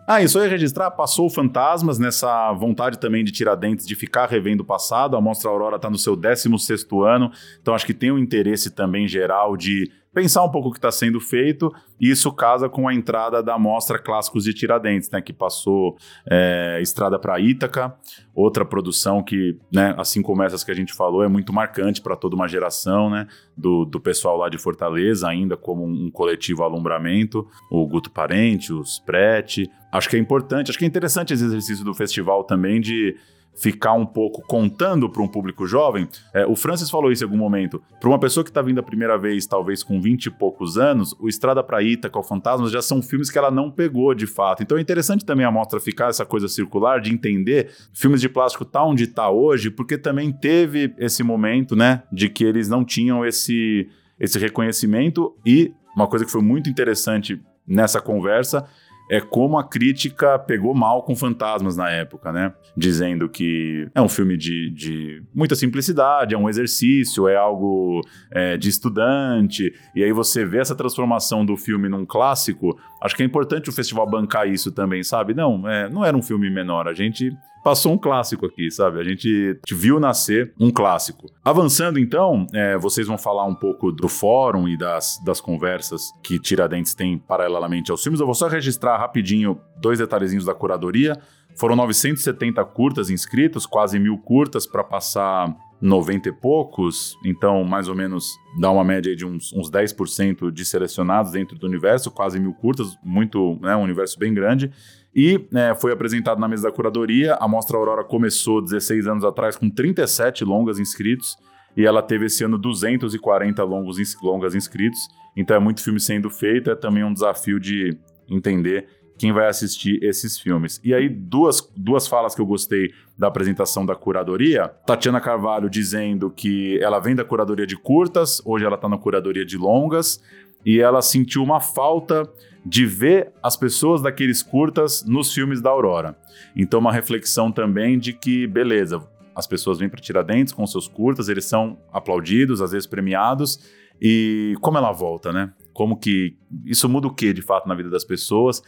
Ah, 0.07 0.21
isso 0.21 0.41
aí 0.41 0.49
registrar, 0.49 0.91
passou 0.91 1.31
Fantasmas 1.31 1.97
nessa 1.97 2.53
vontade 2.53 2.99
também 2.99 3.23
de 3.25 3.31
Tiradentes 3.31 3.87
de 3.87 3.95
ficar 3.95 4.27
revendo 4.27 4.65
o 4.65 4.67
passado. 4.67 5.17
A 5.17 5.21
Mostra 5.21 5.49
Aurora 5.49 5.77
está 5.77 5.89
no 5.89 5.97
seu 5.97 6.17
16 6.17 6.85
ano, 7.07 7.31
então 7.63 7.75
acho 7.75 7.87
que 7.87 7.95
tem 7.95 8.11
um 8.11 8.19
interesse 8.19 8.73
também 8.73 9.07
geral 9.07 9.57
de 9.57 9.89
pensar 10.13 10.43
um 10.45 10.51
pouco 10.51 10.69
o 10.69 10.73
que 10.73 10.79
está 10.79 10.91
sendo 10.91 11.21
feito, 11.21 11.73
e 12.01 12.11
isso 12.11 12.33
casa 12.33 12.69
com 12.69 12.89
a 12.89 12.95
entrada 12.95 13.43
da 13.43 13.59
mostra 13.59 13.99
Clássicos 13.99 14.45
de 14.45 14.53
Tiradentes, 14.53 15.11
né, 15.11 15.21
que 15.21 15.33
passou 15.33 15.97
é, 16.29 16.79
Estrada 16.83 17.19
para 17.19 17.39
Ítaca, 17.39 17.95
outra 18.35 18.65
produção 18.65 19.23
que, 19.23 19.57
né, 19.73 19.95
assim 19.97 20.21
como 20.21 20.43
essas 20.43 20.65
que 20.65 20.71
a 20.71 20.75
gente 20.75 20.93
falou, 20.93 21.23
é 21.23 21.29
muito 21.29 21.53
marcante 21.53 22.01
para 22.01 22.17
toda 22.17 22.35
uma 22.35 22.49
geração, 22.49 23.09
né, 23.09 23.27
do, 23.57 23.85
do 23.85 24.01
pessoal 24.01 24.37
lá 24.37 24.49
de 24.49 24.59
Fortaleza, 24.59 25.29
ainda 25.29 25.57
como 25.57 25.85
um, 25.85 26.07
um 26.07 26.11
coletivo 26.11 26.65
alumbramento, 26.65 27.47
o 27.71 27.87
Guto 27.87 28.11
Parente, 28.11 28.73
os 28.73 28.99
Prete. 28.99 29.71
Acho 29.93 30.09
que 30.09 30.17
é 30.17 30.19
importante, 30.19 30.71
acho 30.71 30.79
que 30.79 30.85
é 30.85 30.89
interessante 30.89 31.35
esse 31.35 31.45
exercício 31.45 31.85
do 31.85 31.95
festival 31.95 32.45
também 32.45 32.81
de 32.81 33.17
ficar 33.61 33.93
um 33.93 34.07
pouco 34.07 34.43
contando 34.47 35.09
para 35.11 35.23
um 35.23 35.29
público 35.29 35.67
jovem. 35.67 36.09
É, 36.33 36.47
o 36.47 36.57
Francis 36.57 36.89
falou 36.89 37.13
isso 37.13 37.23
em 37.23 37.27
algum 37.27 37.37
momento. 37.37 37.83
Para 38.01 38.09
uma 38.09 38.19
pessoa 38.19 38.43
que 38.43 38.49
está 38.51 38.63
vindo 38.63 38.81
a 38.81 38.83
primeira 38.83 39.19
vez, 39.19 39.47
talvez 39.47 39.83
com 39.83 40.01
20 40.01 40.27
e 40.27 40.31
poucos 40.31 40.79
anos, 40.79 41.15
o 41.21 41.29
Estrada 41.29 41.63
para 41.63 41.83
Ítaca, 41.83 42.19
o 42.19 42.23
Fantasmas 42.23 42.73
já 42.73 42.81
são 42.81 43.03
filmes 43.03 43.31
que 43.31 43.37
ela 43.37 43.51
não 43.51 43.71
pegou 43.71 44.15
de 44.15 44.27
fato. 44.27 44.63
Então 44.63 44.79
é 44.79 44.81
interessante 44.81 45.27
também 45.27 45.45
a 45.45 45.51
mostra 45.51 45.79
ficar 45.79 46.09
essa 46.09 46.25
coisa 46.25 46.49
circular 46.49 47.01
de 47.01 47.13
entender 47.13 47.71
filmes 47.93 48.23
de 48.23 48.29
plástico 48.31 48.65
tá 48.65 48.83
onde 48.83 49.05
está 49.05 49.29
hoje, 49.29 49.71
porque 49.71 49.99
também 49.99 50.33
teve 50.33 50.95
esse 50.97 51.23
momento, 51.23 51.77
né, 51.77 52.03
de 52.11 52.31
que 52.31 52.45
eles 52.45 52.69
não 52.69 52.85
tinham 52.85 53.25
esse 53.25 53.89
esse 54.19 54.39
reconhecimento 54.39 55.35
e 55.47 55.73
uma 55.97 56.07
coisa 56.07 56.27
que 56.27 56.31
foi 56.31 56.43
muito 56.43 56.69
interessante 56.69 57.41
nessa 57.67 58.01
conversa 58.01 58.67
é 59.11 59.21
como 59.21 59.59
a 59.59 59.65
crítica 59.65 60.39
pegou 60.39 60.73
mal 60.73 61.03
com 61.03 61.17
Fantasmas 61.17 61.77
na 61.77 61.91
época, 61.91 62.33
né? 62.33 62.55
Dizendo 62.77 63.29
que 63.29 63.89
é 63.93 64.01
um 64.01 64.09
filme 64.09 64.37
de, 64.37 64.71
de 64.71 65.23
muita 65.35 65.57
simplicidade, 65.57 66.33
é 66.33 66.39
um 66.39 66.49
exercício, 66.49 67.27
é 67.27 67.37
algo 67.37 68.01
é, 68.31 68.57
de 68.57 68.69
estudante. 68.69 69.75
E 69.97 70.05
aí 70.05 70.13
você 70.13 70.45
vê 70.45 70.59
essa 70.59 70.77
transformação 70.77 71.45
do 71.45 71.57
filme 71.57 71.89
num 71.89 72.07
clássico. 72.07 72.79
Acho 73.03 73.17
que 73.17 73.25
é 73.25 73.27
importante 73.27 73.69
o 73.69 73.73
festival 73.73 74.09
bancar 74.09 74.49
isso 74.49 74.71
também, 74.71 75.03
sabe? 75.03 75.35
Não, 75.35 75.69
é, 75.69 75.89
não 75.89 76.05
era 76.05 76.17
um 76.17 76.23
filme 76.23 76.49
menor. 76.49 76.87
A 76.87 76.95
gente 76.95 77.37
passou 77.63 77.93
um 77.93 77.99
clássico 77.99 78.47
aqui, 78.47 78.71
sabe? 78.71 79.01
A 79.01 79.05
gente 79.05 79.59
viu 79.71 80.01
nascer 80.01 80.53
um 80.59 80.71
clássico. 80.71 81.31
Avançando 81.45 81.99
então, 81.99 82.47
é, 82.53 82.77
vocês 82.79 83.07
vão 83.07 83.19
falar 83.19 83.45
um 83.47 83.55
pouco 83.55 83.93
do 83.93 84.09
fórum 84.09 84.69
e 84.69 84.77
das, 84.77 85.21
das 85.25 85.41
conversas 85.41 86.11
que 86.23 86.39
Tiradentes 86.39 86.95
tem 86.95 87.19
paralelamente 87.19 87.91
aos 87.91 88.03
filmes. 88.03 88.21
Eu 88.21 88.27
vou 88.27 88.35
só 88.35 88.49
registrar 88.49 88.99
rapidinho 88.99 89.61
dois 89.81 89.99
detalhezinhos 89.99 90.45
da 90.45 90.55
curadoria. 90.55 91.19
Foram 91.57 91.77
970 91.77 92.65
curtas 92.67 93.11
inscritos, 93.11 93.67
quase 93.67 93.99
mil 93.99 94.17
curtas 94.19 94.67
para 94.67 94.85
passar 94.85 95.55
90 95.81 96.29
e 96.29 96.33
poucos, 96.33 97.17
então 97.25 97.65
mais 97.65 97.89
ou 97.89 97.95
menos 97.95 98.39
dá 98.59 98.71
uma 98.71 98.85
média 98.85 99.17
de 99.17 99.25
uns, 99.25 99.53
uns 99.53 99.71
10% 99.71 100.51
de 100.51 100.65
selecionados 100.65 101.33
dentro 101.33 101.59
do 101.59 101.67
universo, 101.67 102.11
quase 102.11 102.39
mil 102.39 102.53
curtas, 102.53 102.97
muito, 103.03 103.59
né, 103.61 103.75
um 103.75 103.83
universo 103.83 104.19
bem 104.19 104.33
grande. 104.35 104.71
E 105.15 105.47
né, 105.51 105.75
foi 105.75 105.93
apresentado 105.93 106.41
na 106.41 106.49
mesa 106.49 106.69
da 106.69 106.73
curadoria. 106.75 107.35
A 107.35 107.49
Mostra 107.49 107.77
Aurora 107.77 108.05
começou 108.05 108.63
16 108.63 109.07
anos 109.07 109.25
atrás 109.25 109.57
com 109.57 109.69
37 109.69 110.45
longas 110.45 110.79
inscritos 110.79 111.37
e 111.77 111.85
ela 111.85 112.03
teve 112.03 112.27
esse 112.27 112.45
ano 112.45 112.59
240 112.59 113.63
longos, 113.65 113.99
longas 114.23 114.55
inscritos. 114.55 115.01
Então 115.37 115.57
é 115.57 115.61
muito 115.61 115.83
filme 115.83 116.01
sendo 116.01 116.31
feito, 116.31 116.71
é 116.71 116.75
também 116.75 117.05
um 117.05 117.13
desafio 117.13 117.59
de 117.59 117.97
entender 118.29 118.87
quem 119.21 119.33
vai 119.33 119.49
assistir 119.49 120.03
esses 120.03 120.39
filmes. 120.39 120.81
E 120.83 120.95
aí, 120.95 121.07
duas, 121.07 121.61
duas 121.77 122.09
falas 122.09 122.35
que 122.35 122.41
eu 122.41 122.47
gostei 122.47 122.91
da 123.19 123.27
apresentação 123.27 123.85
da 123.85 123.95
curadoria. 123.95 124.69
Tatiana 124.87 125.21
Carvalho 125.21 125.69
dizendo 125.69 126.31
que 126.31 126.79
ela 126.83 126.99
vem 126.99 127.15
da 127.15 127.23
curadoria 127.23 127.67
de 127.67 127.77
curtas, 127.77 128.41
hoje 128.47 128.65
ela 128.65 128.77
está 128.77 128.89
na 128.89 128.97
curadoria 128.97 129.45
de 129.45 129.59
longas, 129.59 130.23
e 130.65 130.81
ela 130.81 131.03
sentiu 131.03 131.43
uma 131.43 131.61
falta 131.61 132.31
de 132.65 132.85
ver 132.87 133.33
as 133.43 133.57
pessoas 133.57 134.03
daqueles 134.03 134.43
curtas 134.43 135.05
nos 135.05 135.33
filmes 135.33 135.61
da 135.61 135.71
Aurora. 135.71 136.17
Então, 136.55 136.81
uma 136.81 136.93
reflexão 136.93 137.51
também 137.51 137.99
de 137.99 138.13
que, 138.13 138.47
beleza, 138.47 139.03
as 139.35 139.47
pessoas 139.47 139.79
vêm 139.79 139.89
para 139.89 140.01
Tiradentes 140.01 140.53
com 140.53 140.67
seus 140.67 140.87
curtas, 140.87 141.29
eles 141.29 141.45
são 141.45 141.79
aplaudidos, 141.93 142.61
às 142.61 142.73
vezes 142.73 142.87
premiados, 142.87 143.59
e 144.01 144.55
como 144.61 144.79
ela 144.79 144.93
volta, 144.93 145.33
né? 145.33 145.53
Como 145.73 145.97
que 145.97 146.37
isso 146.65 146.89
muda 146.89 147.07
o 147.07 147.15
que 147.15 147.33
de 147.33 147.43
fato 147.43 147.69
na 147.69 147.75
vida 147.75 147.91
das 147.91 148.05
pessoas? 148.05 148.63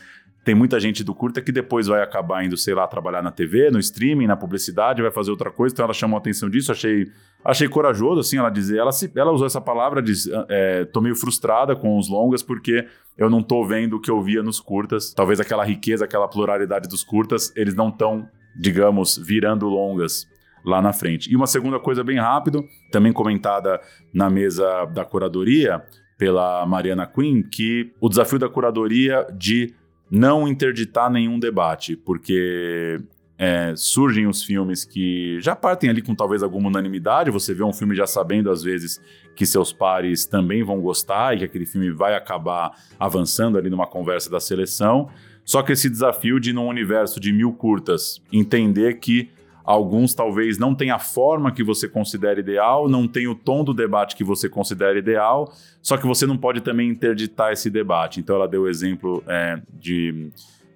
Tem 0.44 0.54
muita 0.56 0.80
gente 0.80 1.04
do 1.04 1.14
curta 1.14 1.40
que 1.40 1.52
depois 1.52 1.86
vai 1.86 2.02
acabar 2.02 2.44
indo, 2.44 2.56
sei 2.56 2.74
lá, 2.74 2.86
trabalhar 2.88 3.22
na 3.22 3.30
TV, 3.30 3.70
no 3.70 3.78
streaming, 3.78 4.26
na 4.26 4.36
publicidade, 4.36 5.00
vai 5.00 5.10
fazer 5.10 5.30
outra 5.30 5.52
coisa, 5.52 5.72
então 5.72 5.84
ela 5.84 5.94
chamou 5.94 6.16
a 6.16 6.20
atenção 6.20 6.50
disso, 6.50 6.72
achei, 6.72 7.06
achei 7.44 7.68
corajoso, 7.68 8.20
assim, 8.20 8.38
ela 8.38 8.50
dizer, 8.50 8.78
ela, 8.78 8.90
se, 8.90 9.10
ela 9.14 9.30
usou 9.30 9.46
essa 9.46 9.60
palavra, 9.60 10.02
diz, 10.02 10.28
é, 10.48 10.84
tô 10.84 11.00
meio 11.00 11.14
frustrada 11.14 11.76
com 11.76 11.96
os 11.96 12.08
longas, 12.08 12.42
porque 12.42 12.86
eu 13.16 13.30
não 13.30 13.40
tô 13.40 13.64
vendo 13.64 13.96
o 13.96 14.00
que 14.00 14.10
eu 14.10 14.20
via 14.20 14.42
nos 14.42 14.58
curtas, 14.58 15.14
talvez 15.14 15.38
aquela 15.38 15.64
riqueza, 15.64 16.04
aquela 16.04 16.26
pluralidade 16.26 16.88
dos 16.88 17.04
curtas, 17.04 17.52
eles 17.54 17.76
não 17.76 17.88
estão, 17.90 18.28
digamos, 18.58 19.16
virando 19.16 19.68
longas 19.68 20.26
lá 20.64 20.82
na 20.82 20.92
frente. 20.92 21.30
E 21.30 21.36
uma 21.36 21.46
segunda 21.46 21.78
coisa 21.78 22.02
bem 22.02 22.18
rápido, 22.18 22.64
também 22.90 23.12
comentada 23.12 23.80
na 24.12 24.28
mesa 24.28 24.86
da 24.86 25.04
curadoria 25.04 25.82
pela 26.18 26.64
Mariana 26.66 27.06
Quinn, 27.06 27.42
que 27.42 27.92
o 28.00 28.08
desafio 28.08 28.38
da 28.38 28.48
curadoria 28.48 29.26
de 29.36 29.74
não 30.12 30.46
interditar 30.46 31.10
nenhum 31.10 31.38
debate, 31.38 31.96
porque 31.96 33.00
é, 33.38 33.72
surgem 33.74 34.26
os 34.26 34.42
filmes 34.42 34.84
que 34.84 35.40
já 35.40 35.56
partem 35.56 35.88
ali 35.88 36.02
com 36.02 36.14
talvez 36.14 36.42
alguma 36.42 36.68
unanimidade. 36.68 37.30
Você 37.30 37.54
vê 37.54 37.64
um 37.64 37.72
filme 37.72 37.94
já 37.94 38.06
sabendo, 38.06 38.50
às 38.50 38.62
vezes, 38.62 39.00
que 39.34 39.46
seus 39.46 39.72
pares 39.72 40.26
também 40.26 40.62
vão 40.62 40.82
gostar 40.82 41.34
e 41.34 41.38
que 41.38 41.44
aquele 41.44 41.64
filme 41.64 41.90
vai 41.90 42.14
acabar 42.14 42.72
avançando 43.00 43.56
ali 43.56 43.70
numa 43.70 43.86
conversa 43.86 44.28
da 44.28 44.38
seleção. 44.38 45.08
Só 45.46 45.62
que 45.62 45.72
esse 45.72 45.88
desafio 45.88 46.38
de, 46.38 46.52
num 46.52 46.68
universo 46.68 47.18
de 47.18 47.32
mil 47.32 47.54
curtas, 47.54 48.20
entender 48.30 48.98
que 49.00 49.30
Alguns 49.64 50.14
talvez 50.14 50.58
não 50.58 50.74
tenham 50.74 50.96
a 50.96 50.98
forma 50.98 51.52
que 51.52 51.62
você 51.62 51.88
considera 51.88 52.40
ideal, 52.40 52.88
não 52.88 53.06
tem 53.06 53.28
o 53.28 53.34
tom 53.34 53.62
do 53.62 53.72
debate 53.72 54.16
que 54.16 54.24
você 54.24 54.48
considera 54.48 54.98
ideal, 54.98 55.52
só 55.80 55.96
que 55.96 56.06
você 56.06 56.26
não 56.26 56.36
pode 56.36 56.60
também 56.60 56.88
interditar 56.88 57.52
esse 57.52 57.70
debate. 57.70 58.20
Então 58.20 58.36
ela 58.36 58.48
deu 58.48 58.62
o 58.62 58.68
exemplo 58.68 59.22
é, 59.26 59.60
de. 59.72 60.30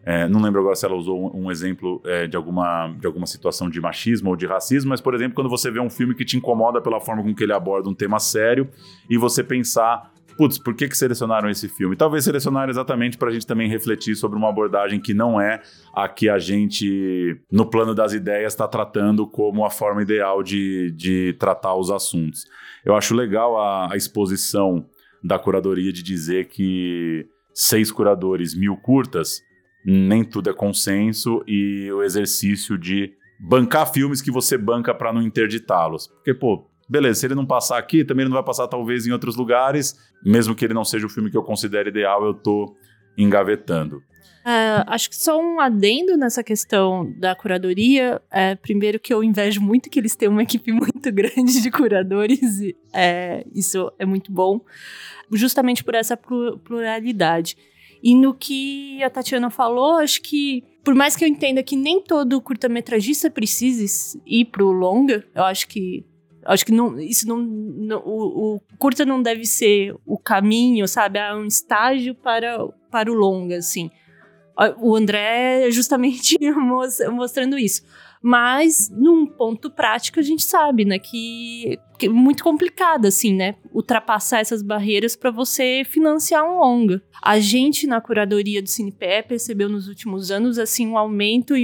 É, 0.04 0.28
não 0.28 0.40
lembro 0.40 0.60
agora 0.60 0.76
se 0.76 0.86
ela 0.86 0.94
usou 0.94 1.34
um, 1.34 1.46
um 1.46 1.50
exemplo 1.50 2.00
é, 2.04 2.28
de, 2.28 2.36
alguma, 2.36 2.94
de 2.96 3.08
alguma 3.08 3.26
situação 3.26 3.68
de 3.68 3.80
machismo 3.80 4.30
ou 4.30 4.36
de 4.36 4.46
racismo, 4.46 4.90
mas, 4.90 5.00
por 5.00 5.14
exemplo, 5.14 5.34
quando 5.34 5.50
você 5.50 5.68
vê 5.68 5.80
um 5.80 5.90
filme 5.90 6.14
que 6.14 6.24
te 6.24 6.36
incomoda 6.36 6.80
pela 6.80 7.00
forma 7.00 7.24
com 7.24 7.34
que 7.34 7.42
ele 7.42 7.52
aborda 7.52 7.88
um 7.88 7.94
tema 7.94 8.20
sério 8.20 8.68
e 9.10 9.18
você 9.18 9.42
pensar 9.42 10.12
putz, 10.36 10.58
por 10.58 10.74
que, 10.74 10.88
que 10.88 10.96
selecionaram 10.96 11.48
esse 11.48 11.68
filme? 11.68 11.96
Talvez 11.96 12.24
selecionaram 12.24 12.70
exatamente 12.70 13.16
para 13.16 13.30
a 13.30 13.32
gente 13.32 13.46
também 13.46 13.68
refletir 13.68 14.14
sobre 14.14 14.38
uma 14.38 14.48
abordagem 14.48 15.00
que 15.00 15.14
não 15.14 15.40
é 15.40 15.60
a 15.94 16.08
que 16.08 16.28
a 16.28 16.38
gente, 16.38 17.40
no 17.50 17.68
plano 17.68 17.94
das 17.94 18.12
ideias, 18.12 18.52
está 18.52 18.68
tratando 18.68 19.26
como 19.26 19.64
a 19.64 19.70
forma 19.70 20.02
ideal 20.02 20.42
de, 20.42 20.92
de 20.92 21.34
tratar 21.38 21.74
os 21.74 21.90
assuntos. 21.90 22.44
Eu 22.84 22.94
acho 22.94 23.14
legal 23.14 23.58
a, 23.58 23.92
a 23.92 23.96
exposição 23.96 24.86
da 25.22 25.38
curadoria 25.38 25.92
de 25.92 26.02
dizer 26.02 26.48
que 26.48 27.26
seis 27.52 27.90
curadores, 27.90 28.54
mil 28.54 28.76
curtas, 28.76 29.40
nem 29.84 30.24
tudo 30.24 30.50
é 30.50 30.52
consenso 30.52 31.42
e 31.46 31.90
o 31.92 32.02
exercício 32.02 32.76
de 32.76 33.12
bancar 33.40 33.92
filmes 33.92 34.20
que 34.20 34.30
você 34.30 34.56
banca 34.58 34.94
para 34.94 35.12
não 35.12 35.22
interditá-los. 35.22 36.08
Porque, 36.08 36.34
pô, 36.34 36.68
beleza, 36.88 37.20
se 37.20 37.26
ele 37.26 37.34
não 37.34 37.46
passar 37.46 37.78
aqui, 37.78 38.04
também 38.04 38.22
ele 38.22 38.30
não 38.30 38.36
vai 38.36 38.44
passar 38.44 38.68
talvez 38.68 39.06
em 39.06 39.12
outros 39.12 39.36
lugares, 39.36 39.96
mesmo 40.24 40.54
que 40.54 40.64
ele 40.64 40.74
não 40.74 40.84
seja 40.84 41.06
o 41.06 41.10
filme 41.10 41.30
que 41.30 41.36
eu 41.36 41.42
considero 41.42 41.88
ideal, 41.88 42.24
eu 42.24 42.34
tô 42.34 42.76
engavetando. 43.16 44.02
Uh, 44.46 44.86
acho 44.86 45.10
que 45.10 45.16
só 45.16 45.40
um 45.40 45.58
adendo 45.58 46.16
nessa 46.16 46.40
questão 46.44 47.12
da 47.18 47.34
curadoria. 47.34 48.22
É, 48.30 48.54
primeiro 48.54 49.00
que 49.00 49.12
eu 49.12 49.24
invejo 49.24 49.60
muito 49.60 49.90
que 49.90 49.98
eles 49.98 50.14
têm 50.14 50.28
uma 50.28 50.44
equipe 50.44 50.70
muito 50.72 51.10
grande 51.12 51.60
de 51.60 51.68
curadores. 51.68 52.60
E, 52.60 52.76
é, 52.92 53.44
isso 53.52 53.90
é 53.98 54.06
muito 54.06 54.30
bom. 54.30 54.60
Justamente 55.32 55.82
por 55.82 55.96
essa 55.96 56.16
pluralidade. 56.16 57.56
E 58.00 58.14
no 58.14 58.32
que 58.32 59.02
a 59.02 59.10
Tatiana 59.10 59.50
falou, 59.50 59.96
acho 59.96 60.22
que 60.22 60.62
por 60.84 60.94
mais 60.94 61.16
que 61.16 61.24
eu 61.24 61.28
entenda 61.28 61.60
que 61.64 61.74
nem 61.74 62.00
todo 62.00 62.40
curta-metragista 62.40 63.28
precise 63.28 64.22
ir 64.24 64.44
pro 64.44 64.70
longa, 64.70 65.24
eu 65.34 65.42
acho 65.42 65.66
que 65.66 66.04
Acho 66.46 66.64
que 66.64 66.72
não, 66.72 66.98
isso 66.98 67.26
não, 67.26 67.38
não 67.38 67.98
o, 68.04 68.56
o, 68.56 68.60
curta 68.78 69.04
não 69.04 69.20
deve 69.20 69.44
ser 69.44 69.94
o 70.06 70.18
caminho, 70.18 70.86
sabe? 70.86 71.18
É 71.18 71.34
um 71.34 71.44
estágio 71.44 72.14
para, 72.14 72.66
para 72.90 73.10
o 73.10 73.14
longa, 73.14 73.56
assim. 73.56 73.90
O 74.80 74.96
André 74.96 75.66
é 75.66 75.70
justamente 75.70 76.38
mostrando 77.10 77.58
isso. 77.58 77.82
Mas, 78.22 78.90
num 78.90 79.26
ponto 79.26 79.70
prático, 79.70 80.18
a 80.18 80.22
gente 80.22 80.42
sabe, 80.42 80.84
né, 80.84 80.98
que, 80.98 81.78
que 81.98 82.06
é 82.06 82.08
muito 82.08 82.42
complicado, 82.42 83.06
assim, 83.06 83.32
né, 83.32 83.54
ultrapassar 83.72 84.40
essas 84.40 84.62
barreiras 84.62 85.14
para 85.14 85.30
você 85.30 85.82
financiar 85.84 86.44
um 86.44 86.58
longa. 86.58 87.02
A 87.22 87.38
gente, 87.38 87.86
na 87.86 88.00
curadoria 88.00 88.62
do 88.62 88.68
CinePé, 88.68 89.22
percebeu 89.22 89.68
nos 89.68 89.86
últimos 89.86 90.30
anos, 90.30 90.58
assim, 90.58 90.88
um 90.88 90.98
aumento, 90.98 91.54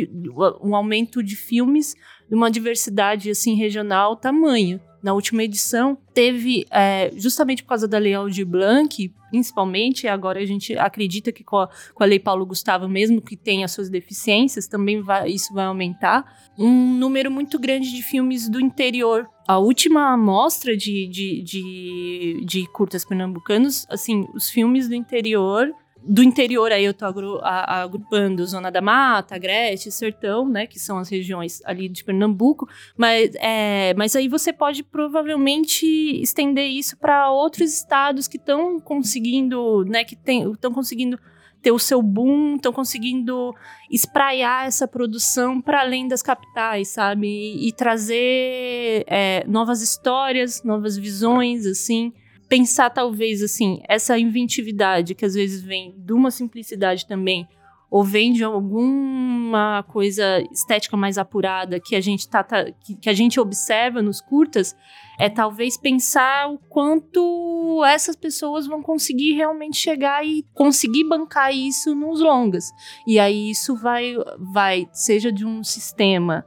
um 0.62 0.76
aumento 0.76 1.22
de 1.22 1.34
filmes 1.34 1.96
de 2.32 2.34
uma 2.34 2.50
diversidade 2.50 3.28
assim 3.28 3.54
regional 3.54 4.16
tamanha. 4.16 4.80
Na 5.02 5.12
última 5.12 5.42
edição, 5.42 5.98
teve, 6.14 6.64
é, 6.70 7.12
justamente 7.14 7.62
por 7.62 7.70
causa 7.70 7.86
da 7.86 7.98
Lei 7.98 8.14
Aldir 8.14 8.46
Blanc, 8.46 9.12
principalmente, 9.30 10.08
agora 10.08 10.40
a 10.40 10.46
gente 10.46 10.74
acredita 10.78 11.30
que 11.30 11.44
com 11.44 11.58
a, 11.58 11.68
com 11.92 12.02
a 12.02 12.06
Lei 12.06 12.18
Paulo 12.18 12.46
Gustavo, 12.46 12.88
mesmo 12.88 13.20
que 13.20 13.36
tenha 13.36 13.68
suas 13.68 13.90
deficiências, 13.90 14.66
também 14.66 15.02
vai, 15.02 15.28
isso 15.28 15.52
vai 15.52 15.66
aumentar, 15.66 16.24
um 16.58 16.94
número 16.94 17.30
muito 17.30 17.58
grande 17.58 17.92
de 17.92 18.02
filmes 18.02 18.48
do 18.48 18.60
interior. 18.60 19.28
A 19.46 19.58
última 19.58 20.10
amostra 20.14 20.74
de, 20.74 21.06
de, 21.08 21.42
de, 21.42 22.44
de 22.46 22.66
curtas 22.68 23.04
pernambucanos, 23.04 23.84
assim, 23.90 24.26
os 24.34 24.48
filmes 24.48 24.88
do 24.88 24.94
interior 24.94 25.70
do 26.04 26.22
interior 26.22 26.72
aí 26.72 26.84
eu 26.84 26.94
tô 26.94 27.04
agru, 27.04 27.38
agrupando 27.42 28.44
Zona 28.46 28.70
da 28.70 28.80
Mata, 28.80 29.36
Agreste, 29.36 29.90
Sertão, 29.90 30.48
né, 30.48 30.66
que 30.66 30.78
são 30.78 30.98
as 30.98 31.08
regiões 31.08 31.62
ali 31.64 31.88
de 31.88 32.02
Pernambuco, 32.04 32.68
mas, 32.96 33.34
é, 33.36 33.94
mas 33.94 34.16
aí 34.16 34.28
você 34.28 34.52
pode 34.52 34.82
provavelmente 34.82 35.86
estender 36.20 36.66
isso 36.66 36.96
para 36.96 37.30
outros 37.30 37.72
estados 37.72 38.26
que 38.26 38.36
estão 38.36 38.80
conseguindo, 38.80 39.84
né, 39.84 40.04
que 40.04 40.16
estão 40.16 40.72
conseguindo 40.72 41.18
ter 41.62 41.70
o 41.70 41.78
seu 41.78 42.02
boom, 42.02 42.56
estão 42.56 42.72
conseguindo 42.72 43.54
espraiar 43.90 44.66
essa 44.66 44.88
produção 44.88 45.60
para 45.60 45.80
além 45.80 46.08
das 46.08 46.20
capitais, 46.20 46.88
sabe? 46.88 47.28
E, 47.28 47.68
e 47.68 47.72
trazer 47.72 49.04
é, 49.06 49.44
novas 49.46 49.80
histórias, 49.80 50.64
novas 50.64 50.96
visões, 50.96 51.64
assim. 51.64 52.12
Pensar, 52.52 52.90
talvez, 52.90 53.42
assim, 53.42 53.80
essa 53.88 54.18
inventividade 54.18 55.14
que 55.14 55.24
às 55.24 55.32
vezes 55.32 55.62
vem 55.62 55.94
de 55.96 56.12
uma 56.12 56.30
simplicidade 56.30 57.06
também, 57.06 57.48
ou 57.90 58.04
vem 58.04 58.30
de 58.30 58.44
alguma 58.44 59.82
coisa 59.88 60.38
estética 60.52 60.94
mais 60.94 61.16
apurada 61.16 61.80
que 61.80 61.96
a 61.96 62.00
gente 62.02 62.28
tá, 62.28 62.44
tá 62.44 62.70
que, 62.70 62.94
que, 62.96 63.08
a 63.08 63.14
gente 63.14 63.40
observa 63.40 64.02
nos 64.02 64.20
curtas, 64.20 64.76
é 65.18 65.30
talvez 65.30 65.78
pensar 65.78 66.50
o 66.52 66.58
quanto 66.58 67.82
essas 67.86 68.16
pessoas 68.16 68.66
vão 68.66 68.82
conseguir 68.82 69.32
realmente 69.32 69.78
chegar 69.78 70.22
e 70.22 70.44
conseguir 70.52 71.08
bancar 71.08 71.56
isso 71.56 71.94
nos 71.94 72.20
longas. 72.20 72.70
E 73.06 73.18
aí 73.18 73.48
isso 73.48 73.74
vai, 73.74 74.14
vai 74.38 74.86
seja 74.92 75.32
de 75.32 75.46
um 75.46 75.64
sistema 75.64 76.44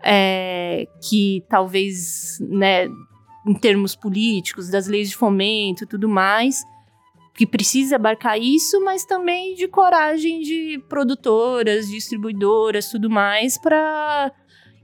é, 0.00 0.86
que 1.02 1.44
talvez, 1.48 2.38
né, 2.40 2.86
em 3.46 3.54
termos 3.54 3.96
políticos, 3.96 4.68
das 4.68 4.86
leis 4.86 5.10
de 5.10 5.16
fomento 5.16 5.84
e 5.84 5.86
tudo 5.86 6.08
mais, 6.08 6.62
que 7.34 7.46
precisa 7.46 7.96
abarcar 7.96 8.38
isso, 8.38 8.82
mas 8.84 9.04
também 9.04 9.54
de 9.54 9.66
coragem 9.66 10.40
de 10.40 10.82
produtoras, 10.88 11.88
distribuidoras, 11.88 12.90
tudo 12.90 13.08
mais, 13.08 13.56
para 13.56 14.32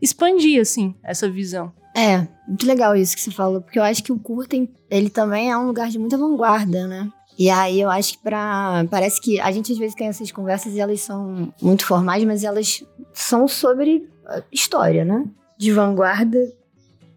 expandir 0.01 0.61
assim 0.61 0.95
essa 1.03 1.29
visão. 1.29 1.73
É, 1.95 2.27
muito 2.47 2.67
legal 2.67 2.95
isso 2.95 3.17
que 3.17 3.23
você 3.23 3.31
falou, 3.31 3.61
porque 3.61 3.79
eu 3.79 3.83
acho 3.83 4.03
que 4.03 4.13
o 4.13 4.19
curta 4.19 4.57
ele 4.91 5.11
também 5.11 5.51
é 5.51 5.57
um 5.57 5.67
lugar 5.67 5.89
de 5.89 5.99
muita 5.99 6.19
vanguarda, 6.19 6.87
né? 6.87 7.11
E 7.39 7.51
aí 7.51 7.81
eu 7.81 7.91
acho 7.91 8.13
que 8.13 8.23
para 8.23 8.87
parece 8.91 9.21
que 9.21 9.39
a 9.41 9.51
gente 9.51 9.73
às 9.73 9.79
vezes 9.79 9.95
tem 9.95 10.07
essas 10.07 10.33
conversas 10.33 10.73
e 10.73 10.81
elas 10.81 11.01
são 11.01 11.53
muito 11.61 11.85
formais, 11.85 12.25
mas 12.25 12.45
elas 12.45 12.83
são 13.13 13.47
sobre 13.47 14.09
história, 14.51 15.05
né? 15.05 15.25
De 15.59 15.73
vanguarda 15.73 16.39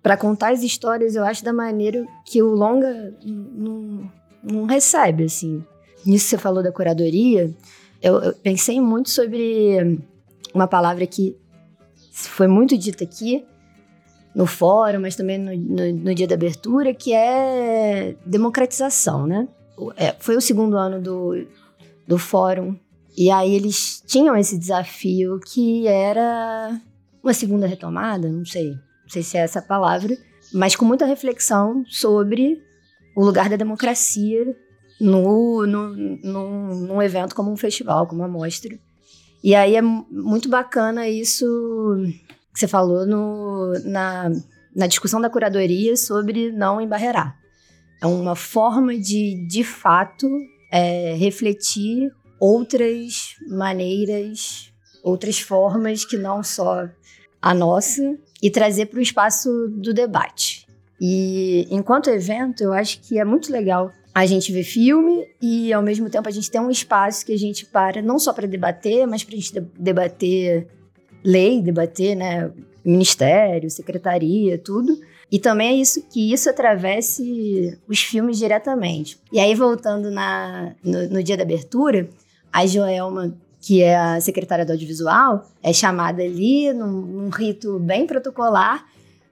para 0.02 0.18
contar 0.18 0.54
as 0.54 0.64
histórias, 0.64 1.16
eu 1.16 1.24
acho 1.24 1.44
da 1.44 1.54
maneira 1.54 2.06
que 2.26 2.42
o 2.42 2.54
longa 2.54 3.14
não, 3.26 4.10
não 4.44 4.66
recebe, 4.66 5.26
assim. 5.26 5.64
Nisso 6.06 6.26
que 6.26 6.30
você 6.32 6.38
falou 6.38 6.64
da 6.64 6.72
curadoria, 6.72 7.54
eu, 8.02 8.20
eu 8.22 8.34
pensei 8.34 8.80
muito 8.80 9.10
sobre 9.10 10.00
uma 10.54 10.68
palavra 10.68 11.06
que 11.06 11.36
foi 12.12 12.48
muito 12.48 12.78
dita 12.78 13.04
aqui 13.04 13.46
no 14.34 14.46
fórum, 14.46 15.02
mas 15.02 15.16
também 15.16 15.38
no, 15.38 15.56
no, 15.56 15.94
no 15.94 16.16
dia 16.16 16.28
da 16.28 16.36
abertura, 16.36 16.94
que 16.94 17.14
é 17.14 18.16
democratização, 18.26 19.28
né? 19.28 19.48
É, 19.96 20.16
foi 20.20 20.36
o 20.36 20.42
segundo 20.42 20.78
ano 20.78 21.02
do, 21.02 21.46
do 22.08 22.18
fórum, 22.18 22.76
e 23.18 23.30
aí 23.30 23.54
eles 23.54 24.02
tinham 24.06 24.36
esse 24.36 24.58
desafio 24.58 25.40
que 25.40 25.88
era 25.88 26.80
uma 27.22 27.34
segunda 27.34 27.68
retomada, 27.68 28.30
não 28.30 28.46
sei, 28.46 28.78
não 29.10 29.14
sei 29.14 29.24
se 29.24 29.38
é 29.38 29.42
essa 29.42 29.58
a 29.58 29.64
palavra, 29.64 30.16
mas 30.54 30.76
com 30.76 30.86
muita 30.86 31.04
reflexão 31.04 31.84
sobre 31.88 32.62
o 33.18 33.26
lugar 33.26 33.50
da 33.50 33.56
democracia 33.56 34.56
no, 35.02 35.66
no, 35.66 35.96
no, 35.96 36.76
num 36.76 37.02
evento 37.02 37.34
como 37.34 37.52
um 37.52 37.58
festival, 37.58 38.06
como 38.06 38.22
uma 38.22 38.28
mostra. 38.28 38.78
E 39.44 39.56
aí 39.56 39.76
é 39.76 39.82
muito 39.82 40.48
bacana 40.48 41.10
isso 41.10 41.44
que 42.54 42.60
você 42.60 42.68
falou 42.68 43.04
no, 43.08 43.74
na, 43.84 44.30
na 44.76 44.86
discussão 44.86 45.20
da 45.20 45.30
curadoria 45.30 45.98
sobre 45.98 46.52
não 46.52 46.80
embarrear. 46.80 47.36
É 48.00 48.06
uma 48.06 48.36
forma 48.36 48.96
de, 48.96 49.44
de 49.48 49.64
fato, 49.64 50.30
é, 50.72 51.16
refletir 51.16 52.12
outras 52.40 53.34
maneiras, 53.50 54.72
outras 55.04 55.40
formas 55.40 56.06
que 56.06 56.16
não 56.16 56.44
só 56.44 56.88
a 57.42 57.54
nossa, 57.56 58.04
e 58.42 58.50
trazer 58.50 58.88
para 58.88 59.00
o 59.00 59.02
espaço 59.02 59.50
do 59.70 59.94
debate. 59.94 60.66
E 61.00 61.68
enquanto 61.70 62.10
evento, 62.10 62.62
eu 62.62 62.74
acho 62.74 63.00
que 63.02 63.20
é 63.20 63.26
muito 63.26 63.52
legal 63.52 63.92
a 64.14 64.26
gente 64.26 64.52
ver 64.52 64.64
filme 64.64 65.28
e 65.42 65.72
ao 65.72 65.82
mesmo 65.82 66.10
tempo 66.10 66.28
a 66.28 66.32
gente 66.32 66.52
tem 66.52 66.60
um 66.60 66.70
espaço 66.70 67.26
que 67.26 67.34
a 67.34 67.38
gente 67.38 67.66
para 67.66 68.02
não 68.02 68.20
só 68.20 68.34
para 68.34 68.48
debater, 68.48 69.08
mas 69.08 69.24
para 69.24 69.36
a 69.36 69.38
gente 69.40 69.60
debater 69.78 70.68
lei, 71.24 71.62
debater, 71.62 72.16
né, 72.16 72.52
ministério, 72.84 73.70
secretaria, 73.70 74.58
tudo. 74.58 75.00
E 75.32 75.40
também 75.40 75.70
é 75.70 75.76
isso 75.76 76.02
que 76.10 76.34
isso 76.34 76.50
atravesse 76.50 77.78
os 77.88 78.02
filmes 78.02 78.38
diretamente. 78.38 79.20
E 79.32 79.40
aí 79.40 79.54
voltando 79.54 80.10
na 80.10 80.76
no, 80.84 81.08
no 81.08 81.24
dia 81.24 81.38
da 81.38 81.44
abertura, 81.44 82.10
a 82.52 82.66
Joelma 82.66 83.38
que 83.62 83.82
é 83.82 83.98
a 83.98 84.22
secretária 84.22 84.66
do 84.66 84.72
audiovisual, 84.72 85.46
é 85.62 85.74
chamada 85.74 86.24
ali 86.24 86.72
num, 86.74 87.02
num 87.02 87.30
rito 87.30 87.80
bem 87.80 88.08
protocolar 88.08 88.86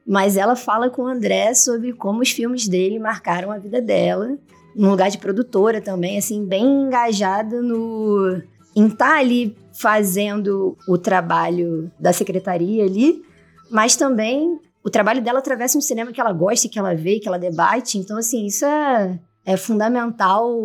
mas 0.07 0.37
ela 0.37 0.55
fala 0.55 0.89
com 0.89 1.01
o 1.01 1.07
André 1.07 1.53
sobre 1.53 1.91
como 1.91 2.21
os 2.21 2.31
filmes 2.31 2.65
dele 2.65 2.97
marcaram 2.97 3.51
a 3.51 3.57
vida 3.57 3.81
dela, 3.81 4.37
num 4.73 4.89
lugar 4.89 5.11
de 5.11 5.17
produtora 5.17 5.81
também, 5.81 6.17
assim, 6.17 6.45
bem 6.45 6.63
engajada 6.63 7.61
no 7.61 8.41
em 8.73 8.85
estar 8.85 9.13
tá 9.13 9.17
ali 9.17 9.57
fazendo 9.73 10.77
o 10.87 10.97
trabalho 10.97 11.91
da 11.99 12.13
secretaria 12.13 12.85
ali, 12.85 13.21
mas 13.69 13.95
também 13.97 14.59
o 14.83 14.89
trabalho 14.89 15.21
dela 15.21 15.39
atravessa 15.39 15.77
um 15.77 15.81
cinema 15.81 16.13
que 16.13 16.21
ela 16.21 16.31
gosta, 16.31 16.69
que 16.69 16.79
ela 16.79 16.95
vê, 16.95 17.19
que 17.19 17.27
ela 17.27 17.39
debate. 17.39 17.97
Então, 17.97 18.17
assim, 18.17 18.45
isso 18.45 18.63
é, 18.65 19.19
é 19.43 19.57
fundamental 19.57 20.55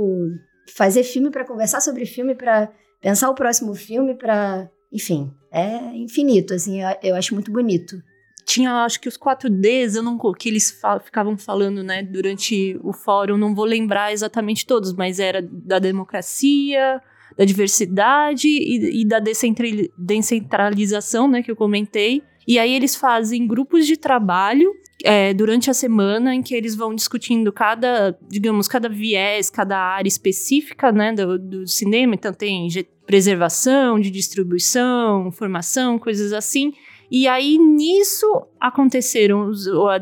fazer 0.77 1.03
filme 1.03 1.31
para 1.31 1.45
conversar 1.45 1.81
sobre 1.81 2.07
filme, 2.07 2.35
para 2.35 2.71
pensar 3.03 3.29
o 3.29 3.35
próximo 3.35 3.75
filme, 3.75 4.15
para, 4.15 4.71
enfim, 4.91 5.31
é 5.51 5.95
infinito, 5.95 6.55
assim, 6.55 6.81
eu, 7.03 7.15
acho 7.15 7.35
muito 7.35 7.53
bonito 7.53 8.03
tinha 8.45 8.85
acho 8.85 9.01
que 9.01 9.09
os 9.09 9.17
4Ds, 9.17 9.95
eu 9.97 10.03
não 10.03 10.19
que 10.35 10.49
eles 10.49 10.77
ficavam 11.05 11.39
falando, 11.39 11.83
né, 11.83 12.03
durante 12.03 12.79
o 12.83 12.93
fórum, 12.93 13.39
não 13.39 13.55
vou 13.55 13.65
lembrar 13.65 14.13
exatamente 14.13 14.67
todos, 14.67 14.93
mas 14.93 15.21
era 15.21 15.41
da 15.41 15.79
democracia, 15.79 17.01
da 17.37 17.45
diversidade 17.45 18.49
e, 18.49 19.03
e 19.03 19.05
da 19.07 19.21
descentralização, 19.21 21.29
né, 21.29 21.43
que 21.43 21.51
eu 21.51 21.57
comentei. 21.57 22.23
E 22.47 22.59
aí 22.59 22.75
eles 22.75 22.97
fazem 22.97 23.47
grupos 23.47 23.87
de 23.87 23.97
trabalho 23.97 24.73
é, 25.05 25.33
durante 25.35 25.71
a 25.71 25.75
semana 25.75 26.35
em 26.35 26.43
que 26.43 26.55
eles 26.55 26.75
vão 26.75 26.95
discutindo 26.95 27.53
cada, 27.53 28.17
digamos, 28.29 28.69
cada 28.69 28.89
viés, 28.89 29.51
cada 29.51 29.79
área 29.79 30.09
específica, 30.09 30.93
né, 30.93 31.13
do, 31.13 31.39
do 31.39 31.67
cinema. 31.67 32.15
Então 32.15 32.33
tem 32.33 32.69
preservação, 33.07 33.99
de 34.01 34.11
distribuição, 34.11 35.31
formação, 35.33 35.99
coisas 35.99 36.33
assim. 36.33 36.73
E 37.11 37.29
aí, 37.29 37.59
nisso, 37.59 38.47
aconteceram, 38.59 39.51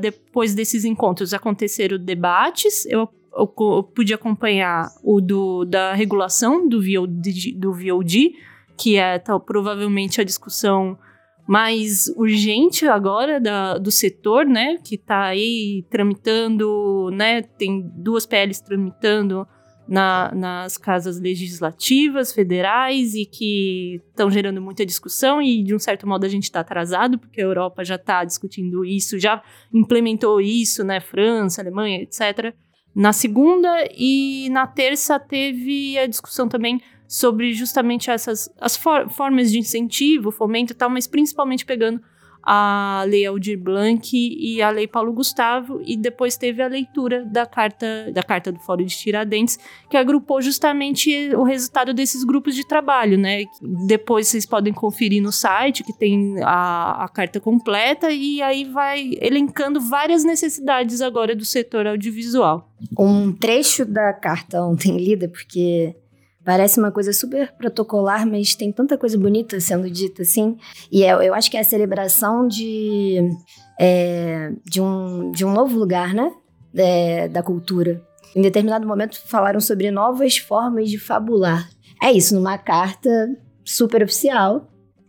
depois 0.00 0.54
desses 0.54 0.84
encontros, 0.84 1.34
aconteceram 1.34 1.98
debates. 1.98 2.86
Eu, 2.86 3.08
eu, 3.36 3.52
eu 3.58 3.82
pude 3.82 4.14
acompanhar 4.14 4.88
o 5.02 5.20
do, 5.20 5.64
da 5.64 5.92
regulação 5.92 6.68
do 6.68 6.80
VOD, 6.80 7.52
do 7.56 7.72
VOD 7.72 8.34
que 8.80 8.96
é 8.96 9.18
tal, 9.18 9.38
provavelmente 9.38 10.22
a 10.22 10.24
discussão 10.24 10.98
mais 11.50 12.06
urgente 12.16 12.86
agora 12.86 13.40
da, 13.40 13.76
do 13.76 13.90
setor, 13.90 14.46
né? 14.46 14.76
Que 14.84 14.94
está 14.94 15.24
aí 15.24 15.84
tramitando, 15.90 17.10
né? 17.12 17.42
Tem 17.42 17.90
duas 17.92 18.24
PLs 18.24 18.62
tramitando 18.62 19.44
na, 19.88 20.32
nas 20.32 20.78
casas 20.78 21.20
legislativas 21.20 22.32
federais 22.32 23.14
e 23.16 23.26
que 23.26 24.00
estão 24.10 24.30
gerando 24.30 24.62
muita 24.62 24.86
discussão 24.86 25.42
e 25.42 25.64
de 25.64 25.74
um 25.74 25.78
certo 25.80 26.06
modo 26.06 26.24
a 26.24 26.28
gente 26.28 26.44
está 26.44 26.60
atrasado 26.60 27.18
porque 27.18 27.40
a 27.40 27.44
Europa 27.44 27.84
já 27.84 27.96
está 27.96 28.22
discutindo 28.22 28.84
isso, 28.84 29.18
já 29.18 29.42
implementou 29.74 30.40
isso, 30.40 30.84
né, 30.84 31.00
França, 31.00 31.60
Alemanha, 31.60 32.00
etc. 32.00 32.54
Na 32.94 33.12
segunda 33.12 33.88
e 33.98 34.48
na 34.50 34.68
terça 34.68 35.18
teve 35.18 35.98
a 35.98 36.06
discussão 36.06 36.48
também 36.48 36.80
sobre 37.10 37.52
justamente 37.52 38.08
essas 38.08 38.48
as 38.60 38.76
for 38.76 39.10
formas 39.10 39.50
de 39.50 39.58
incentivo, 39.58 40.30
fomento 40.30 40.72
e 40.72 40.76
tal, 40.76 40.88
mas 40.88 41.08
principalmente 41.08 41.66
pegando 41.66 42.00
a 42.40 43.04
Lei 43.08 43.26
Aldir 43.26 43.58
Blanc 43.58 44.08
e 44.14 44.62
a 44.62 44.70
Lei 44.70 44.86
Paulo 44.86 45.12
Gustavo, 45.12 45.82
e 45.84 45.96
depois 45.96 46.36
teve 46.36 46.62
a 46.62 46.68
leitura 46.68 47.24
da 47.24 47.44
carta, 47.44 48.12
da 48.14 48.22
carta 48.22 48.52
do 48.52 48.60
Fórum 48.60 48.84
de 48.84 48.96
Tiradentes, 48.96 49.58
que 49.90 49.96
agrupou 49.96 50.40
justamente 50.40 51.34
o 51.34 51.42
resultado 51.42 51.92
desses 51.92 52.22
grupos 52.22 52.54
de 52.54 52.64
trabalho, 52.66 53.18
né? 53.18 53.42
Depois 53.88 54.28
vocês 54.28 54.46
podem 54.46 54.72
conferir 54.72 55.20
no 55.20 55.32
site, 55.32 55.82
que 55.82 55.92
tem 55.92 56.36
a, 56.44 57.04
a 57.04 57.08
carta 57.08 57.40
completa, 57.40 58.10
e 58.10 58.40
aí 58.40 58.64
vai 58.64 59.18
elencando 59.20 59.80
várias 59.80 60.22
necessidades 60.22 61.02
agora 61.02 61.34
do 61.34 61.44
setor 61.44 61.88
audiovisual. 61.88 62.70
Um 62.96 63.32
trecho 63.32 63.84
da 63.84 64.12
carta 64.12 64.62
ontem 64.62 64.96
lida, 64.96 65.28
porque 65.28 65.94
Parece 66.44 66.80
uma 66.80 66.90
coisa 66.90 67.12
super 67.12 67.52
protocolar, 67.52 68.26
mas 68.26 68.54
tem 68.54 68.72
tanta 68.72 68.96
coisa 68.96 69.18
bonita 69.18 69.60
sendo 69.60 69.90
dita 69.90 70.22
assim. 70.22 70.56
E 70.90 71.04
é, 71.04 71.12
eu 71.12 71.34
acho 71.34 71.50
que 71.50 71.56
é 71.56 71.60
a 71.60 71.64
celebração 71.64 72.48
de, 72.48 73.20
é, 73.78 74.50
de, 74.64 74.80
um, 74.80 75.30
de 75.30 75.44
um 75.44 75.52
novo 75.52 75.78
lugar, 75.78 76.14
né? 76.14 76.32
É, 76.74 77.28
da 77.28 77.42
cultura. 77.42 78.02
Em 78.34 78.40
determinado 78.40 78.86
momento 78.86 79.20
falaram 79.26 79.60
sobre 79.60 79.90
novas 79.90 80.38
formas 80.38 80.88
de 80.88 80.98
fabular. 80.98 81.68
É 82.02 82.10
isso, 82.10 82.34
numa 82.34 82.56
carta 82.56 83.10
super 83.62 84.02
oficial. 84.02 84.66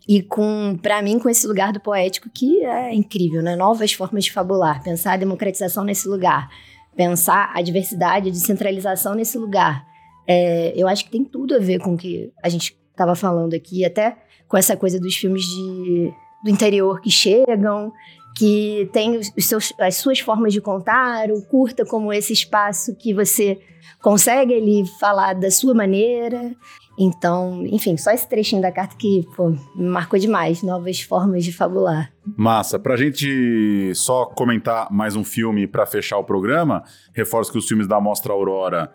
E 0.07 0.21
com, 0.21 0.77
para 0.81 1.01
mim, 1.01 1.17
com 1.17 1.29
esse 1.29 1.47
lugar 1.47 1.71
do 1.71 1.79
poético 1.79 2.29
que 2.29 2.65
é 2.65 2.93
incrível, 2.93 3.41
né? 3.41 3.55
Novas 3.55 3.93
formas 3.93 4.25
de 4.25 4.33
fabular. 4.33 4.83
Pensar 4.83 5.13
a 5.13 5.17
democratização 5.17 5.85
nesse 5.85 6.09
lugar. 6.09 6.49
Pensar 6.93 7.51
a 7.55 7.61
diversidade, 7.61 8.27
a 8.27 8.31
descentralização 8.31 9.15
nesse 9.15 9.37
lugar 9.37 9.90
é, 10.27 10.73
eu 10.75 10.87
acho 10.87 11.05
que 11.05 11.11
tem 11.11 11.23
tudo 11.23 11.55
a 11.55 11.59
ver 11.59 11.79
com 11.79 11.93
o 11.93 11.97
que 11.97 12.31
a 12.43 12.49
gente 12.49 12.77
estava 12.91 13.15
falando 13.15 13.53
aqui, 13.53 13.83
até 13.85 14.17
com 14.47 14.57
essa 14.57 14.75
coisa 14.75 14.99
dos 14.99 15.15
filmes 15.15 15.43
de, 15.43 16.13
do 16.43 16.49
interior 16.49 17.01
que 17.01 17.09
chegam, 17.09 17.91
que 18.37 18.89
tem 18.93 19.17
os 19.17 19.31
seus, 19.39 19.73
as 19.79 19.95
suas 19.95 20.19
formas 20.19 20.53
de 20.53 20.61
contar, 20.61 21.31
o 21.31 21.41
curta 21.45 21.85
como 21.85 22.13
esse 22.13 22.33
espaço 22.33 22.95
que 22.95 23.13
você 23.13 23.59
consegue 24.01 24.53
ali 24.53 24.83
falar 24.99 25.33
da 25.33 25.51
sua 25.51 25.73
maneira. 25.73 26.55
Então, 26.99 27.65
enfim, 27.65 27.97
só 27.97 28.11
esse 28.11 28.27
trechinho 28.27 28.61
da 28.61 28.71
carta 28.71 28.95
que 28.95 29.25
pô, 29.35 29.55
marcou 29.75 30.19
demais, 30.19 30.61
novas 30.61 31.01
formas 31.01 31.43
de 31.43 31.51
fabular. 31.51 32.11
Massa. 32.37 32.77
Pra 32.77 32.95
gente 32.95 33.91
só 33.95 34.25
comentar 34.25 34.91
mais 34.91 35.15
um 35.15 35.23
filme 35.23 35.65
para 35.67 35.85
fechar 35.85 36.17
o 36.17 36.23
programa, 36.23 36.83
reforço 37.13 37.51
que 37.51 37.57
os 37.57 37.67
filmes 37.67 37.87
da 37.87 37.99
Mostra 37.99 38.33
Aurora 38.33 38.93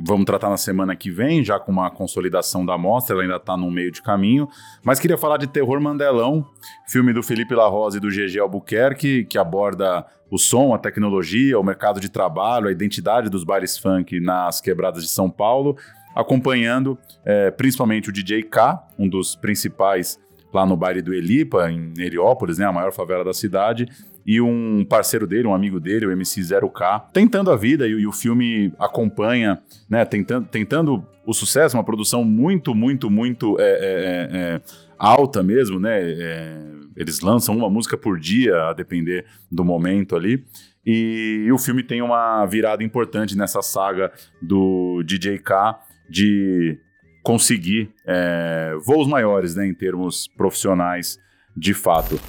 Vamos 0.00 0.24
tratar 0.24 0.50
na 0.50 0.56
semana 0.56 0.94
que 0.94 1.10
vem, 1.10 1.44
já 1.44 1.58
com 1.58 1.72
uma 1.72 1.90
consolidação 1.90 2.64
da 2.64 2.76
mostra, 2.76 3.14
ela 3.14 3.22
ainda 3.22 3.36
está 3.36 3.56
no 3.56 3.70
meio 3.70 3.90
de 3.90 4.02
caminho. 4.02 4.48
Mas 4.82 4.98
queria 4.98 5.16
falar 5.16 5.36
de 5.36 5.46
Terror 5.46 5.80
Mandelão, 5.80 6.46
filme 6.86 7.12
do 7.12 7.22
Felipe 7.22 7.54
La 7.54 7.68
Rosa 7.68 7.98
e 7.98 8.00
do 8.00 8.08
GG 8.08 8.38
Albuquerque, 8.38 9.24
que 9.24 9.38
aborda 9.38 10.06
o 10.30 10.38
som, 10.38 10.74
a 10.74 10.78
tecnologia, 10.78 11.58
o 11.58 11.62
mercado 11.62 12.00
de 12.00 12.08
trabalho, 12.08 12.68
a 12.68 12.72
identidade 12.72 13.30
dos 13.30 13.44
bares 13.44 13.78
funk 13.78 14.18
nas 14.20 14.60
quebradas 14.60 15.02
de 15.02 15.08
São 15.08 15.30
Paulo, 15.30 15.76
acompanhando 16.14 16.98
é, 17.24 17.50
principalmente 17.50 18.08
o 18.08 18.12
DJ 18.12 18.42
K, 18.42 18.82
um 18.98 19.08
dos 19.08 19.36
principais 19.36 20.18
lá 20.52 20.64
no 20.64 20.76
baile 20.76 21.02
do 21.02 21.12
Elipa, 21.12 21.70
em 21.70 21.92
Heliópolis, 21.98 22.58
né, 22.58 22.64
a 22.64 22.72
maior 22.72 22.92
favela 22.92 23.24
da 23.24 23.34
cidade, 23.34 23.86
e 24.26 24.40
um 24.40 24.84
parceiro 24.84 25.24
dele, 25.24 25.46
um 25.46 25.54
amigo 25.54 25.78
dele, 25.78 26.04
o 26.04 26.10
MC0K, 26.10 27.12
tentando 27.12 27.50
a 27.50 27.56
vida 27.56 27.86
e, 27.86 28.04
o 28.04 28.12
filme 28.12 28.72
acompanha, 28.76 29.62
né, 29.88 30.04
tentando, 30.04 30.48
tentando 30.48 31.06
o 31.24 31.32
sucesso, 31.32 31.76
uma 31.76 31.84
produção 31.84 32.24
muito, 32.24 32.74
muito, 32.74 33.08
muito 33.08 33.56
é, 33.60 33.62
é, 33.62 33.68
é, 33.68 34.54
é 34.56 34.60
alta 34.98 35.42
mesmo, 35.42 35.78
né? 35.78 36.00
É, 36.02 36.60
eles 36.96 37.20
lançam 37.20 37.56
uma 37.56 37.70
música 37.70 37.96
por 37.96 38.18
dia, 38.18 38.68
a 38.68 38.72
depender 38.72 39.26
do 39.50 39.64
momento 39.64 40.16
ali. 40.16 40.44
E, 40.84 41.48
o 41.52 41.58
filme 41.58 41.82
tem 41.82 42.02
uma 42.02 42.44
virada 42.46 42.82
importante 42.82 43.36
nessa 43.36 43.62
saga 43.62 44.10
do 44.42 45.02
DJ 45.04 45.38
K 45.38 45.78
de 46.08 46.78
conseguir 47.22 47.90
é, 48.04 48.74
voos 48.84 49.06
maiores, 49.06 49.54
né, 49.54 49.66
em 49.66 49.74
termos 49.74 50.26
profissionais, 50.36 51.18
de 51.56 51.74
fato 51.74 52.20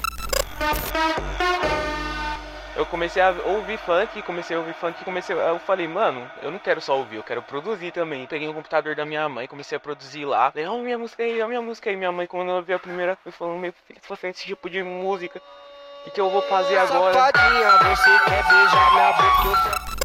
comecei 2.90 3.22
a 3.22 3.32
ouvir 3.46 3.78
funk, 3.78 4.22
comecei 4.22 4.56
a 4.56 4.60
ouvir 4.60 4.74
funk, 4.74 5.04
comecei, 5.04 5.36
eu 5.36 5.60
falei, 5.60 5.88
mano, 5.88 6.30
eu 6.42 6.52
não 6.52 6.60
quero 6.60 6.82
só 6.82 6.98
ouvir, 6.98 7.18
eu 7.18 7.24
quero 7.24 7.42
produzir 7.42 7.92
também. 7.92 8.26
Peguei 8.26 8.48
um 8.48 8.54
computador 8.54 8.96
da 8.96 9.06
minha 9.06 9.28
mãe, 9.28 9.48
comecei 9.48 9.76
a 9.76 9.80
produzir 9.80 10.26
lá. 10.26 10.52
Falei, 10.52 10.68
oh, 10.68 10.82
minha 10.82 10.98
música 10.98 11.24
aí, 11.24 11.42
a 11.42 11.48
minha 11.48 11.62
música 11.62 11.90
aí. 11.90 11.96
Minha 11.96 12.12
mãe, 12.12 12.28
quando 12.28 12.50
ela 12.50 12.62
viu 12.62 12.76
a 12.76 12.80
primeira 12.80 13.18
vez, 13.24 13.36
falou, 13.36 13.58
meu 13.58 13.74
filho, 13.86 14.00
se 14.02 14.10
você 14.10 14.28
esse 14.28 14.46
tipo 14.46 14.70
de 14.70 14.84
música, 14.84 15.42
o 16.06 16.12
que, 16.12 16.22
eu 16.22 16.30
vou 16.30 16.42
fazer 16.44 16.78
agora? 16.78 17.32
você 17.34 18.20
quer 18.26 18.44
beijar 18.48 18.94
minha 18.94 19.12
boca? 19.14 19.98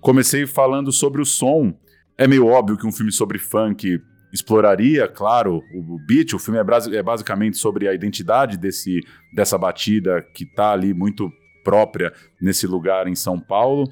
Comecei 0.00 0.46
falando 0.46 0.92
sobre 0.92 1.20
o 1.20 1.26
som. 1.26 1.74
É 2.16 2.26
meio 2.26 2.46
óbvio 2.46 2.76
que 2.76 2.86
um 2.86 2.92
filme 2.92 3.10
sobre 3.10 3.38
funk 3.38 3.98
exploraria, 4.32 5.08
claro, 5.08 5.62
o 5.74 5.98
beat. 6.06 6.34
O 6.34 6.38
filme 6.38 6.60
é, 6.60 6.96
é 6.96 7.02
basicamente 7.02 7.56
sobre 7.56 7.88
a 7.88 7.94
identidade 7.94 8.56
desse, 8.56 9.00
dessa 9.34 9.58
batida 9.58 10.22
que 10.34 10.46
tá 10.46 10.72
ali 10.72 10.94
muito 10.94 11.30
própria 11.62 12.12
nesse 12.40 12.66
lugar 12.66 13.06
em 13.06 13.14
São 13.14 13.38
Paulo 13.38 13.90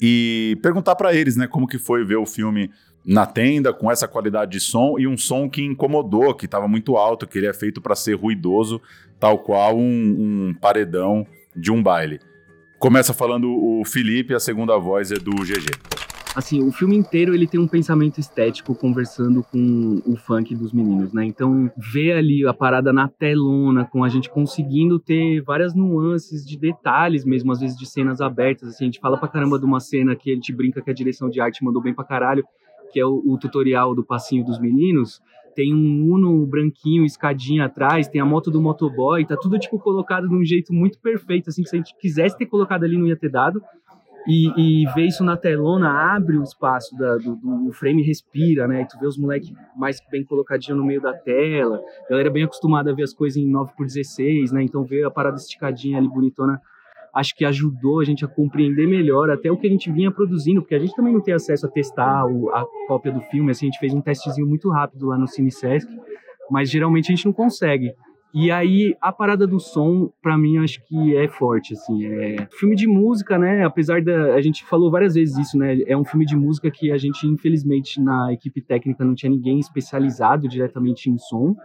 e 0.00 0.58
perguntar 0.62 0.96
para 0.96 1.14
eles, 1.14 1.36
né, 1.36 1.46
como 1.46 1.66
que 1.66 1.78
foi 1.78 2.04
ver 2.04 2.16
o 2.16 2.26
filme 2.26 2.70
na 3.04 3.26
tenda 3.26 3.72
com 3.72 3.90
essa 3.90 4.08
qualidade 4.08 4.52
de 4.52 4.60
som 4.60 4.98
e 4.98 5.06
um 5.06 5.16
som 5.16 5.48
que 5.48 5.62
incomodou, 5.62 6.34
que 6.34 6.46
estava 6.46 6.68
muito 6.68 6.96
alto, 6.96 7.26
que 7.26 7.38
ele 7.38 7.46
é 7.46 7.52
feito 7.52 7.80
para 7.80 7.94
ser 7.94 8.14
ruidoso, 8.14 8.80
tal 9.18 9.38
qual 9.38 9.76
um, 9.76 9.80
um 10.48 10.54
paredão 10.54 11.26
de 11.54 11.70
um 11.70 11.82
baile. 11.82 12.20
Começa 12.78 13.12
falando 13.12 13.50
o 13.50 13.84
Felipe, 13.84 14.34
a 14.34 14.40
segunda 14.40 14.78
voz 14.78 15.12
é 15.12 15.16
do 15.16 15.32
GG 15.32 15.99
assim, 16.34 16.62
o 16.62 16.70
filme 16.70 16.96
inteiro 16.96 17.34
ele 17.34 17.46
tem 17.46 17.58
um 17.58 17.66
pensamento 17.66 18.18
estético 18.18 18.74
conversando 18.74 19.42
com 19.42 20.00
o 20.06 20.16
funk 20.16 20.54
dos 20.54 20.72
meninos, 20.72 21.12
né? 21.12 21.24
Então, 21.24 21.70
ver 21.76 22.12
ali 22.12 22.46
a 22.46 22.54
parada 22.54 22.92
na 22.92 23.08
telona, 23.08 23.84
com 23.84 24.04
a 24.04 24.08
gente 24.08 24.30
conseguindo 24.30 24.98
ter 24.98 25.40
várias 25.42 25.74
nuances 25.74 26.46
de 26.46 26.56
detalhes 26.56 27.24
mesmo, 27.24 27.52
às 27.52 27.60
vezes 27.60 27.76
de 27.76 27.86
cenas 27.86 28.20
abertas, 28.20 28.68
assim, 28.68 28.84
a 28.84 28.86
gente 28.86 29.00
fala 29.00 29.16
pra 29.16 29.28
caramba 29.28 29.58
de 29.58 29.64
uma 29.64 29.80
cena 29.80 30.14
que 30.14 30.30
a 30.30 30.34
gente 30.34 30.52
brinca 30.52 30.80
que 30.80 30.90
a 30.90 30.94
direção 30.94 31.28
de 31.28 31.40
arte 31.40 31.64
mandou 31.64 31.82
bem 31.82 31.94
pra 31.94 32.04
caralho, 32.04 32.44
que 32.92 33.00
é 33.00 33.06
o, 33.06 33.22
o 33.24 33.38
tutorial 33.38 33.94
do 33.94 34.04
passinho 34.04 34.44
dos 34.44 34.58
meninos, 34.58 35.20
tem 35.54 35.74
um 35.74 36.10
Uno 36.10 36.46
branquinho, 36.46 37.04
escadinha 37.04 37.66
atrás, 37.66 38.08
tem 38.08 38.20
a 38.20 38.24
moto 38.24 38.50
do 38.50 38.60
motoboy, 38.60 39.24
tá 39.24 39.36
tudo 39.36 39.58
tipo 39.58 39.78
colocado 39.78 40.28
de 40.28 40.34
um 40.34 40.44
jeito 40.44 40.72
muito 40.72 40.98
perfeito, 40.98 41.50
assim, 41.50 41.62
que 41.62 41.68
se 41.68 41.76
a 41.76 41.78
gente 41.78 41.94
quisesse 41.98 42.36
ter 42.36 42.46
colocado 42.46 42.84
ali 42.84 42.96
não 42.96 43.06
ia 43.06 43.16
ter 43.16 43.30
dado. 43.30 43.60
E, 44.26 44.82
e 44.82 44.86
ver 44.94 45.06
isso 45.06 45.24
na 45.24 45.36
telona 45.36 46.14
abre 46.14 46.36
o 46.36 46.42
espaço 46.42 46.96
da, 46.96 47.16
do, 47.16 47.36
do 47.36 47.72
frame 47.72 48.02
respira, 48.02 48.68
né? 48.68 48.82
E 48.82 48.86
tu 48.86 48.98
vê 48.98 49.06
os 49.06 49.16
moleques 49.16 49.52
mais 49.76 49.98
bem 50.10 50.24
colocadinho 50.24 50.76
no 50.76 50.84
meio 50.84 51.00
da 51.00 51.12
tela. 51.14 51.80
A 52.06 52.10
galera 52.10 52.30
bem 52.30 52.44
acostumada 52.44 52.90
a 52.90 52.94
ver 52.94 53.04
as 53.04 53.14
coisas 53.14 53.36
em 53.36 53.48
9 53.48 53.72
por 53.76 53.86
16, 53.86 54.52
né? 54.52 54.62
Então 54.62 54.84
ver 54.84 55.04
a 55.04 55.10
parada 55.10 55.36
esticadinha 55.36 55.98
ali 55.98 56.08
bonitona 56.08 56.60
acho 57.14 57.34
que 57.34 57.44
ajudou 57.44 58.00
a 58.00 58.04
gente 58.04 58.24
a 58.24 58.28
compreender 58.28 58.86
melhor 58.86 59.30
até 59.30 59.50
o 59.50 59.56
que 59.56 59.66
a 59.66 59.70
gente 59.70 59.90
vinha 59.90 60.10
produzindo, 60.10 60.60
porque 60.60 60.74
a 60.74 60.78
gente 60.78 60.94
também 60.94 61.12
não 61.12 61.20
tem 61.20 61.34
acesso 61.34 61.66
a 61.66 61.68
testar 61.68 62.24
o, 62.26 62.50
a 62.50 62.64
cópia 62.86 63.12
do 63.12 63.20
filme, 63.22 63.50
assim, 63.50 63.66
a 63.66 63.70
gente 63.70 63.80
fez 63.80 63.92
um 63.92 64.00
testezinho 64.00 64.46
muito 64.46 64.70
rápido 64.70 65.06
lá 65.06 65.18
no 65.18 65.26
Cine 65.26 65.50
Sesc, 65.50 65.90
mas 66.50 66.70
geralmente 66.70 67.12
a 67.12 67.14
gente 67.14 67.26
não 67.26 67.32
consegue. 67.32 67.92
E 68.32 68.50
aí, 68.50 68.94
a 69.00 69.12
parada 69.12 69.46
do 69.46 69.58
som, 69.58 70.12
para 70.22 70.38
mim, 70.38 70.58
acho 70.58 70.80
que 70.86 71.16
é 71.16 71.26
forte, 71.26 71.74
assim. 71.74 72.06
É 72.06 72.48
filme 72.52 72.76
de 72.76 72.86
música, 72.86 73.36
né? 73.36 73.64
Apesar 73.64 74.02
da... 74.02 74.34
A 74.34 74.40
gente 74.40 74.64
falou 74.64 74.90
várias 74.90 75.14
vezes 75.14 75.36
isso, 75.36 75.58
né? 75.58 75.80
É 75.86 75.96
um 75.96 76.04
filme 76.04 76.24
de 76.24 76.36
música 76.36 76.70
que 76.70 76.92
a 76.92 76.96
gente, 76.96 77.26
infelizmente, 77.26 78.00
na 78.00 78.32
equipe 78.32 78.60
técnica 78.60 79.04
não 79.04 79.14
tinha 79.14 79.30
ninguém 79.30 79.58
especializado 79.58 80.48
diretamente 80.48 81.10
em 81.10 81.18
som. 81.18 81.56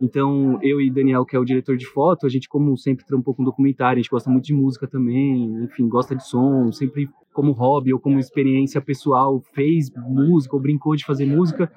Então, 0.00 0.58
eu 0.62 0.80
e 0.80 0.90
Daniel, 0.90 1.24
que 1.24 1.34
é 1.34 1.38
o 1.38 1.44
diretor 1.44 1.76
de 1.76 1.86
foto, 1.86 2.26
a 2.26 2.28
gente, 2.28 2.48
como 2.48 2.76
sempre, 2.76 3.04
trampou 3.04 3.34
com 3.34 3.44
documentário, 3.44 3.98
a 3.98 4.02
gente 4.02 4.10
gosta 4.10 4.30
muito 4.30 4.44
de 4.44 4.54
música 4.54 4.86
também, 4.86 5.64
enfim, 5.64 5.88
gosta 5.88 6.14
de 6.14 6.26
som, 6.26 6.70
sempre 6.72 7.08
como 7.32 7.52
hobby 7.52 7.92
ou 7.92 7.98
como 7.98 8.18
experiência 8.18 8.80
pessoal 8.80 9.40
fez 9.52 9.90
música 9.96 10.54
ou 10.54 10.62
brincou 10.62 10.94
de 10.94 11.04
fazer 11.04 11.26
música. 11.26 11.70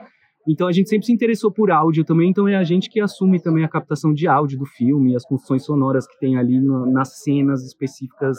Então 0.48 0.68
a 0.68 0.72
gente 0.72 0.89
sempre 0.89 1.06
se 1.06 1.12
interessou 1.12 1.52
por 1.52 1.70
áudio 1.70 2.06
também, 2.06 2.30
então 2.30 2.48
é 2.48 2.56
a 2.56 2.64
gente 2.64 2.89
que 2.89 3.02
assume 3.02 3.39
também 3.39 3.64
a 3.64 3.68
captação 3.68 4.14
de 4.14 4.28
áudio 4.28 4.58
do 4.58 4.66
filme, 4.66 5.16
as 5.16 5.26
construções 5.26 5.66
sonoras 5.66 6.08
que 6.08 6.18
tem 6.20 6.38
ali 6.38 6.60
no, 6.62 6.86
nas 6.86 7.22
cenas 7.22 7.66
específicas 7.66 8.38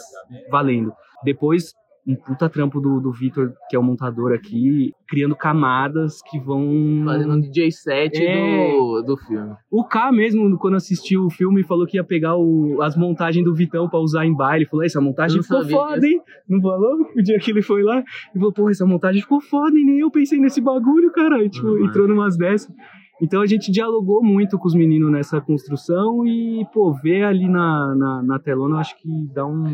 valendo. 0.51 0.93
Depois 1.23 1.75
um 2.09 2.17
puta 2.17 2.49
trampo 2.49 2.81
do, 2.81 2.99
do 3.01 3.13
Vitor, 3.13 3.53
que 3.69 3.77
é 3.77 3.79
o 3.79 3.83
montador 3.83 4.33
aqui, 4.33 4.95
criando 5.07 5.37
camadas 5.37 6.23
que 6.23 6.41
vão. 6.41 7.03
Fazendo 7.05 7.35
um 7.35 7.41
DJ 7.41 7.71
set 7.71 8.17
é... 8.17 8.71
do, 8.73 9.03
do 9.03 9.17
filme. 9.19 9.55
O 9.71 9.85
K 9.85 10.11
mesmo, 10.11 10.57
quando 10.57 10.77
assistiu 10.77 11.27
o 11.27 11.31
filme, 11.31 11.63
falou 11.63 11.87
que 11.87 11.99
ia 11.99 12.05
pegar 12.05 12.35
o, 12.35 12.81
as 12.81 12.97
montagens 12.97 13.45
do 13.45 13.55
Vitão 13.55 13.91
pra 13.91 14.01
usar 14.01 14.25
em 14.25 14.35
baile. 14.35 14.65
Falou, 14.65 14.87
essa 14.87 15.03
montagem 15.03 15.43
ficou 15.43 15.63
foda, 15.69 16.07
hein? 16.07 16.19
Não 16.49 16.63
falou? 16.63 16.97
O 17.15 17.23
dia 17.23 17.39
que 17.39 17.51
ele 17.51 17.61
foi 17.61 17.83
lá. 17.83 18.03
E 18.35 18.39
falou, 18.39 18.55
pô, 18.55 18.71
essa 18.71 18.87
montagem 18.87 19.21
ficou 19.21 19.43
foda, 19.43 19.79
e 19.79 19.85
nem 19.85 19.99
eu 19.99 20.11
pensei 20.11 20.39
nesse 20.39 20.63
bagulho, 20.63 21.13
cara. 21.13 21.45
E, 21.45 21.51
tipo, 21.51 21.67
uhum. 21.67 21.85
entrou 21.85 22.09
numas 22.09 22.39
dessas. 22.39 22.75
Então 23.21 23.43
a 23.43 23.47
gente 23.47 23.71
dialogou 23.71 24.23
muito 24.23 24.59
com 24.59 24.67
os 24.67 24.75
meninos 24.75 25.11
nessa 25.11 25.41
construção 25.41 26.25
e, 26.27 26.65
pô, 26.73 26.93
ver 26.93 27.25
ali 27.25 27.49
na, 27.49 27.95
na, 27.97 28.23
na 28.23 28.39
telona 28.39 28.77
eu 28.77 28.79
acho 28.79 28.97
que 28.97 29.09
dá 29.35 29.45
um, 29.45 29.65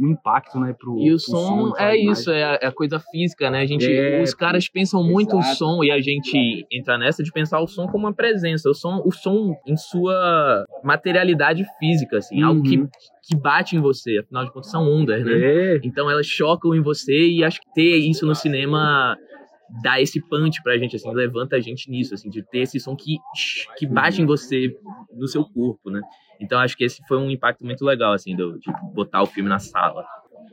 um 0.00 0.08
impacto, 0.08 0.58
né, 0.58 0.74
pro 0.78 0.98
E 0.98 1.12
o 1.12 1.18
som, 1.18 1.70
som 1.70 1.76
é 1.78 1.96
isso, 1.96 2.30
é 2.30 2.42
a, 2.42 2.58
é 2.62 2.66
a, 2.66 2.72
coisa 2.72 2.98
física, 2.98 3.50
né? 3.50 3.60
A 3.60 3.66
gente, 3.66 3.90
é, 3.90 4.22
os 4.22 4.34
caras 4.34 4.68
pensam 4.68 5.00
exato. 5.00 5.12
muito 5.12 5.36
o 5.36 5.42
som 5.42 5.84
e 5.84 5.90
a 5.90 6.00
gente 6.00 6.66
entra 6.72 6.96
nessa 6.96 7.22
de 7.22 7.30
pensar 7.30 7.60
o 7.60 7.66
som 7.66 7.86
como 7.86 8.06
uma 8.06 8.14
presença, 8.14 8.70
o 8.70 8.74
som, 8.74 9.02
o 9.04 9.12
som 9.12 9.54
em 9.66 9.76
sua 9.76 10.64
materialidade 10.82 11.64
física, 11.78 12.18
assim, 12.18 12.42
uhum. 12.42 12.48
algo 12.48 12.62
que 12.62 12.78
uhum. 12.78 12.88
que 13.22 13.36
bate 13.36 13.76
em 13.76 13.80
você, 13.80 14.18
afinal 14.18 14.44
de 14.44 14.52
contas 14.52 14.70
são 14.70 14.82
ondas, 14.88 15.24
né? 15.24 15.32
É. 15.34 15.80
Então 15.82 16.10
elas 16.10 16.26
chocam 16.26 16.74
em 16.74 16.80
você 16.80 17.28
e 17.28 17.44
acho 17.44 17.60
que 17.60 17.72
ter 17.74 17.96
isso 17.98 18.26
no 18.26 18.34
cinema 18.34 19.16
dá 19.82 20.00
esse 20.00 20.20
punch 20.20 20.62
pra 20.62 20.76
gente, 20.78 20.96
assim, 20.96 21.12
levanta 21.12 21.56
a 21.56 21.60
gente 21.60 21.90
nisso, 21.90 22.14
assim, 22.14 22.30
de 22.30 22.42
ter 22.42 22.60
esse 22.60 22.78
som 22.78 22.94
que, 22.94 23.18
que 23.76 23.86
bate 23.86 24.20
em 24.20 24.26
você, 24.26 24.76
no 25.12 25.26
seu 25.26 25.44
corpo, 25.44 25.90
né? 25.90 26.00
Então 26.40 26.58
acho 26.58 26.76
que 26.76 26.84
esse 26.84 27.02
foi 27.06 27.18
um 27.18 27.30
impacto 27.30 27.64
muito 27.64 27.84
legal, 27.84 28.12
assim, 28.12 28.36
de 28.36 28.44
botar 28.94 29.22
o 29.22 29.26
filme 29.26 29.48
na 29.48 29.58
sala 29.58 30.04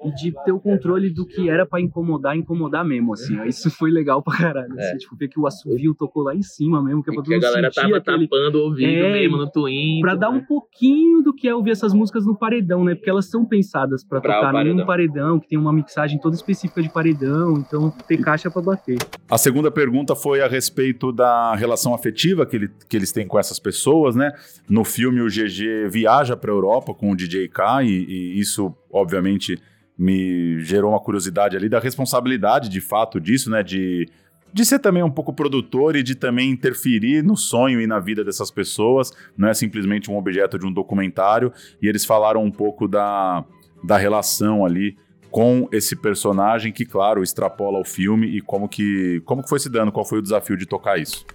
e 0.04 0.12
de 0.14 0.32
ter 0.44 0.52
o 0.52 0.60
controle 0.60 1.10
do 1.10 1.26
que 1.26 1.50
era 1.50 1.66
para 1.66 1.80
incomodar, 1.82 2.36
incomodar 2.36 2.84
mesmo, 2.86 3.14
assim. 3.14 3.42
Isso 3.46 3.70
foi 3.70 3.92
legal 3.92 4.22
pra 4.22 4.38
caralho. 4.38 4.74
Assim, 4.74 4.96
é. 4.96 4.98
tipo, 4.98 5.16
ver 5.16 5.28
que 5.28 5.40
o 5.40 5.46
assovio 5.46 5.94
tocou 5.94 6.24
lá 6.24 6.36
em 6.36 6.42
cima 6.42 6.82
mesmo, 6.84 7.04
que 7.04 7.10
é 7.10 7.14
pra 7.14 7.24
todo 7.24 7.34
mundo 7.34 7.44
a 7.44 7.48
galera 7.48 7.72
tava 7.72 7.98
aquele... 7.98 8.28
tapando 8.28 8.58
o 8.58 8.64
ouvido 8.66 9.06
é, 9.06 9.14
mesmo 9.14 9.38
no 9.38 9.50
Twin. 9.50 10.00
Pra 10.02 10.16
dar 10.16 10.32
né? 10.32 10.38
um 10.38 10.46
pouquinho 10.46 11.22
do 11.22 11.34
que 11.34 11.48
é 11.48 11.56
ouvir 11.56 11.72
essas 11.72 11.94
músicas 11.94 12.26
no 12.26 12.36
paredão, 12.36 12.84
né? 12.84 12.96
Porque 12.96 13.10
elas 13.10 13.30
são 13.30 13.46
pensadas 13.46 14.04
para 14.04 14.20
tocar 14.22 14.52
paredão. 14.52 14.78
num 14.78 14.86
paredão, 14.86 15.40
que 15.40 15.48
tem 15.48 15.58
uma 15.58 15.74
mixagem 15.74 16.20
toda 16.20 16.36
específica 16.36 16.82
de 16.82 16.90
paredão, 16.90 17.58
então 17.58 17.92
ter 18.08 18.18
caixa 18.18 18.50
para 18.50 18.62
bater. 18.62 18.98
A 19.30 19.38
segunda 19.38 19.72
pergunta 19.72 20.16
foi 20.16 20.42
a 20.42 20.48
respeito 20.48 21.12
da 21.12 21.56
relação 21.56 21.94
afetiva 21.94 22.46
que, 22.46 22.56
ele, 22.56 22.70
que 22.90 22.98
eles 22.98 23.12
têm 23.12 23.28
com 23.28 23.40
essas 23.40 23.60
pessoas, 23.60 24.16
né? 24.16 24.32
No 24.70 24.84
filme 24.84 25.22
o 25.22 25.28
GG 25.28 25.90
viaja 25.90 26.36
pra 26.36 26.52
Europa 26.52 26.94
com 26.94 27.12
o 27.12 27.16
DJ 27.16 27.48
K 27.48 27.84
e, 27.84 27.90
e 27.90 28.40
isso, 28.40 28.74
obviamente 28.92 29.62
me 29.98 30.60
gerou 30.62 30.92
uma 30.92 31.00
curiosidade 31.00 31.56
ali 31.56 31.70
da 31.70 31.80
responsabilidade 31.80 32.70
de 32.70 32.82
fato 32.82 33.20
disso, 33.20 33.50
né? 33.50 33.64
De, 33.64 34.10
de 34.54 34.66
ser 34.66 34.80
também 34.80 35.04
um 35.04 35.12
pouco 35.12 35.34
produtor 35.34 35.96
e 35.96 36.04
de 36.04 36.16
também 36.16 36.50
interferir 36.50 37.24
no 37.24 37.38
sonho 37.38 37.80
e 37.80 37.88
na 37.88 38.00
vida 38.00 38.24
dessas 38.24 38.52
pessoas. 38.52 39.12
Não 39.38 39.48
é 39.48 39.54
simplesmente 39.54 40.10
um 40.10 40.18
objeto 40.18 40.58
de 40.58 40.66
um 40.66 40.74
documentário. 40.74 41.54
E 41.82 41.88
eles 41.88 42.06
falaram 42.06 42.44
um 42.44 42.52
pouco 42.52 42.88
da, 42.88 43.46
da 43.84 43.98
relação 43.98 44.66
ali 44.66 44.98
com 45.30 45.70
esse 45.72 45.96
personagem 45.96 46.74
que, 46.74 46.86
claro, 46.86 47.24
extrapola 47.24 47.80
o 47.80 47.86
filme 47.86 48.28
e 48.28 48.42
como 48.42 48.68
que, 48.68 49.22
como 49.26 49.42
que 49.42 49.48
foi 49.48 49.60
se 49.60 49.70
dando, 49.70 49.92
qual 49.92 50.06
foi 50.06 50.20
o 50.20 50.22
desafio 50.22 50.58
de 50.58 50.66
tocar 50.66 51.00
isso. 51.00 51.26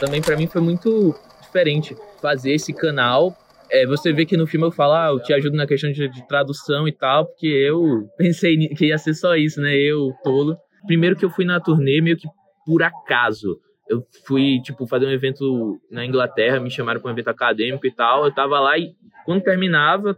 Também 0.00 0.20
para 0.20 0.36
mim 0.36 0.48
foi 0.48 0.60
muito 0.60 1.14
diferente 1.40 1.96
fazer 2.20 2.52
esse 2.52 2.72
canal 2.72 3.36
é, 3.70 3.86
você 3.86 4.12
vê 4.12 4.26
que 4.26 4.36
no 4.36 4.46
filme 4.46 4.66
eu 4.66 4.70
falo, 4.70 4.94
ah, 4.94 5.08
eu 5.08 5.20
te 5.20 5.32
ajudo 5.32 5.56
na 5.56 5.66
questão 5.66 5.90
de, 5.90 6.08
de, 6.08 6.28
tradução 6.28 6.86
e 6.86 6.92
tal, 6.92 7.26
porque 7.26 7.46
eu 7.46 8.08
pensei 8.16 8.56
que 8.68 8.86
ia 8.86 8.98
ser 8.98 9.14
só 9.14 9.36
isso, 9.36 9.60
né? 9.60 9.74
Eu, 9.74 10.12
tolo. 10.22 10.56
Primeiro 10.86 11.16
que 11.16 11.24
eu 11.24 11.30
fui 11.30 11.44
na 11.44 11.60
turnê 11.60 12.00
meio 12.00 12.16
que 12.16 12.28
por 12.66 12.82
acaso. 12.82 13.58
Eu 13.88 14.04
fui, 14.24 14.60
tipo, 14.62 14.86
fazer 14.86 15.06
um 15.06 15.10
evento 15.10 15.80
na 15.90 16.04
Inglaterra, 16.04 16.60
me 16.60 16.70
chamaram 16.70 17.00
para 17.00 17.10
um 17.10 17.12
evento 17.12 17.28
acadêmico 17.28 17.86
e 17.86 17.90
tal. 17.90 18.24
Eu 18.24 18.32
tava 18.32 18.60
lá 18.60 18.78
e 18.78 18.92
quando 19.24 19.42
terminava 19.42 20.16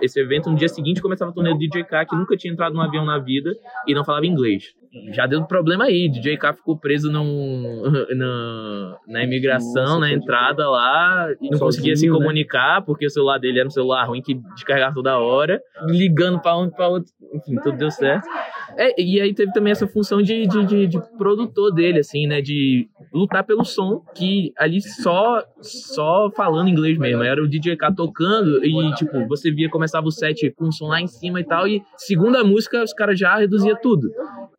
esse 0.00 0.20
evento, 0.20 0.50
no 0.50 0.56
dia 0.56 0.68
seguinte 0.68 1.00
começava 1.00 1.30
a 1.30 1.34
turnê 1.34 1.50
do 1.50 1.58
DJ 1.58 1.84
que 1.84 2.16
nunca 2.16 2.36
tinha 2.36 2.52
entrado 2.52 2.74
num 2.74 2.80
avião 2.80 3.04
na 3.04 3.18
vida 3.18 3.54
e 3.86 3.94
não 3.94 4.04
falava 4.04 4.26
inglês 4.26 4.74
já 5.12 5.26
deu 5.26 5.44
problema 5.44 5.84
aí. 5.84 6.08
DJ 6.08 6.36
K 6.36 6.52
ficou 6.52 6.76
preso 6.76 7.10
num, 7.10 7.82
na, 8.14 8.98
na 9.06 9.24
imigração, 9.24 9.84
Nossa, 9.84 10.00
na 10.00 10.12
entrada 10.12 10.68
lá, 10.68 11.28
e 11.40 11.50
não 11.50 11.58
Sozinho, 11.58 11.60
conseguia 11.60 11.96
se 11.96 12.06
né? 12.06 12.12
comunicar, 12.12 12.80
né? 12.80 12.84
porque 12.86 13.06
o 13.06 13.10
celular 13.10 13.38
dele 13.38 13.58
era 13.58 13.68
um 13.68 13.70
celular 13.70 14.04
ruim 14.04 14.22
que 14.22 14.34
descarregava 14.54 14.94
toda 14.94 15.18
hora, 15.18 15.60
ligando 15.86 16.40
para 16.40 16.56
um 16.58 16.70
para 16.70 16.88
outro. 16.88 17.12
Enfim, 17.34 17.56
tudo 17.62 17.78
deu 17.78 17.90
certo. 17.90 18.28
É, 18.76 19.00
e 19.00 19.20
aí 19.20 19.34
teve 19.34 19.52
também 19.52 19.70
essa 19.70 19.86
função 19.86 20.22
de, 20.22 20.46
de, 20.46 20.64
de, 20.64 20.86
de, 20.86 21.00
produtor 21.16 21.72
dele, 21.72 22.00
assim, 22.00 22.26
né? 22.26 22.40
De 22.40 22.88
lutar 23.12 23.44
pelo 23.44 23.64
som, 23.64 24.02
que 24.14 24.52
ali 24.56 24.80
só 24.80 25.42
só 25.60 26.30
falando 26.34 26.68
inglês 26.68 26.98
mesmo. 26.98 27.22
Era 27.22 27.42
o 27.42 27.48
DJ 27.48 27.76
K 27.76 27.92
tocando 27.92 28.64
e, 28.64 28.94
tipo, 28.94 29.26
você 29.26 29.50
via, 29.50 29.68
começava 29.70 30.06
o 30.06 30.10
set 30.10 30.50
com 30.52 30.66
o 30.66 30.72
som 30.72 30.86
lá 30.86 31.00
em 31.00 31.06
cima 31.06 31.40
e 31.40 31.44
tal, 31.44 31.66
e 31.66 31.82
segunda 31.96 32.44
música 32.44 32.82
os 32.82 32.92
caras 32.92 33.18
já 33.18 33.36
reduzia 33.36 33.76
tudo. 33.76 34.10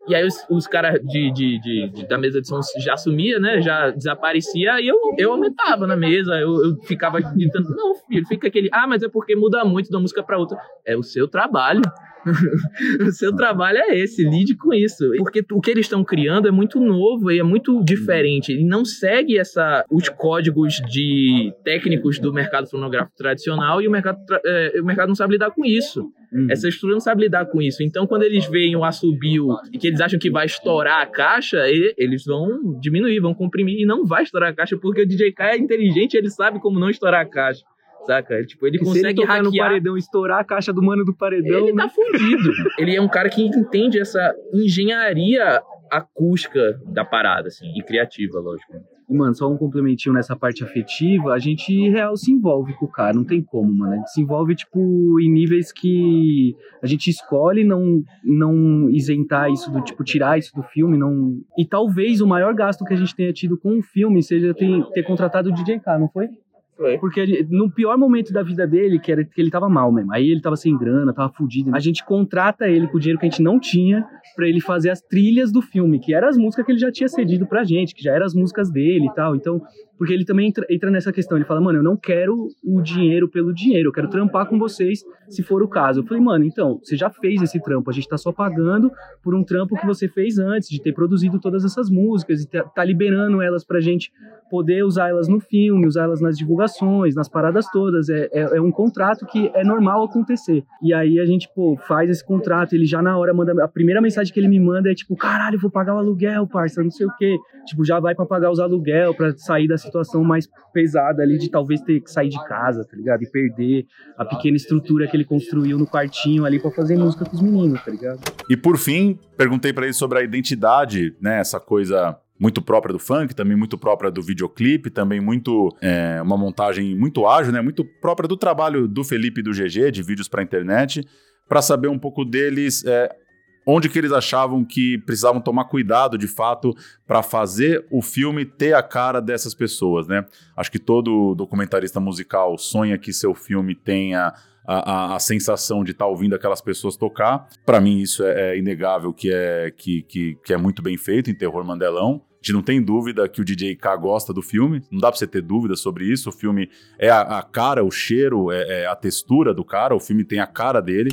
E 0.08 0.14
aí 0.14 0.23
os, 0.26 0.46
os 0.50 0.68
caras 0.68 1.00
de, 1.04 1.32
de, 1.32 1.60
de, 1.60 1.90
de, 1.90 2.08
da 2.08 2.18
mesa 2.18 2.42
de 2.42 2.48
som 2.48 2.60
já 2.80 2.98
sumia, 2.98 3.40
né? 3.40 3.62
Já 3.62 3.90
desaparecia, 3.90 4.80
e 4.82 4.88
eu, 4.88 4.98
eu 5.18 5.32
aumentava 5.32 5.86
na 5.88 5.96
mesa, 5.96 6.34
eu, 6.36 6.64
eu 6.64 6.76
ficava 6.84 7.20
gritando, 7.20 7.70
não, 7.76 7.96
filho, 7.96 8.26
fica 8.28 8.48
aquele, 8.48 8.70
ah, 8.72 8.88
mas 8.88 9.04
é 9.04 9.10
porque 9.10 9.36
muda 9.36 9.64
muito 9.64 9.90
de 9.90 9.96
uma 9.96 10.02
música 10.02 10.24
para 10.24 10.38
outra. 10.38 10.58
É 10.86 10.96
o 10.96 11.04
seu 11.04 11.28
trabalho. 11.28 11.82
o 13.08 13.12
seu 13.12 13.36
trabalho 13.36 13.78
é 13.78 13.98
esse, 13.98 14.24
lide 14.24 14.56
com 14.56 14.74
isso. 14.74 15.04
Porque 15.18 15.44
o 15.52 15.62
que 15.62 15.72
eles 15.72 15.86
estão 15.86 16.04
criando 16.04 16.48
é 16.48 16.52
muito 16.52 16.80
novo 16.80 17.32
e 17.32 17.40
é 17.40 17.44
muito 17.44 17.84
diferente. 17.84 18.52
Ele 18.52 18.66
não 18.66 18.86
segue 18.86 19.38
essa, 19.38 19.86
os 19.90 20.10
códigos 20.10 20.76
de 20.90 21.54
técnicos 21.64 22.20
do 22.20 22.34
mercado 22.34 22.70
fonográfico 22.70 23.18
tradicional 23.18 23.82
e 23.82 23.88
o 23.88 23.92
mercado, 23.92 24.18
é, 24.46 24.80
o 24.82 24.86
mercado 24.86 25.08
não 25.10 25.16
sabe 25.16 25.34
lidar 25.34 25.52
com 25.52 25.66
isso. 25.66 26.12
Uhum. 26.32 26.48
Essa 26.50 26.68
estrutura 26.68 26.94
não 26.94 27.00
sabe 27.00 27.24
lidar 27.24 27.46
com 27.46 27.62
isso. 27.62 27.84
Então, 27.84 28.08
quando 28.08 28.24
eles 28.24 28.48
veem 28.48 28.76
o 28.76 28.84
assobio 28.84 29.50
e 29.72 29.78
que 29.78 29.88
eles 29.88 30.02
acham 30.02 30.18
que 30.18 30.32
vai 30.32 30.46
estourar 30.46 31.02
a 31.02 31.06
caixa, 31.06 31.64
eles 31.98 32.26
vão 32.26 32.80
diminuir, 32.80 33.20
vão 33.20 33.34
comprimir 33.34 33.80
e 33.80 33.86
não 33.86 34.06
vai 34.06 34.24
estourar 34.24 34.50
a 34.50 34.56
caixa, 34.56 34.78
porque 34.78 35.02
o 35.02 35.08
DJ 35.08 35.32
K 35.32 35.52
é 35.52 35.58
inteligente, 35.58 36.16
ele 36.16 36.30
sabe 36.30 36.60
como 36.60 36.80
não 36.80 36.90
estourar 36.90 37.22
a 37.22 37.30
caixa. 37.30 37.64
Saca? 38.06 38.46
Tipo, 38.46 38.68
ele 38.68 38.80
consegue 38.80 39.22
se 39.22 39.22
ele 39.22 39.26
hackear. 39.26 39.44
no 39.44 39.58
paredão, 39.58 39.98
estourar 39.98 40.40
a 40.40 40.44
caixa 40.44 40.74
do 40.74 40.82
mano 40.82 41.06
do 41.06 41.14
paredão. 41.14 41.68
Ele 41.68 41.76
tá 41.76 41.90
fundido. 41.90 42.52
ele 42.78 42.96
é 42.96 43.02
um 43.02 43.08
cara 43.08 43.30
que 43.30 43.42
entende 43.42 44.00
essa 44.00 44.34
engenharia 44.54 45.62
acústica 45.92 46.80
da 46.88 47.06
parada, 47.06 47.48
assim, 47.48 47.72
e 47.78 47.84
criativa, 47.84 48.40
lógico. 48.40 48.74
E, 49.10 49.16
mano, 49.16 49.36
só 49.36 49.52
um 49.52 49.58
complementinho 49.58 50.16
nessa 50.16 50.36
parte 50.36 50.64
afetiva, 50.64 51.34
a 51.34 51.40
gente 51.40 51.90
real 51.90 52.16
se 52.16 52.32
envolve 52.32 52.74
com 52.74 52.86
o 52.86 52.92
cara, 52.92 53.14
não 53.14 53.24
tem 53.24 53.42
como, 53.44 53.72
mano. 53.72 53.94
A 53.94 53.96
gente 53.98 54.12
se 54.12 54.22
envolve, 54.22 54.56
tipo, 54.56 55.20
em 55.20 55.32
níveis 55.32 55.72
que 55.72 56.56
a 56.82 56.88
gente 56.88 57.10
escolhe 57.10 57.64
não, 57.64 58.02
não 58.24 58.90
isentar 58.90 59.52
isso 59.52 59.72
do, 59.72 59.82
tipo, 59.82 60.04
tirar 60.04 60.40
isso 60.40 60.56
do 60.56 60.64
filme, 60.64 60.98
não... 60.98 61.38
E 61.58 61.66
talvez 61.66 62.22
o 62.22 62.28
maior 62.28 62.54
gasto 62.54 62.86
que 62.86 62.94
a 62.94 62.98
gente 62.98 63.16
tenha 63.16 63.34
tido 63.34 63.58
com 63.58 63.78
o 63.78 63.84
filme 63.84 64.24
seja 64.24 64.54
ter, 64.54 64.84
ter 64.92 65.04
contratado 65.04 65.50
o 65.50 65.54
DJ 65.54 65.80
K, 65.80 66.00
não 66.00 66.10
foi? 66.10 66.30
Foi. 66.76 66.98
Porque 66.98 67.46
no 67.50 67.72
pior 67.72 67.98
momento 67.98 68.34
da 68.34 68.42
vida 68.42 68.66
dele, 68.66 69.00
que 69.00 69.12
era 69.12 69.24
que 69.24 69.40
ele 69.40 69.52
tava 69.52 69.70
mal 69.70 69.92
mesmo, 69.92 70.14
aí 70.14 70.30
ele 70.30 70.42
tava 70.42 70.56
sem 70.56 70.76
grana, 70.78 71.14
tava 71.14 71.32
fudido. 71.32 71.76
A 71.76 71.80
gente 71.80 72.04
contrata 72.04 72.68
ele 72.68 72.88
com 72.88 72.98
o 72.98 73.00
dinheiro 73.00 73.20
que 73.20 73.28
a 73.28 73.30
gente 73.30 73.44
não 73.44 73.60
tinha 73.60 74.06
para 74.36 74.48
ele 74.48 74.60
fazer 74.60 74.90
as 74.90 75.02
trilhas 75.02 75.52
do 75.52 75.62
filme, 75.62 76.00
que 76.00 76.14
eram 76.14 76.28
as 76.28 76.38
músicas 76.38 76.66
que 76.66 76.72
ele 76.72 76.80
já 76.80 76.92
tinha 76.92 77.08
cedido 77.08 77.46
pra 77.46 77.64
gente, 77.64 77.94
que 77.94 78.04
já 78.04 78.14
eram 78.14 78.26
as 78.26 78.34
músicas 78.34 78.72
dele 78.72 79.06
e 79.06 79.14
tal. 79.14 79.36
Então, 79.36 79.62
porque 80.04 80.14
ele 80.14 80.26
também 80.26 80.50
entra, 80.50 80.66
entra, 80.70 80.92
nessa 80.92 81.14
questão. 81.14 81.38
Ele 81.38 81.46
fala, 81.46 81.62
mano, 81.62 81.80
eu 81.80 81.84
não 81.84 81.96
quero 81.96 82.50
o 82.62 82.82
dinheiro 82.82 83.30
pelo 83.30 83.54
dinheiro, 83.54 83.88
eu 83.88 83.94
quero 83.94 84.10
trampar 84.10 84.46
com 84.48 84.60
vocês 84.60 85.02
se 85.30 85.42
for 85.42 85.64
o 85.64 85.68
caso. 85.70 86.02
Eu 86.02 86.04
falei, 86.04 86.22
mano, 86.22 86.44
então, 86.44 86.78
você 86.84 86.98
já 86.98 87.10
fez 87.10 87.42
esse 87.42 87.58
trampo, 87.62 87.90
a 87.90 87.94
gente 87.94 88.10
tá 88.10 88.18
só 88.18 88.34
pagando 88.34 88.92
por 89.24 89.34
um 89.34 89.46
trampo 89.46 89.78
que 89.78 89.86
você 89.86 90.10
fez 90.10 90.38
antes, 90.38 90.68
de 90.68 90.82
ter 90.82 90.92
produzido 90.92 91.40
todas 91.40 91.64
essas 91.64 91.90
músicas 91.90 92.42
e 92.42 92.50
tá, 92.50 92.64
tá 92.66 92.84
liberando 92.84 93.42
elas 93.42 93.64
pra 93.64 93.80
gente 93.80 94.12
poder 94.52 94.84
usar 94.84 95.08
elas 95.08 95.30
no 95.30 95.40
filme, 95.40 95.88
usar 95.88 96.04
elas 96.04 96.20
nas 96.20 96.38
divulgações, 96.38 97.16
nas 97.16 97.30
paradas 97.30 97.66
todas. 97.72 98.10
É, 98.10 98.28
é, 98.34 98.58
é 98.58 98.62
um 98.62 98.72
contrato 98.72 99.26
que 99.26 99.50
é 99.56 99.64
normal 99.64 100.04
acontecer. 100.04 100.66
E 100.82 100.94
aí 100.94 101.18
a 101.18 101.26
gente, 101.26 101.50
pô, 101.56 101.78
faz 101.88 102.10
esse 102.10 102.26
contrato, 102.26 102.74
ele 102.74 102.86
já 102.86 103.02
na 103.02 103.18
hora 103.18 103.34
manda. 103.34 103.64
A 103.64 103.70
primeira 103.70 104.02
mensagem 104.02 104.34
que 104.34 104.40
ele 104.40 104.50
me 104.50 104.60
manda 104.60 104.92
é 104.92 104.94
tipo, 104.94 105.16
caralho, 105.16 105.58
vou 105.58 105.72
pagar 105.72 105.96
o 105.96 105.98
aluguel, 105.98 106.46
parça, 106.46 106.84
não 106.84 106.92
sei 106.92 107.08
o 107.08 107.16
quê. 107.18 107.38
Tipo, 107.66 107.86
já 107.86 108.00
vai 108.02 108.14
para 108.14 108.26
pagar 108.26 108.52
os 108.52 108.60
aluguel, 108.60 109.14
para 109.16 109.36
sair 109.38 109.68
da 109.68 109.78
situação 109.78 109.93
mais 110.24 110.48
pesada 110.74 111.22
ali 111.22 111.38
de 111.38 111.50
talvez 111.50 111.82
ter 111.82 112.00
que 112.02 112.12
sair 112.12 112.30
de 112.30 112.44
casa, 112.46 112.86
tá 112.86 112.96
ligado? 112.96 113.24
E 113.24 113.30
perder 113.30 113.86
a 114.18 114.26
pequena 114.26 114.58
estrutura 114.58 115.08
que 115.08 115.16
ele 115.16 115.26
construiu 115.26 115.78
no 115.78 115.88
quartinho 115.88 116.46
ali 116.46 116.60
para 116.60 116.72
fazer 116.72 116.98
música 116.98 117.26
com 117.26 117.36
os 117.36 117.42
meninos, 117.42 117.84
tá 117.84 117.92
ligado? 117.92 118.20
E 118.50 118.58
por 118.58 118.78
fim, 118.78 119.20
perguntei 119.38 119.74
para 119.74 119.86
ele 119.86 119.94
sobre 119.94 120.20
a 120.20 120.24
identidade, 120.24 121.16
né? 121.22 121.40
Essa 121.40 121.60
coisa 121.60 122.18
muito 122.40 122.62
própria 122.62 122.92
do 122.92 123.00
funk, 123.00 123.34
também 123.34 123.56
muito 123.56 123.78
própria 123.78 124.12
do 124.12 124.22
videoclipe, 124.22 124.90
também 124.90 125.22
muito 125.22 125.70
é, 125.82 126.22
uma 126.22 126.38
montagem 126.38 126.96
muito 126.96 127.26
ágil, 127.26 127.54
né? 127.54 127.62
Muito 127.62 127.86
própria 128.02 128.28
do 128.28 128.36
trabalho 128.36 128.88
do 128.88 129.04
Felipe 129.04 129.40
e 129.40 129.44
do 129.44 129.52
GG 129.52 129.92
de 129.92 130.04
vídeos 130.04 130.28
para 130.28 130.44
internet, 130.44 131.08
para 131.48 131.62
saber 131.62 131.88
um 131.88 132.00
pouco 132.00 132.26
deles. 132.26 132.84
É, 132.86 133.23
onde 133.66 133.90
que 133.90 133.98
eles 133.98 134.12
achavam 134.12 134.64
que 134.64 134.98
precisavam 135.00 135.42
tomar 135.42 135.66
cuidado 135.66 136.18
de 136.18 136.28
fato 136.28 136.76
para 137.08 137.24
fazer 137.24 137.86
o 137.92 138.02
filme 138.02 138.46
ter 138.46 138.74
a 138.74 138.84
cara 138.84 139.22
dessas 139.22 139.54
pessoas, 139.54 140.08
né? 140.08 140.26
Acho 140.56 140.72
que 140.72 140.80
todo 140.80 141.36
documentarista 141.36 142.00
musical 142.00 142.58
sonha 142.58 142.98
que 142.98 143.14
seu 143.14 143.34
filme 143.34 143.76
tenha 143.76 144.34
a, 144.66 145.14
a, 145.14 145.16
a 145.16 145.20
sensação 145.20 145.84
de 145.84 145.92
estar 145.92 146.06
tá 146.06 146.10
ouvindo 146.10 146.36
aquelas 146.36 146.62
pessoas 146.62 146.96
tocar. 146.96 147.48
Para 147.66 147.80
mim 147.80 148.00
isso 148.00 148.24
é, 148.24 148.54
é, 148.54 148.58
inegável 148.58 149.14
que 149.14 149.32
é 149.32 149.72
que, 149.76 150.04
que, 150.04 150.38
que 150.44 150.54
é 150.54 150.58
muito 150.58 150.82
bem 150.82 150.98
feito 150.98 151.30
em 151.30 151.36
Terror 151.36 151.64
Mandelão. 151.64 152.22
Gente 152.42 152.56
não 152.56 152.62
tem 152.62 152.84
dúvida 152.84 153.28
que 153.30 153.40
o 153.40 153.46
DJ 153.46 153.78
K 153.78 153.96
gosta 153.96 154.34
do 154.34 154.42
filme, 154.42 154.82
não 154.92 155.00
dá 155.00 155.10
pra 155.10 155.18
você 155.18 155.26
ter 155.26 155.42
dúvida 155.42 155.78
sobre 155.78 156.04
isso. 156.12 156.28
O 156.28 156.32
filme 156.32 156.70
é 157.00 157.10
a, 157.10 157.22
a 157.22 157.42
cara, 157.42 157.86
o 157.86 157.90
cheiro, 157.90 158.52
é, 158.52 158.82
é, 158.82 158.86
a 158.86 158.96
textura 158.98 159.54
do 159.54 159.64
cara, 159.64 159.96
o 159.96 160.00
filme 160.00 160.26
tem 160.26 160.42
a 160.42 160.48
cara 160.48 160.82
dele. 160.82 161.12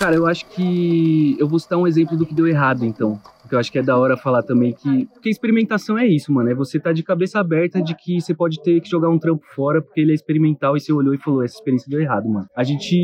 Cara, 0.00 0.16
eu 0.16 0.26
acho 0.26 0.46
que. 0.46 1.36
Eu 1.38 1.46
vou 1.46 1.58
citar 1.58 1.78
um 1.78 1.86
exemplo 1.86 2.16
do 2.16 2.24
que 2.24 2.34
deu 2.34 2.48
errado, 2.48 2.86
então. 2.86 3.20
Porque 3.42 3.54
eu 3.54 3.58
acho 3.58 3.70
que 3.70 3.78
é 3.78 3.82
da 3.82 3.98
hora 3.98 4.16
falar 4.16 4.42
também 4.42 4.72
que. 4.72 5.04
Porque 5.12 5.28
experimentação 5.28 5.98
é 5.98 6.06
isso, 6.06 6.32
mano. 6.32 6.48
É 6.48 6.54
você 6.54 6.80
tá 6.80 6.90
de 6.90 7.02
cabeça 7.02 7.38
aberta 7.38 7.82
de 7.82 7.94
que 7.94 8.18
você 8.18 8.32
pode 8.32 8.62
ter 8.62 8.80
que 8.80 8.88
jogar 8.88 9.10
um 9.10 9.18
trampo 9.18 9.44
fora 9.54 9.82
porque 9.82 10.00
ele 10.00 10.12
é 10.12 10.14
experimental 10.14 10.74
e 10.74 10.80
você 10.80 10.90
olhou 10.90 11.12
e 11.12 11.18
falou: 11.18 11.42
essa 11.42 11.56
experiência 11.56 11.90
deu 11.90 12.00
errado, 12.00 12.30
mano. 12.30 12.46
A 12.56 12.64
gente 12.64 12.96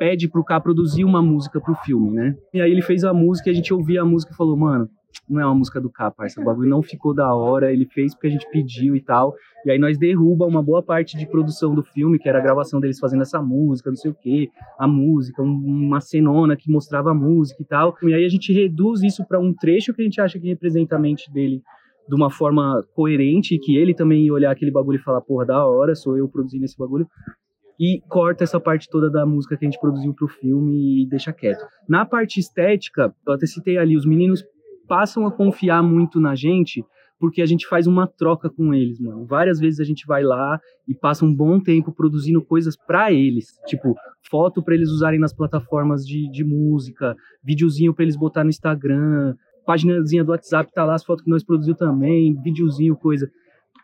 pede 0.00 0.28
pro 0.28 0.44
K 0.44 0.60
produzir 0.60 1.04
uma 1.04 1.22
música 1.22 1.60
pro 1.60 1.76
filme, 1.76 2.10
né? 2.10 2.34
E 2.52 2.60
aí 2.60 2.72
ele 2.72 2.82
fez 2.82 3.04
a 3.04 3.14
música 3.14 3.48
e 3.48 3.52
a 3.52 3.54
gente 3.54 3.72
ouvia 3.72 4.02
a 4.02 4.04
música 4.04 4.32
e 4.32 4.36
falou: 4.36 4.56
mano, 4.56 4.88
não 5.28 5.40
é 5.40 5.44
uma 5.44 5.54
música 5.54 5.80
do 5.80 5.90
K, 5.90 6.10
parça. 6.10 6.40
O 6.40 6.44
bagulho 6.44 6.68
não 6.68 6.82
ficou 6.82 7.14
da 7.14 7.34
hora, 7.34 7.72
ele 7.72 7.86
fez 7.86 8.14
porque 8.14 8.28
a 8.28 8.30
gente 8.30 8.48
pediu 8.50 8.96
e 8.96 9.00
tal. 9.00 9.34
E 9.64 9.70
aí 9.70 9.78
nós 9.78 9.98
derruba 9.98 10.46
uma 10.46 10.62
boa 10.62 10.82
parte 10.82 11.16
de 11.18 11.26
produção 11.26 11.74
do 11.74 11.82
filme, 11.82 12.18
que 12.18 12.28
era 12.28 12.38
a 12.38 12.42
gravação 12.42 12.80
deles 12.80 12.98
fazendo 12.98 13.22
essa 13.22 13.40
música, 13.42 13.90
não 13.90 13.96
sei 13.96 14.10
o 14.10 14.14
quê, 14.14 14.48
a 14.78 14.86
música, 14.86 15.42
uma 15.42 16.00
cenona 16.00 16.56
que 16.56 16.70
mostrava 16.70 17.10
a 17.10 17.14
música 17.14 17.62
e 17.62 17.66
tal. 17.66 17.94
E 18.02 18.14
aí 18.14 18.24
a 18.24 18.28
gente 18.28 18.52
reduz 18.52 19.02
isso 19.02 19.26
para 19.26 19.38
um 19.38 19.52
trecho 19.52 19.92
que 19.92 20.00
a 20.00 20.04
gente 20.04 20.20
acha 20.20 20.38
que 20.38 20.48
representa 20.48 20.96
a 20.96 20.98
mente 20.98 21.30
dele 21.32 21.62
de 22.08 22.14
uma 22.14 22.30
forma 22.30 22.82
coerente, 22.94 23.58
que 23.58 23.76
ele 23.76 23.92
também 23.94 24.24
ia 24.24 24.32
olhar 24.32 24.50
aquele 24.50 24.70
bagulho 24.70 24.96
e 24.96 25.02
falar, 25.02 25.20
porra, 25.20 25.44
da 25.44 25.66
hora, 25.66 25.94
sou 25.94 26.16
eu 26.16 26.26
produzindo 26.26 26.64
esse 26.64 26.78
bagulho 26.78 27.06
e 27.78 28.00
corta 28.08 28.44
essa 28.44 28.58
parte 28.58 28.88
toda 28.90 29.08
da 29.08 29.24
música 29.24 29.56
que 29.56 29.64
a 29.64 29.68
gente 29.68 29.78
produziu 29.78 30.12
pro 30.12 30.26
filme 30.26 31.02
e 31.02 31.06
deixa 31.06 31.32
quieto. 31.32 31.64
Na 31.88 32.04
parte 32.04 32.40
estética, 32.40 33.14
eu 33.26 33.32
até 33.34 33.46
citei 33.46 33.78
ali, 33.78 33.96
os 33.96 34.04
meninos 34.04 34.42
passam 34.88 35.26
a 35.26 35.30
confiar 35.30 35.82
muito 35.82 36.18
na 36.18 36.34
gente 36.34 36.84
porque 37.20 37.42
a 37.42 37.46
gente 37.46 37.66
faz 37.66 37.86
uma 37.86 38.06
troca 38.06 38.48
com 38.48 38.72
eles, 38.72 39.00
mano. 39.00 39.26
Várias 39.26 39.58
vezes 39.58 39.80
a 39.80 39.84
gente 39.84 40.06
vai 40.06 40.22
lá 40.22 40.60
e 40.86 40.94
passa 40.94 41.24
um 41.24 41.34
bom 41.34 41.60
tempo 41.60 41.92
produzindo 41.92 42.40
coisas 42.40 42.76
para 42.76 43.12
eles, 43.12 43.58
tipo 43.66 43.94
foto 44.30 44.62
para 44.62 44.74
eles 44.74 44.90
usarem 44.90 45.18
nas 45.18 45.32
plataformas 45.32 46.06
de, 46.06 46.30
de 46.30 46.44
música, 46.44 47.16
videozinho 47.42 47.92
para 47.92 48.04
eles 48.04 48.16
botar 48.16 48.44
no 48.44 48.50
Instagram, 48.50 49.34
paginazinha 49.66 50.24
do 50.24 50.30
WhatsApp 50.30 50.72
tá 50.72 50.84
lá 50.84 50.94
as 50.94 51.04
fotos 51.04 51.24
que 51.24 51.30
nós 51.30 51.44
produziu 51.44 51.74
também, 51.74 52.40
videozinho, 52.40 52.96
coisa. 52.96 53.28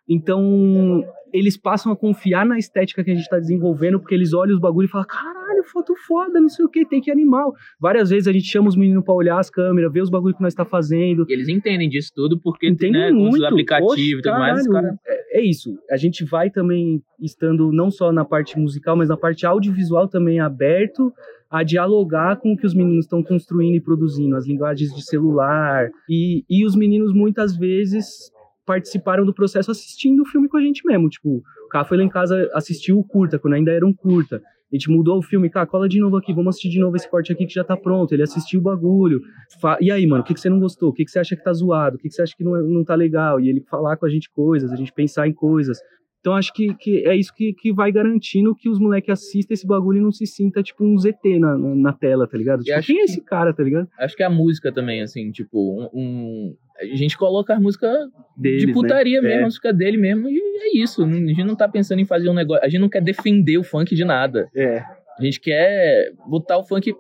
Então, 0.08 1.04
eles 1.34 1.56
passam 1.56 1.90
a 1.90 1.96
confiar 1.96 2.46
na 2.46 2.58
estética 2.58 3.02
que 3.02 3.10
a 3.10 3.14
gente 3.14 3.24
está 3.24 3.38
desenvolvendo, 3.38 3.98
porque 3.98 4.14
eles 4.14 4.32
olham 4.32 4.54
os 4.54 4.60
bagulhos 4.60 4.88
e 4.88 4.92
falam: 4.92 5.06
caralho, 5.06 5.64
foto 5.64 5.92
foda, 6.06 6.40
não 6.40 6.48
sei 6.48 6.64
o 6.64 6.68
que, 6.68 6.86
tem 6.86 7.00
que 7.00 7.10
animal. 7.10 7.52
Várias 7.80 8.10
vezes 8.10 8.28
a 8.28 8.32
gente 8.32 8.46
chama 8.46 8.68
os 8.68 8.76
meninos 8.76 9.04
para 9.04 9.14
olhar 9.14 9.38
as 9.38 9.50
câmeras, 9.50 9.92
ver 9.92 10.02
os 10.02 10.10
bagulhos 10.10 10.36
que 10.36 10.42
nós 10.42 10.52
está 10.52 10.64
fazendo. 10.64 11.26
E 11.28 11.32
eles 11.32 11.48
entendem 11.48 11.88
disso 11.88 12.12
tudo, 12.14 12.38
porque 12.38 12.68
Entendem 12.68 12.92
né, 13.00 13.10
muito. 13.10 13.38
os 13.38 13.42
aplicativos 13.42 14.20
e 14.20 14.22
tudo 14.22 14.38
mais. 14.38 14.68
Cara... 14.68 14.94
É, 15.06 15.40
é, 15.40 15.42
isso. 15.42 15.76
A 15.90 15.96
gente 15.96 16.24
vai 16.24 16.50
também 16.50 17.02
estando 17.20 17.72
não 17.72 17.90
só 17.90 18.12
na 18.12 18.24
parte 18.24 18.56
musical, 18.56 18.96
mas 18.96 19.08
na 19.08 19.16
parte 19.16 19.44
audiovisual 19.44 20.06
também 20.06 20.38
aberto 20.38 21.12
a 21.50 21.62
dialogar 21.62 22.36
com 22.36 22.52
o 22.52 22.56
que 22.56 22.66
os 22.66 22.74
meninos 22.74 23.06
estão 23.06 23.22
construindo 23.22 23.76
e 23.76 23.80
produzindo, 23.80 24.36
as 24.36 24.46
linguagens 24.46 24.92
de 24.94 25.04
celular. 25.04 25.88
E, 26.08 26.44
e 26.48 26.64
os 26.64 26.76
meninos 26.76 27.12
muitas 27.12 27.56
vezes 27.56 28.32
participaram 28.64 29.24
do 29.24 29.34
processo 29.34 29.70
assistindo 29.70 30.22
o 30.22 30.26
filme 30.26 30.48
com 30.48 30.56
a 30.56 30.60
gente 30.60 30.82
mesmo. 30.86 31.08
Tipo, 31.08 31.42
o 31.64 31.68
cara 31.68 31.84
foi 31.84 31.98
lá 31.98 32.04
em 32.04 32.08
casa, 32.08 32.50
assistiu 32.54 32.98
o 32.98 33.04
curta, 33.04 33.38
quando 33.38 33.54
ainda 33.54 33.72
era 33.72 33.86
um 33.86 33.92
curta. 33.92 34.42
A 34.72 34.76
gente 34.76 34.90
mudou 34.90 35.18
o 35.18 35.22
filme, 35.22 35.48
cara, 35.48 35.66
cola 35.66 35.88
de 35.88 36.00
novo 36.00 36.16
aqui, 36.16 36.32
vamos 36.32 36.56
assistir 36.56 36.70
de 36.70 36.80
novo 36.80 36.96
esse 36.96 37.08
corte 37.08 37.32
aqui 37.32 37.46
que 37.46 37.54
já 37.54 37.62
tá 37.62 37.76
pronto. 37.76 38.12
Ele 38.12 38.22
assistiu 38.22 38.58
o 38.58 38.62
bagulho. 38.62 39.20
Fa 39.60 39.78
e 39.80 39.90
aí, 39.90 40.04
mano, 40.06 40.22
o 40.22 40.26
que, 40.26 40.34
que 40.34 40.40
você 40.40 40.50
não 40.50 40.58
gostou? 40.58 40.88
O 40.88 40.92
que, 40.92 41.04
que 41.04 41.10
você 41.10 41.20
acha 41.20 41.36
que 41.36 41.44
tá 41.44 41.52
zoado? 41.52 41.96
O 41.96 41.98
que, 41.98 42.08
que 42.08 42.14
você 42.14 42.22
acha 42.22 42.34
que 42.36 42.42
não, 42.42 42.60
não 42.62 42.84
tá 42.84 42.94
legal? 42.94 43.38
E 43.38 43.48
ele 43.48 43.60
falar 43.60 43.96
com 43.96 44.06
a 44.06 44.08
gente 44.08 44.28
coisas, 44.30 44.72
a 44.72 44.76
gente 44.76 44.92
pensar 44.92 45.28
em 45.28 45.32
coisas. 45.32 45.78
Então 46.24 46.34
acho 46.34 46.54
que, 46.54 46.74
que 46.74 47.06
é 47.06 47.14
isso 47.14 47.34
que, 47.34 47.52
que 47.52 47.70
vai 47.70 47.92
garantindo 47.92 48.54
que 48.54 48.68
os 48.70 48.80
moleques 48.80 49.10
assistam 49.10 49.52
esse 49.52 49.66
bagulho 49.66 49.98
e 49.98 50.00
não 50.00 50.10
se 50.10 50.26
sinta 50.26 50.62
tipo 50.62 50.82
um 50.82 50.98
ZT 50.98 51.38
na, 51.38 51.58
na, 51.58 51.74
na 51.74 51.92
tela, 51.92 52.26
tá 52.26 52.38
ligado? 52.38 52.64
Tipo, 52.64 52.80
quem 52.80 53.00
é 53.00 53.04
esse 53.04 53.20
cara, 53.20 53.52
tá 53.52 53.62
ligado? 53.62 53.86
Acho 53.98 54.16
que 54.16 54.22
a 54.22 54.30
música 54.30 54.72
também, 54.72 55.02
assim, 55.02 55.30
tipo, 55.30 55.82
um, 55.82 55.90
um 55.92 56.56
a 56.80 56.96
gente 56.96 57.16
coloca 57.16 57.54
a 57.54 57.60
música 57.60 57.88
Deles, 58.36 58.60
de 58.60 58.66
né? 58.66 58.72
putaria 58.72 59.20
né? 59.20 59.28
mesmo, 59.28 59.40
é. 59.40 59.42
a 59.42 59.46
música 59.46 59.72
dele 59.72 59.96
mesmo, 59.96 60.28
e 60.28 60.38
é 60.38 60.82
isso. 60.82 61.04
A 61.04 61.08
gente 61.08 61.44
não 61.44 61.56
tá 61.56 61.68
pensando 61.68 62.00
em 62.00 62.04
fazer 62.04 62.28
um 62.28 62.34
negócio. 62.34 62.64
A 62.64 62.68
gente 62.68 62.80
não 62.80 62.88
quer 62.88 63.02
defender 63.02 63.58
o 63.58 63.64
funk 63.64 63.94
de 63.94 64.04
nada. 64.04 64.48
É. 64.54 64.78
A 65.18 65.22
gente 65.24 65.40
quer 65.40 66.12
botar 66.26 66.58
o 66.58 66.64
funk. 66.64 66.94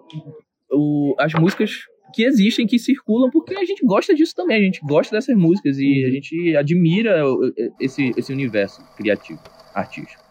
O, 0.70 1.14
as 1.18 1.32
músicas 1.34 1.86
que 2.14 2.22
existem, 2.22 2.66
que 2.66 2.78
circulam, 2.78 3.30
porque 3.30 3.54
a 3.54 3.64
gente 3.64 3.84
gosta 3.84 4.14
disso 4.14 4.34
também. 4.34 4.56
A 4.56 4.64
gente 4.64 4.80
gosta 4.84 5.14
dessas 5.14 5.36
músicas 5.36 5.78
e 5.78 6.02
uhum. 6.02 6.08
a 6.08 6.10
gente 6.10 6.56
admira 6.56 7.22
esse, 7.80 8.12
esse 8.16 8.32
universo 8.32 8.80
criativo, 8.96 9.40
artístico. 9.74 10.22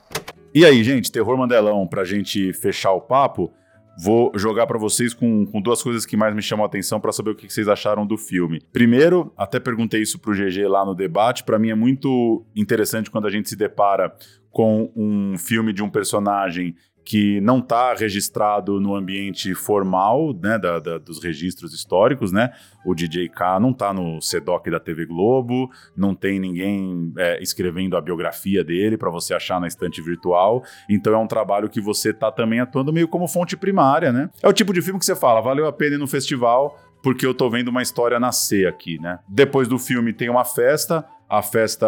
E 0.56 0.66
aí, 0.66 0.84
gente, 0.84 1.12
Terror 1.12 1.38
Mandelão, 1.38 1.88
pra 1.88 2.06
gente 2.06 2.54
fechar 2.54 2.94
o 2.94 3.02
papo. 3.02 3.52
Vou 3.98 4.32
jogar 4.36 4.66
para 4.66 4.80
vocês 4.80 5.14
com, 5.14 5.46
com, 5.46 5.62
duas 5.62 5.84
coisas 5.84 6.06
que 6.06 6.18
mais 6.18 6.36
me 6.36 6.42
chamam 6.42 6.64
a 6.64 6.68
atenção 6.68 7.00
para 7.00 7.12
saber 7.12 7.32
o 7.32 7.36
que 7.36 7.52
vocês 7.52 7.68
acharam 7.68 8.06
do 8.06 8.18
filme. 8.18 8.60
Primeiro, 8.72 9.32
até 9.38 9.60
perguntei 9.60 10.02
isso 10.02 10.20
pro 10.20 10.34
GG 10.34 10.68
lá 10.68 10.84
no 10.84 10.96
debate, 10.96 11.44
para 11.44 11.60
mim 11.60 11.70
é 11.70 11.76
muito 11.76 12.46
interessante 12.56 13.12
quando 13.12 13.28
a 13.28 13.30
gente 13.30 13.50
se 13.50 13.56
depara 13.56 14.16
com 14.50 14.92
um 14.96 15.38
filme 15.38 15.74
de 15.74 15.84
um 15.84 15.90
personagem 15.90 16.76
que 17.06 17.42
não 17.42 17.60
está 17.60 17.94
registrado 17.94 18.80
no 18.80 18.96
ambiente 18.96 19.54
formal 19.54 20.34
né, 20.34 20.58
da, 20.58 20.80
da, 20.80 20.98
dos 20.98 21.22
registros 21.22 21.74
históricos, 21.74 22.32
né? 22.32 22.52
O 22.86 22.94
DJ 22.96 23.30
K 23.30 23.60
não 23.60 23.72
está 23.72 23.94
no 23.94 24.22
CEDOC 24.22 24.70
da 24.70 24.80
TV 24.80 25.06
Globo, 25.06 25.70
não 25.96 26.16
tem 26.16 26.40
ninguém 26.40 27.14
é, 27.18 27.42
escrevendo 27.42 27.98
a 27.98 28.02
biografia 28.02 28.64
dele 28.64 28.98
para 28.98 29.10
você 29.10 29.34
achar 29.34 29.60
na 29.60 29.68
estante 29.68 30.02
virtual. 30.02 30.64
Então 30.90 31.14
é 31.14 31.18
um 31.18 31.28
trabalho 31.28 31.70
que 31.70 31.82
você 31.82 32.12
está 32.12 32.32
também 32.32 32.60
atuando 32.60 32.94
meio 32.94 33.08
como 33.08 33.28
fonte 33.28 33.58
primária, 33.58 34.12
né? 34.12 34.30
É 34.42 34.48
o 34.48 34.54
tipo 34.54 34.74
de 34.74 34.82
filme 34.82 35.00
que 35.00 35.06
você 35.06 35.16
fala, 35.16 35.42
valeu 35.42 35.68
a 35.68 35.74
pena 35.74 35.96
ir 35.96 36.00
no 36.00 36.08
festival, 36.08 36.80
porque 37.02 37.26
eu 37.26 37.34
tô 37.34 37.50
vendo 37.50 37.68
uma 37.68 37.82
história 37.82 38.20
nascer 38.20 38.68
aqui, 38.68 38.98
né? 39.00 39.20
Depois 39.28 39.68
do 39.68 39.78
filme 39.78 40.14
tem 40.14 40.30
uma 40.30 40.46
festa, 40.46 41.06
a 41.30 41.42
festa 41.42 41.88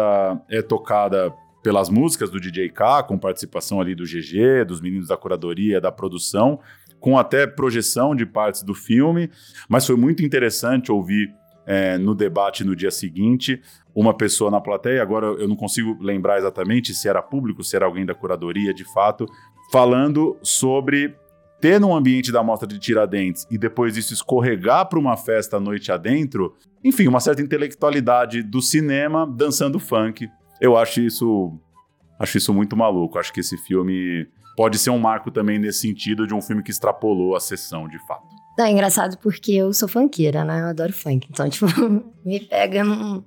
é 0.50 0.60
tocada 0.60 1.32
pelas 1.66 1.90
músicas 1.90 2.30
do 2.30 2.38
DJ 2.38 2.68
K, 2.68 3.02
com 3.02 3.18
participação 3.18 3.80
ali 3.80 3.92
do 3.92 4.04
GG, 4.04 4.64
dos 4.68 4.80
meninos 4.80 5.08
da 5.08 5.16
curadoria, 5.16 5.80
da 5.80 5.90
produção, 5.90 6.60
com 7.00 7.18
até 7.18 7.44
projeção 7.44 8.14
de 8.14 8.24
partes 8.24 8.62
do 8.62 8.72
filme, 8.72 9.28
mas 9.68 9.84
foi 9.84 9.96
muito 9.96 10.24
interessante 10.24 10.92
ouvir 10.92 11.28
é, 11.66 11.98
no 11.98 12.14
debate 12.14 12.62
no 12.62 12.76
dia 12.76 12.92
seguinte 12.92 13.60
uma 13.92 14.16
pessoa 14.16 14.48
na 14.48 14.60
plateia, 14.60 15.02
agora 15.02 15.26
eu 15.26 15.48
não 15.48 15.56
consigo 15.56 15.98
lembrar 16.00 16.38
exatamente 16.38 16.94
se 16.94 17.08
era 17.08 17.20
público, 17.20 17.64
se 17.64 17.74
era 17.74 17.84
alguém 17.84 18.06
da 18.06 18.14
curadoria 18.14 18.72
de 18.72 18.84
fato, 18.84 19.26
falando 19.72 20.38
sobre 20.44 21.16
ter 21.60 21.80
num 21.80 21.96
ambiente 21.96 22.30
da 22.30 22.44
mostra 22.44 22.68
de 22.68 22.78
Tiradentes 22.78 23.44
e 23.50 23.58
depois 23.58 23.96
isso 23.96 24.14
escorregar 24.14 24.88
para 24.88 25.00
uma 25.00 25.16
festa 25.16 25.56
à 25.56 25.60
noite 25.60 25.90
adentro, 25.90 26.54
enfim, 26.84 27.08
uma 27.08 27.18
certa 27.18 27.42
intelectualidade 27.42 28.40
do 28.40 28.62
cinema 28.62 29.26
dançando 29.26 29.80
funk 29.80 30.28
eu 30.60 30.76
acho 30.76 31.00
isso, 31.00 31.52
acho 32.18 32.38
isso 32.38 32.52
muito 32.52 32.76
maluco. 32.76 33.18
Acho 33.18 33.32
que 33.32 33.40
esse 33.40 33.56
filme 33.58 34.26
pode 34.56 34.78
ser 34.78 34.90
um 34.90 34.98
marco 34.98 35.30
também 35.30 35.58
nesse 35.58 35.80
sentido 35.80 36.26
de 36.26 36.34
um 36.34 36.40
filme 36.40 36.62
que 36.62 36.70
extrapolou 36.70 37.36
a 37.36 37.40
sessão, 37.40 37.88
de 37.88 37.98
fato. 38.06 38.36
É 38.58 38.70
engraçado 38.70 39.18
porque 39.18 39.52
eu 39.52 39.70
sou 39.74 39.86
funkeira, 39.86 40.42
né? 40.42 40.62
Eu 40.62 40.68
adoro 40.68 40.90
funk. 40.90 41.28
Então, 41.30 41.46
tipo, 41.50 41.66
me 42.24 42.40
pega 42.40 42.82
num, 42.82 43.22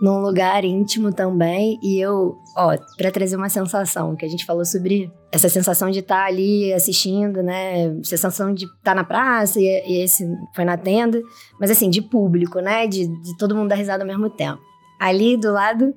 num 0.00 0.20
lugar 0.20 0.64
íntimo 0.64 1.12
também. 1.12 1.78
E 1.82 2.00
eu, 2.00 2.38
ó, 2.56 2.74
pra 2.96 3.10
trazer 3.10 3.36
uma 3.36 3.50
sensação, 3.50 4.16
que 4.16 4.24
a 4.24 4.28
gente 4.28 4.46
falou 4.46 4.64
sobre 4.64 5.12
essa 5.30 5.50
sensação 5.50 5.90
de 5.90 5.98
estar 5.98 6.22
tá 6.22 6.24
ali 6.24 6.72
assistindo, 6.72 7.42
né? 7.42 8.02
Sensação 8.02 8.54
de 8.54 8.64
estar 8.64 8.78
tá 8.82 8.94
na 8.94 9.04
praça 9.04 9.60
e, 9.60 9.64
e, 9.64 10.02
esse 10.02 10.26
foi 10.54 10.64
na 10.64 10.78
tenda. 10.78 11.20
Mas 11.60 11.70
assim, 11.70 11.90
de 11.90 12.00
público, 12.00 12.58
né? 12.60 12.86
De, 12.86 13.06
de 13.06 13.36
todo 13.36 13.54
mundo 13.54 13.68
dar 13.68 13.74
risada 13.76 14.02
ao 14.02 14.08
mesmo 14.08 14.30
tempo. 14.30 14.62
Ali 14.98 15.36
do 15.36 15.52
lado 15.52 15.94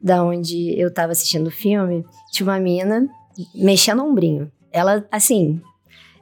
da 0.00 0.22
onde 0.22 0.78
eu 0.78 0.92
tava 0.92 1.12
assistindo 1.12 1.48
o 1.48 1.52
filme, 1.52 2.04
tinha 2.32 2.46
uma 2.46 2.60
mina 2.60 3.08
mexendo 3.54 4.00
o 4.00 4.10
ombrinho. 4.10 4.50
Ela, 4.72 5.06
assim, 5.10 5.60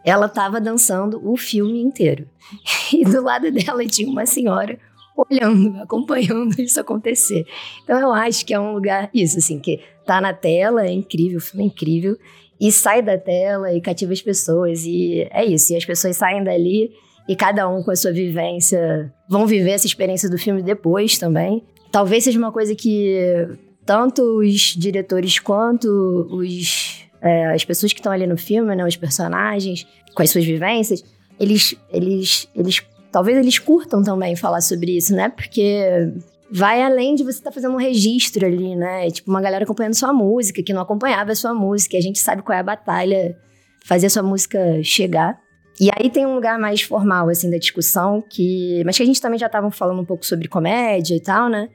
ela 0.04 0.28
tava 0.28 0.60
dançando 0.60 1.20
o 1.22 1.36
filme 1.36 1.80
inteiro. 1.80 2.28
E 2.92 3.04
do 3.04 3.20
lado 3.20 3.50
dela 3.50 3.84
tinha 3.84 4.08
uma 4.08 4.24
senhora 4.24 4.78
olhando, 5.16 5.76
acompanhando 5.82 6.54
isso 6.60 6.78
acontecer. 6.78 7.44
Então 7.82 7.98
eu 7.98 8.12
acho 8.12 8.46
que 8.46 8.54
é 8.54 8.60
um 8.60 8.72
lugar, 8.72 9.10
isso, 9.12 9.38
assim, 9.38 9.58
que 9.58 9.80
tá 10.04 10.20
na 10.20 10.32
tela, 10.32 10.86
é 10.86 10.92
incrível, 10.92 11.38
o 11.38 11.40
filme 11.40 11.64
é 11.64 11.66
incrível, 11.66 12.16
e 12.60 12.70
sai 12.70 13.02
da 13.02 13.18
tela 13.18 13.72
e 13.72 13.80
cativa 13.80 14.12
as 14.12 14.22
pessoas. 14.22 14.84
E 14.84 15.26
é 15.30 15.44
isso, 15.44 15.72
e 15.72 15.76
as 15.76 15.84
pessoas 15.84 16.16
saem 16.16 16.44
dali 16.44 16.92
e 17.28 17.34
cada 17.34 17.68
um 17.68 17.82
com 17.82 17.90
a 17.90 17.96
sua 17.96 18.12
vivência 18.12 19.12
vão 19.28 19.46
viver 19.46 19.70
essa 19.70 19.86
experiência 19.86 20.30
do 20.30 20.38
filme 20.38 20.62
depois 20.62 21.18
também. 21.18 21.64
Talvez 21.90 22.24
seja 22.24 22.38
uma 22.38 22.52
coisa 22.52 22.74
que 22.74 23.48
tanto 23.86 24.40
os 24.40 24.74
diretores 24.76 25.38
quanto 25.38 25.88
os, 26.30 27.04
é, 27.22 27.46
as 27.46 27.64
pessoas 27.64 27.92
que 27.92 28.00
estão 28.00 28.12
ali 28.12 28.26
no 28.26 28.36
filme, 28.36 28.74
né, 28.74 28.84
os 28.84 28.96
personagens, 28.96 29.86
com 30.12 30.22
as 30.22 30.30
suas 30.30 30.44
vivências, 30.44 31.04
eles, 31.38 31.74
eles, 31.90 32.48
eles, 32.54 32.82
talvez 33.12 33.38
eles 33.38 33.58
curtam 33.58 34.02
também 34.02 34.34
falar 34.34 34.60
sobre 34.60 34.96
isso, 34.96 35.14
né? 35.14 35.28
Porque 35.28 36.10
vai 36.50 36.82
além 36.82 37.14
de 37.14 37.22
você 37.22 37.38
estar 37.38 37.50
tá 37.50 37.54
fazendo 37.54 37.74
um 37.74 37.78
registro 37.78 38.44
ali, 38.44 38.74
né? 38.74 39.10
Tipo, 39.10 39.30
uma 39.30 39.40
galera 39.40 39.64
acompanhando 39.64 39.94
sua 39.94 40.12
música, 40.12 40.62
que 40.62 40.72
não 40.72 40.80
acompanhava 40.80 41.32
a 41.32 41.36
sua 41.36 41.54
música, 41.54 41.96
e 41.96 41.98
a 41.98 42.02
gente 42.02 42.18
sabe 42.18 42.42
qual 42.42 42.56
é 42.56 42.60
a 42.60 42.64
batalha, 42.64 43.36
fazer 43.84 44.06
a 44.06 44.10
sua 44.10 44.22
música 44.22 44.82
chegar. 44.82 45.38
E 45.78 45.90
aí 45.94 46.08
tem 46.08 46.24
um 46.24 46.34
lugar 46.34 46.58
mais 46.58 46.80
formal, 46.80 47.28
assim, 47.28 47.50
da 47.50 47.58
discussão, 47.58 48.24
que... 48.30 48.82
Mas 48.86 48.96
que 48.96 49.02
a 49.02 49.06
gente 49.06 49.20
também 49.20 49.38
já 49.38 49.46
estava 49.46 49.70
falando 49.70 50.00
um 50.00 50.04
pouco 50.06 50.24
sobre 50.24 50.48
comédia 50.48 51.14
e 51.14 51.20
tal, 51.20 51.50
né? 51.50 51.68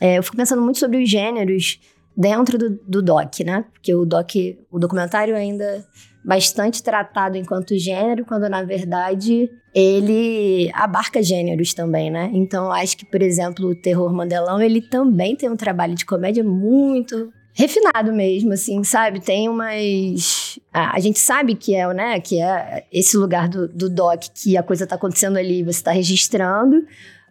É, 0.00 0.18
eu 0.18 0.22
fico 0.22 0.36
pensando 0.36 0.62
muito 0.62 0.78
sobre 0.78 1.02
os 1.02 1.08
gêneros 1.08 1.80
dentro 2.16 2.56
do, 2.58 2.70
do 2.86 3.02
doc, 3.02 3.40
né? 3.40 3.64
Porque 3.72 3.94
o 3.94 4.04
doc, 4.04 4.30
o 4.70 4.78
documentário 4.78 5.36
ainda 5.36 5.84
bastante 6.24 6.82
tratado 6.82 7.36
enquanto 7.36 7.78
gênero, 7.78 8.24
quando 8.24 8.48
na 8.48 8.64
verdade 8.64 9.48
ele 9.72 10.68
abarca 10.74 11.22
gêneros 11.22 11.72
também, 11.72 12.10
né? 12.10 12.30
Então 12.32 12.72
acho 12.72 12.96
que, 12.96 13.06
por 13.06 13.22
exemplo, 13.22 13.68
o 13.68 13.74
terror 13.74 14.12
Mandelão, 14.12 14.60
ele 14.60 14.80
também 14.80 15.36
tem 15.36 15.48
um 15.48 15.56
trabalho 15.56 15.94
de 15.94 16.04
comédia 16.04 16.42
muito 16.42 17.32
refinado 17.56 18.12
mesmo, 18.12 18.52
assim, 18.52 18.82
sabe? 18.82 19.20
Tem 19.20 19.48
umas. 19.48 20.58
A, 20.72 20.96
a 20.96 21.00
gente 21.00 21.18
sabe 21.18 21.54
que 21.54 21.74
é, 21.74 21.92
né? 21.94 22.20
Que 22.20 22.40
é 22.42 22.84
esse 22.92 23.16
lugar 23.16 23.48
do, 23.48 23.68
do 23.68 23.88
doc 23.88 24.24
que 24.34 24.56
a 24.56 24.62
coisa 24.62 24.86
tá 24.86 24.96
acontecendo 24.96 25.38
ali, 25.38 25.62
você 25.62 25.82
tá 25.82 25.92
registrando. 25.92 26.84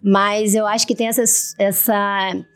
Mas 0.06 0.54
eu 0.54 0.68
acho 0.68 0.86
que 0.86 0.94
tem 0.94 1.08
essa, 1.08 1.24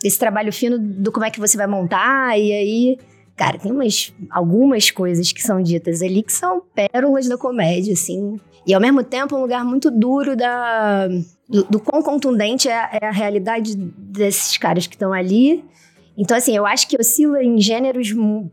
esse 0.03 0.19
trabalho 0.19 0.53
fino 0.53 0.77
do 0.77 1.11
como 1.11 1.25
é 1.25 1.31
que 1.31 1.39
você 1.39 1.57
vai 1.57 1.65
montar, 1.65 2.37
e 2.37 2.51
aí 2.51 2.97
Cara, 3.39 3.57
tem 3.57 3.71
umas, 3.71 4.13
algumas 4.29 4.91
coisas 4.91 5.31
que 5.31 5.41
são 5.41 5.63
ditas 5.63 6.01
ali 6.01 6.21
que 6.21 6.33
são 6.33 6.61
pérolas 6.75 7.25
da 7.29 7.37
comédia, 7.37 7.93
assim. 7.93 8.37
E 8.67 8.73
ao 8.73 8.81
mesmo 8.81 9.01
tempo 9.01 9.33
um 9.33 9.39
lugar 9.39 9.63
muito 9.63 9.89
duro 9.89 10.35
da, 10.35 11.07
do, 11.47 11.63
do 11.63 11.79
quão 11.79 12.03
contundente 12.03 12.67
é, 12.67 12.89
é, 13.01 13.07
a 13.07 13.11
realidade 13.11 13.77
desses 13.77 14.57
caras 14.57 14.87
que 14.87 14.95
estão 14.95 15.13
ali. 15.13 15.63
Então, 16.17 16.35
assim, 16.35 16.53
eu 16.53 16.65
acho 16.65 16.85
que 16.89 16.97
oscila 16.99 17.41
em 17.41 17.61
gêneros 17.61 18.09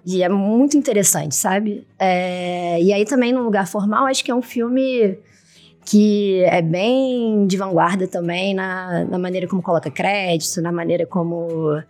e 0.07 0.23
é 0.23 0.29
muito 0.29 0.77
interessante, 0.77 1.35
sabe? 1.35 1.85
É, 1.99 2.81
e 2.81 2.93
aí 2.93 3.05
também, 3.05 3.33
num 3.33 3.43
lugar 3.43 3.67
formal, 3.67 4.07
acho 4.07 4.25
que 4.25 4.31
é 4.31 4.35
um 4.37 4.41
filme 4.41 5.19
que 5.87 6.43
é 6.45 6.61
bem 6.61 7.47
de 7.47 7.57
vanguarda 7.57 8.09
também 8.09 8.53
na, 8.53 9.05
na 9.05 9.19
maneira 9.19 9.47
como 9.47 9.63
coloca 9.63 9.91
crédito, 9.91 10.61
na 10.61 10.73
maneira 10.73 11.07
como 11.07 11.81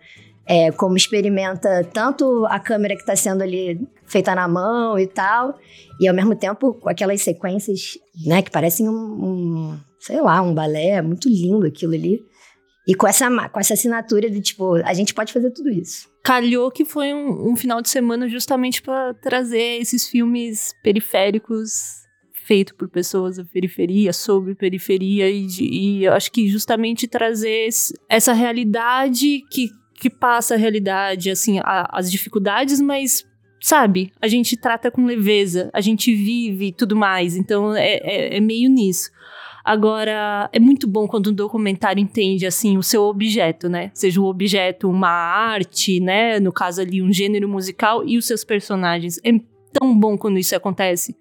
é, 0.45 0.71
como 0.71 0.95
experimenta 0.95 1.83
tanto 1.91 2.45
a 2.45 2.59
câmera 2.59 2.95
que 2.95 3.01
está 3.01 3.15
sendo 3.15 3.41
ali 3.41 3.85
feita 4.05 4.33
na 4.35 4.47
mão 4.47 4.97
e 4.97 5.07
tal, 5.07 5.57
e 5.99 6.07
ao 6.07 6.15
mesmo 6.15 6.35
tempo 6.35 6.75
com 6.75 6.87
aquelas 6.87 7.21
sequências, 7.21 7.97
né, 8.25 8.41
que 8.41 8.51
parecem 8.51 8.87
um, 8.87 8.93
um 8.93 9.79
sei 9.99 10.21
lá, 10.21 10.41
um 10.41 10.53
balé, 10.53 10.89
é 10.91 11.01
muito 11.01 11.27
lindo 11.27 11.65
aquilo 11.65 11.93
ali. 11.93 12.21
E 12.87 12.95
com 12.95 13.05
essa, 13.05 13.27
com 13.49 13.59
essa 13.59 13.73
assinatura 13.73 14.29
de 14.29 14.39
tipo, 14.39 14.75
a 14.75 14.93
gente 14.93 15.13
pode 15.13 15.33
fazer 15.33 15.51
tudo 15.51 15.69
isso. 15.69 16.07
Calhou 16.23 16.71
que 16.71 16.85
foi 16.85 17.13
um, 17.13 17.51
um 17.51 17.55
final 17.57 17.81
de 17.81 17.89
semana 17.89 18.29
justamente 18.29 18.81
para 18.81 19.13
trazer 19.15 19.81
esses 19.81 20.07
filmes 20.07 20.73
periféricos 20.81 22.06
feito 22.47 22.73
por 22.75 22.87
pessoas 22.87 23.35
da 23.35 23.43
periferia, 23.43 24.13
sobre 24.13 24.55
periferia, 24.55 25.29
e, 25.29 25.47
e 25.59 26.05
eu 26.05 26.13
acho 26.13 26.31
que 26.31 26.47
justamente 26.47 27.07
trazer 27.07 27.67
essa 28.09 28.31
realidade 28.31 29.43
que 29.51 29.69
que 29.99 30.11
passa 30.11 30.53
a 30.53 30.57
realidade, 30.57 31.31
assim, 31.31 31.59
a, 31.59 31.89
as 31.91 32.11
dificuldades, 32.11 32.79
mas 32.79 33.25
sabe, 33.59 34.11
a 34.21 34.27
gente 34.27 34.55
trata 34.55 34.91
com 34.91 35.05
leveza, 35.05 35.71
a 35.73 35.81
gente 35.81 36.13
vive 36.13 36.67
e 36.67 36.71
tudo 36.71 36.95
mais. 36.95 37.35
Então 37.35 37.73
é, 37.75 37.95
é, 37.95 38.37
é, 38.37 38.39
meio 38.39 38.69
nisso. 38.69 39.09
Agora, 39.65 40.49
é 40.53 40.59
muito 40.59 40.87
bom 40.87 41.07
quando 41.07 41.31
um 41.31 41.33
documentário 41.33 41.99
entende, 41.99 42.45
assim, 42.45 42.77
o 42.77 42.83
seu 42.83 43.03
objeto, 43.03 43.67
né? 43.67 43.91
Seja 43.93 44.21
o 44.21 44.25
objeto 44.25 44.89
uma 44.89 45.09
arte, 45.09 45.99
né? 45.99 46.39
No 46.39 46.53
caso 46.53 46.79
ali, 46.79 47.01
um 47.01 47.11
gênero 47.11 47.49
musical 47.49 48.07
e 48.07 48.17
os 48.17 48.25
seus 48.25 48.45
personagens. 48.45 49.19
É 49.25 49.31
tão 49.73 49.97
bom 49.99 50.17
quando 50.17 50.37
isso 50.37 50.55
acontece. 50.55 51.17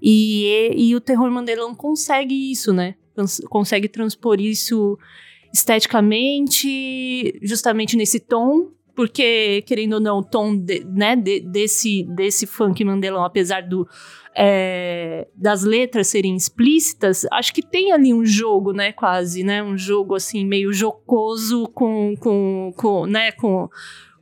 E, 0.00 0.72
e, 0.76 0.94
o 0.94 1.00
Terror 1.00 1.30
Mandelão 1.30 1.74
consegue 1.74 2.50
isso, 2.50 2.72
né? 2.72 2.94
Consegue 3.48 3.88
transpor 3.88 4.40
isso 4.40 4.98
esteticamente, 5.52 7.38
justamente 7.42 7.96
nesse 7.96 8.20
tom, 8.20 8.70
porque, 8.96 9.62
querendo 9.66 9.94
ou 9.94 10.00
não, 10.00 10.18
o 10.18 10.24
tom 10.24 10.56
de, 10.56 10.82
né, 10.84 11.14
de, 11.14 11.40
desse, 11.40 12.02
desse 12.04 12.46
funk 12.46 12.82
Mandelão, 12.82 13.24
apesar 13.24 13.60
do, 13.60 13.86
é, 14.34 15.28
das 15.34 15.64
letras 15.64 16.08
serem 16.08 16.34
explícitas, 16.34 17.26
acho 17.30 17.52
que 17.52 17.62
tem 17.62 17.92
ali 17.92 18.14
um 18.14 18.24
jogo, 18.24 18.72
né, 18.72 18.92
quase, 18.92 19.44
né, 19.44 19.62
um 19.62 19.76
jogo, 19.76 20.14
assim, 20.14 20.46
meio 20.46 20.72
jocoso 20.72 21.68
com, 21.74 22.14
com, 22.18 22.72
com 22.74 23.06
né, 23.06 23.32
com 23.32 23.68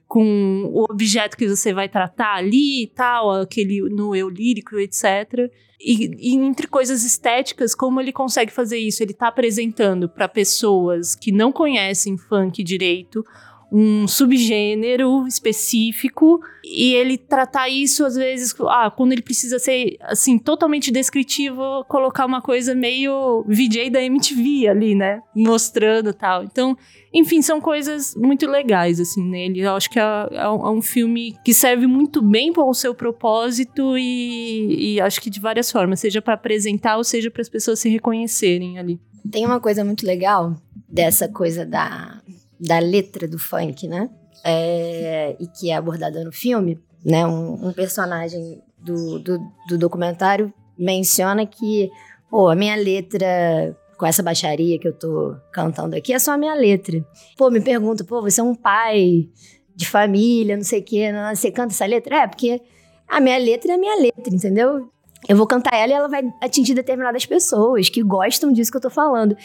com 0.06 0.70
o 0.72 0.84
objeto 0.84 1.36
que 1.36 1.48
você 1.48 1.72
vai 1.72 1.88
tratar 1.88 2.36
ali 2.36 2.84
e 2.84 2.86
tal, 2.86 3.30
aquele 3.30 3.80
no 3.90 4.14
eu 4.14 4.28
lírico, 4.28 4.78
etc. 4.78 5.50
E, 5.80 6.32
e, 6.32 6.34
entre 6.36 6.66
coisas 6.66 7.04
estéticas, 7.04 7.74
como 7.74 8.00
ele 8.00 8.12
consegue 8.12 8.52
fazer 8.52 8.78
isso? 8.78 9.02
Ele 9.02 9.12
está 9.12 9.28
apresentando 9.28 10.08
para 10.08 10.28
pessoas 10.28 11.14
que 11.14 11.32
não 11.32 11.50
conhecem 11.50 12.16
funk 12.16 12.62
direito 12.62 13.24
um 13.70 14.06
subgênero 14.06 15.26
específico 15.26 16.40
e 16.64 16.94
ele 16.94 17.18
tratar 17.18 17.68
isso 17.68 18.04
às 18.04 18.14
vezes, 18.14 18.54
ah, 18.68 18.90
quando 18.90 19.12
ele 19.12 19.22
precisa 19.22 19.58
ser 19.58 19.96
assim 20.00 20.38
totalmente 20.38 20.90
descritivo, 20.90 21.84
colocar 21.88 22.24
uma 22.24 22.40
coisa 22.40 22.74
meio 22.74 23.44
VJ 23.48 23.90
da 23.90 24.02
MTV 24.02 24.68
ali, 24.68 24.94
né, 24.94 25.20
mostrando 25.34 26.12
tal. 26.12 26.44
Então, 26.44 26.76
enfim, 27.12 27.42
são 27.42 27.60
coisas 27.60 28.14
muito 28.16 28.46
legais 28.46 28.98
assim 28.98 29.22
nele. 29.22 29.60
Eu 29.60 29.74
acho 29.74 29.90
que 29.90 29.98
é, 29.98 30.02
é 30.32 30.48
um 30.48 30.82
filme 30.82 31.36
que 31.44 31.52
serve 31.52 31.86
muito 31.86 32.22
bem 32.22 32.52
para 32.52 32.64
o 32.64 32.74
seu 32.74 32.94
propósito 32.94 33.96
e, 33.98 34.94
e 34.94 35.00
acho 35.00 35.20
que 35.20 35.30
de 35.30 35.40
várias 35.40 35.70
formas, 35.70 36.00
seja 36.00 36.22
para 36.22 36.34
apresentar 36.34 36.96
ou 36.96 37.04
seja 37.04 37.30
para 37.30 37.42
as 37.42 37.48
pessoas 37.48 37.78
se 37.78 37.88
reconhecerem 37.88 38.78
ali. 38.78 39.00
Tem 39.30 39.44
uma 39.44 39.60
coisa 39.60 39.84
muito 39.84 40.04
legal 40.04 40.54
dessa 40.88 41.28
coisa 41.28 41.64
da 41.64 42.20
da 42.58 42.78
letra 42.78 43.26
do 43.26 43.38
funk, 43.38 43.88
né? 43.88 44.10
É, 44.44 45.36
e 45.40 45.46
que 45.46 45.70
é 45.70 45.76
abordada 45.76 46.22
no 46.24 46.32
filme, 46.32 46.80
né? 47.04 47.26
Um, 47.26 47.68
um 47.68 47.72
personagem 47.72 48.62
do, 48.78 49.18
do, 49.18 49.38
do, 49.68 49.78
documentário 49.78 50.52
menciona 50.78 51.46
que, 51.46 51.90
pô, 52.30 52.48
a 52.48 52.54
minha 52.54 52.76
letra 52.76 53.76
com 53.96 54.06
essa 54.06 54.22
baixaria 54.22 54.78
que 54.78 54.88
eu 54.88 54.92
tô 54.92 55.36
cantando 55.52 55.96
aqui 55.96 56.12
é 56.12 56.18
só 56.18 56.32
a 56.32 56.38
minha 56.38 56.54
letra. 56.54 57.04
Pô, 57.36 57.50
me 57.50 57.60
pergunta, 57.60 58.04
pô, 58.04 58.20
você 58.20 58.40
é 58.40 58.44
um 58.44 58.54
pai 58.54 59.28
de 59.74 59.88
família, 59.88 60.56
não 60.56 60.64
sei 60.64 60.80
o 60.80 60.84
quê, 60.84 61.12
não, 61.12 61.34
você 61.34 61.50
canta 61.50 61.72
essa 61.72 61.86
letra? 61.86 62.22
É, 62.22 62.26
porque 62.26 62.60
a 63.08 63.20
minha 63.20 63.38
letra 63.38 63.72
é 63.72 63.74
a 63.74 63.78
minha 63.78 63.96
letra, 63.96 64.34
entendeu? 64.34 64.88
Eu 65.26 65.36
vou 65.36 65.46
cantar 65.46 65.74
ela 65.74 65.92
e 65.92 65.94
ela 65.94 66.08
vai 66.08 66.22
atingir 66.42 66.74
determinadas 66.74 67.24
pessoas 67.24 67.88
que 67.88 68.02
gostam 68.02 68.52
disso 68.52 68.70
que 68.70 68.76
eu 68.76 68.82
tô 68.82 68.90
falando 68.90 69.36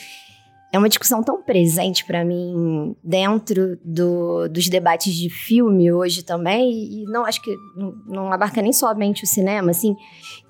é 0.71 0.77
uma 0.77 0.89
discussão 0.89 1.23
tão 1.23 1.41
presente 1.41 2.05
para 2.05 2.23
mim 2.23 2.95
dentro 3.03 3.79
do, 3.83 4.47
dos 4.47 4.69
debates 4.69 5.13
de 5.13 5.29
filme 5.29 5.91
hoje 5.91 6.23
também, 6.23 6.71
e 6.71 7.05
não 7.05 7.25
acho 7.25 7.41
que 7.41 7.55
não, 7.75 7.95
não 8.05 8.31
abarca 8.33 8.61
nem 8.61 8.71
somente 8.71 9.23
o 9.23 9.27
cinema, 9.27 9.71
assim, 9.71 9.95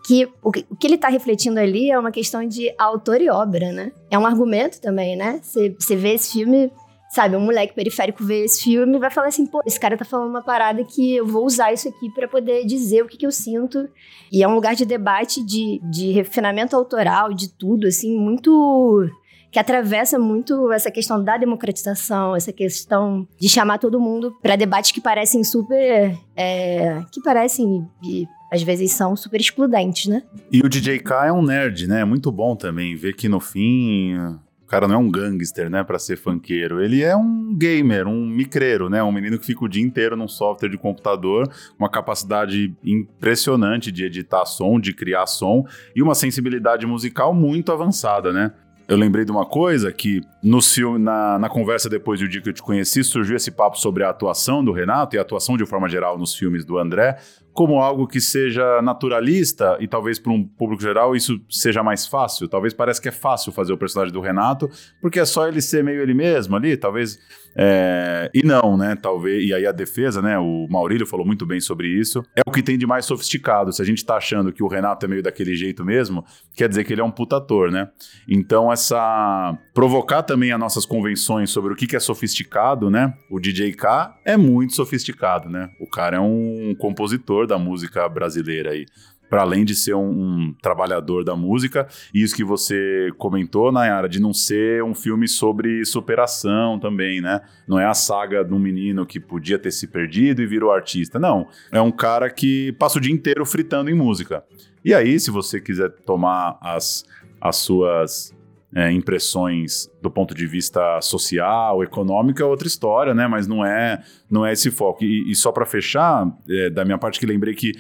que 0.06 0.28
o, 0.44 0.52
que 0.52 0.66
o 0.70 0.76
que 0.76 0.88
ele 0.88 0.96
está 0.96 1.08
refletindo 1.08 1.60
ali 1.60 1.90
é 1.90 1.98
uma 1.98 2.12
questão 2.12 2.46
de 2.46 2.74
autor 2.78 3.22
e 3.22 3.30
obra, 3.30 3.72
né? 3.72 3.94
É 4.12 4.20
um 4.20 4.26
argumento 4.26 4.82
também, 4.82 5.16
né? 5.16 5.40
Você 5.42 5.96
vê 5.96 6.16
esse 6.16 6.34
filme, 6.34 6.70
sabe, 7.12 7.38
um 7.38 7.42
moleque 7.42 7.74
periférico 7.74 8.22
vê 8.22 8.44
esse 8.44 8.64
filme 8.64 8.98
e 8.98 9.00
vai 9.00 9.10
falar 9.10 9.28
assim, 9.28 9.46
pô, 9.46 9.62
esse 9.66 9.80
cara 9.80 9.96
tá 9.96 10.04
falando 10.04 10.30
uma 10.30 10.44
parada 10.44 10.84
que 10.84 11.16
eu 11.16 11.26
vou 11.26 11.46
usar 11.46 11.72
isso 11.72 11.88
aqui 11.88 12.10
para 12.14 12.28
poder 12.28 12.66
dizer 12.66 13.04
o 13.04 13.08
que, 13.08 13.18
que 13.18 13.26
eu 13.26 13.32
sinto. 13.32 13.88
E 14.32 14.44
é 14.44 14.48
um 14.48 14.56
lugar 14.56 14.76
de 14.76 14.86
debate, 14.86 15.42
de, 15.46 15.80
de 15.90 16.12
refinamento 16.12 16.76
autoral, 16.76 17.34
de 17.34 17.48
tudo, 17.48 17.88
assim, 17.88 18.18
muito 18.18 19.10
que 19.52 19.60
atravessa 19.60 20.20
muito 20.20 20.72
essa 20.72 20.92
questão 20.92 21.24
da 21.24 21.38
democratização, 21.38 22.36
essa 22.36 22.54
questão 22.54 23.28
de 23.40 23.50
chamar 23.50 23.78
todo 23.80 24.00
mundo 24.00 24.36
para 24.42 24.56
debates 24.56 24.92
que 24.92 25.02
parecem 25.02 25.44
super. 25.44 26.16
É, 26.36 27.02
que 27.12 27.22
parecem. 27.22 27.88
E, 28.04 28.28
às 28.52 28.64
vezes 28.64 28.92
são 28.94 29.16
super 29.16 29.40
excludentes, 29.40 30.08
né? 30.08 30.24
E 30.52 30.62
o 30.62 30.70
DJ 30.70 31.00
K 31.00 31.28
é 31.28 31.32
um 31.32 31.44
nerd, 31.44 31.88
né? 31.88 32.02
É 32.02 32.06
muito 32.06 32.32
bom 32.32 32.56
também 32.56 32.96
ver 32.96 33.14
que 33.14 33.30
no 33.30 33.40
fim 33.40 34.18
o 34.18 34.66
cara 34.70 34.88
não 34.88 34.96
é 34.96 34.98
um 35.00 35.10
gangster, 35.10 35.68
né, 35.68 35.84
para 35.84 35.98
ser 35.98 36.16
funkeiro. 36.16 36.80
Ele 36.80 37.02
é 37.02 37.16
um 37.16 37.56
gamer, 37.58 38.08
um 38.08 38.24
micreiro, 38.24 38.88
né, 38.88 39.02
um 39.02 39.12
menino 39.12 39.40
que 39.40 39.46
fica 39.48 39.66
o 39.66 39.68
dia 39.68 39.82
inteiro 39.82 40.16
num 40.16 40.28
software 40.28 40.70
de 40.70 40.78
computador, 40.78 41.52
uma 41.78 41.90
capacidade 41.90 42.72
impressionante 42.84 43.92
de 43.92 44.06
editar 44.06 44.46
som, 44.46 44.80
de 44.80 44.94
criar 44.94 45.26
som 45.26 45.66
e 45.96 46.04
uma 46.04 46.14
sensibilidade 46.14 46.86
musical 46.86 47.34
muito 47.34 47.72
avançada, 47.72 48.32
né? 48.32 48.52
Eu 48.90 48.98
lembrei 48.98 49.24
de 49.24 49.32
uma 49.32 49.46
coisa 49.46 49.92
que 49.94 50.20
no 50.42 50.58
na, 50.98 51.38
na 51.38 51.48
conversa 51.48 51.88
depois 51.88 52.20
do 52.20 52.28
dia 52.28 52.42
que 52.42 52.50
eu 52.50 52.54
te 52.54 52.64
conheci, 52.64 53.04
surgiu 53.04 53.36
esse 53.36 53.52
papo 53.52 53.80
sobre 53.80 54.04
a 54.04 54.10
atuação 54.10 54.66
do 54.66 54.72
Renato 54.72 55.16
e 55.16 55.20
a 55.20 55.22
atuação 55.22 55.56
de 55.56 55.64
forma 55.64 55.88
geral 55.88 56.18
nos 56.18 56.34
filmes 56.34 56.66
do 56.66 56.76
André, 56.76 57.20
como 57.54 57.80
algo 57.80 58.08
que 58.08 58.20
seja 58.20 58.82
naturalista 58.82 59.78
e 59.80 59.88
talvez 59.88 60.18
para 60.18 60.32
um 60.32 60.44
público 60.44 60.82
geral 60.82 61.16
isso 61.16 61.40
seja 61.48 61.84
mais 61.84 62.08
fácil. 62.08 62.48
Talvez 62.48 62.74
pareça 62.74 63.00
que 63.00 63.10
é 63.10 63.12
fácil 63.12 63.52
fazer 63.52 63.74
o 63.74 63.78
personagem 63.78 64.12
do 64.12 64.22
Renato, 64.22 64.68
porque 65.00 65.20
é 65.20 65.26
só 65.26 65.48
ele 65.48 65.62
ser 65.62 65.84
meio 65.84 66.02
ele 66.02 66.16
mesmo 66.16 66.56
ali, 66.56 66.76
talvez 66.76 67.20
é, 67.56 68.30
e 68.34 68.44
não, 68.44 68.78
né? 68.78 68.96
Talvez. 68.96 69.44
E 69.44 69.54
aí 69.54 69.66
a 69.66 69.72
defesa, 69.72 70.22
né? 70.22 70.38
O 70.38 70.68
Maurílio 70.70 71.06
falou 71.06 71.26
muito 71.26 71.46
bem 71.46 71.60
sobre 71.60 71.88
isso. 71.88 72.24
É 72.36 72.42
o 72.46 72.52
que 72.52 72.64
tem 72.64 72.78
de 72.78 72.86
mais 72.86 73.06
sofisticado. 73.06 73.74
Se 73.74 73.82
a 73.82 73.86
gente 73.86 74.06
tá 74.06 74.16
achando 74.16 74.52
que 74.52 74.64
o 74.64 74.68
Renato 74.68 75.06
é 75.06 75.10
meio 75.10 75.24
daquele 75.24 75.56
jeito 75.56 75.84
mesmo, 75.84 76.24
quer 76.56 76.70
dizer 76.70 76.84
que 76.84 76.94
ele 76.94 77.02
é 77.02 77.04
um 77.04 77.12
putator, 77.12 77.72
né? 77.72 77.90
Então, 78.28 78.72
essa. 78.72 79.58
Provocar 79.74 80.24
também 80.24 80.52
as 80.52 80.60
nossas 80.60 80.86
convenções 80.86 81.50
sobre 81.50 81.74
o 81.74 81.76
que, 81.76 81.88
que 81.88 81.96
é 81.96 82.00
sofisticado, 82.00 82.90
né? 82.90 83.14
O 83.30 83.40
DJ 83.40 83.74
K 83.74 84.16
é 84.26 84.38
muito 84.38 84.76
sofisticado, 84.76 85.50
né? 85.50 85.70
O 85.80 85.88
cara 85.88 86.18
é 86.18 86.20
um 86.20 86.76
compositor 86.78 87.48
da 87.48 87.58
música 87.58 88.08
brasileira 88.08 88.72
aí. 88.72 88.86
Para 89.30 89.42
além 89.42 89.64
de 89.64 89.76
ser 89.76 89.94
um, 89.94 90.10
um, 90.10 90.56
trabalhador 90.62 91.24
da 91.24 91.36
música, 91.36 91.88
e 92.14 92.24
isso 92.24 92.36
que 92.36 92.44
você 92.44 93.12
comentou, 93.18 93.72
Nayara, 93.72 94.10
de 94.10 94.20
não 94.20 94.34
ser 94.34 94.84
um 94.84 94.96
filme 94.96 95.28
sobre 95.28 95.86
superação 95.86 96.80
também, 96.80 97.22
né? 97.22 97.42
Não 97.68 97.80
é 97.80 97.86
a 97.86 97.94
saga 97.94 98.44
de 98.44 98.54
um 98.54 98.60
menino 98.60 99.06
que 99.06 99.20
podia 99.20 99.60
ter 99.60 99.72
se 99.72 99.88
perdido 99.88 100.42
e 100.42 100.48
virou 100.48 100.72
artista. 100.72 101.20
Não. 101.20 101.48
É 101.72 101.80
um 101.80 101.92
cara 101.92 102.30
que 102.30 102.72
passa 102.74 102.98
o 102.98 103.02
dia 103.02 103.14
inteiro 103.14 103.46
fritando 103.46 103.90
em 103.90 103.94
música. 103.94 104.44
E 104.84 104.94
aí, 104.94 105.20
se 105.20 105.30
você 105.30 105.60
quiser 105.60 105.92
tomar 106.06 106.58
as, 106.62 107.06
as 107.40 107.58
suas 107.58 108.34
é, 108.74 108.92
impressões 108.92 109.90
do 110.02 110.12
ponto 110.12 110.34
de 110.34 110.46
vista 110.46 111.02
social, 111.02 111.84
econômico, 111.84 112.42
é 112.42 112.46
outra 112.46 112.68
história, 112.68 113.14
né? 113.14 113.28
Mas 113.28 113.48
não 113.48 113.66
é, 113.66 114.04
não 114.30 114.46
é 114.46 114.54
esse 114.54 114.70
foco. 114.72 115.04
E, 115.04 115.32
e 115.32 115.36
só 115.36 115.52
para 115.52 115.66
fechar, 115.66 116.28
é, 116.50 116.70
da 116.70 116.86
minha 116.86 116.98
parte 116.98 117.20
que 117.20 117.26
lembrei 117.26 117.54
que 117.54 117.74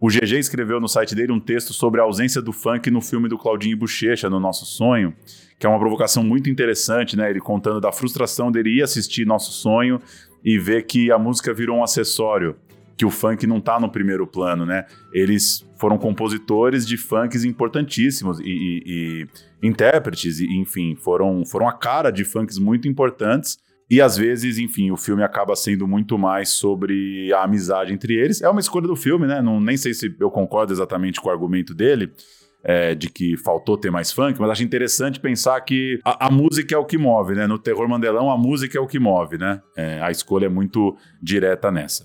o 0.00 0.08
GG 0.08 0.38
escreveu 0.38 0.80
no 0.80 0.88
site 0.88 1.14
dele 1.14 1.30
um 1.30 1.38
texto 1.38 1.74
sobre 1.74 2.00
a 2.00 2.04
ausência 2.04 2.40
do 2.40 2.52
funk 2.52 2.90
no 2.90 3.02
filme 3.02 3.28
do 3.28 3.36
Claudinho 3.36 3.76
Bochecha, 3.76 4.30
No 4.30 4.40
Nosso 4.40 4.64
Sonho, 4.64 5.14
que 5.58 5.66
é 5.66 5.68
uma 5.68 5.78
provocação 5.78 6.24
muito 6.24 6.48
interessante, 6.48 7.16
né? 7.16 7.28
Ele 7.28 7.38
contando 7.38 7.80
da 7.82 7.92
frustração 7.92 8.50
dele 8.50 8.78
ir 8.78 8.82
assistir 8.82 9.26
Nosso 9.26 9.52
Sonho 9.52 10.00
e 10.42 10.58
ver 10.58 10.86
que 10.86 11.12
a 11.12 11.18
música 11.18 11.52
virou 11.52 11.78
um 11.78 11.84
acessório, 11.84 12.56
que 12.96 13.04
o 13.04 13.10
funk 13.10 13.46
não 13.46 13.60
tá 13.60 13.78
no 13.78 13.90
primeiro 13.90 14.26
plano, 14.26 14.64
né? 14.64 14.86
Eles 15.12 15.66
foram 15.76 15.98
compositores 15.98 16.86
de 16.86 16.96
funks 16.96 17.44
importantíssimos 17.44 18.40
e, 18.40 18.44
e, 18.44 18.82
e 19.62 19.66
intérpretes, 19.66 20.40
e, 20.40 20.46
enfim, 20.46 20.96
foram, 20.96 21.44
foram 21.44 21.68
a 21.68 21.74
cara 21.74 22.10
de 22.10 22.24
funks 22.24 22.58
muito 22.58 22.88
importantes 22.88 23.58
e 23.90 24.00
às 24.00 24.16
vezes, 24.16 24.56
enfim, 24.56 24.92
o 24.92 24.96
filme 24.96 25.24
acaba 25.24 25.56
sendo 25.56 25.88
muito 25.88 26.16
mais 26.16 26.50
sobre 26.50 27.32
a 27.32 27.42
amizade 27.42 27.92
entre 27.92 28.14
eles. 28.14 28.40
É 28.40 28.48
uma 28.48 28.60
escolha 28.60 28.86
do 28.86 28.94
filme, 28.94 29.26
né? 29.26 29.42
Não, 29.42 29.60
nem 29.60 29.76
sei 29.76 29.92
se 29.92 30.14
eu 30.20 30.30
concordo 30.30 30.72
exatamente 30.72 31.20
com 31.20 31.28
o 31.28 31.32
argumento 31.32 31.74
dele. 31.74 32.12
É, 32.62 32.94
de 32.94 33.08
que 33.08 33.38
faltou 33.38 33.78
ter 33.78 33.90
mais 33.90 34.12
funk, 34.12 34.38
mas 34.38 34.50
acho 34.50 34.62
interessante 34.62 35.18
pensar 35.18 35.58
que 35.62 35.98
a, 36.04 36.26
a, 36.26 36.30
música 36.30 36.74
é 36.74 36.78
o 36.78 36.84
que 36.84 36.98
move, 36.98 37.34
né? 37.34 37.46
No 37.46 37.58
Terror 37.58 37.88
Mandelão, 37.88 38.30
a 38.30 38.36
música 38.36 38.76
é 38.76 38.80
o 38.82 38.86
que 38.86 38.98
move, 38.98 39.38
né? 39.38 39.62
É, 39.74 39.98
a 40.02 40.10
escolha 40.10 40.44
é 40.44 40.48
muito 40.50 40.94
direta 41.22 41.72
nessa. 41.72 42.04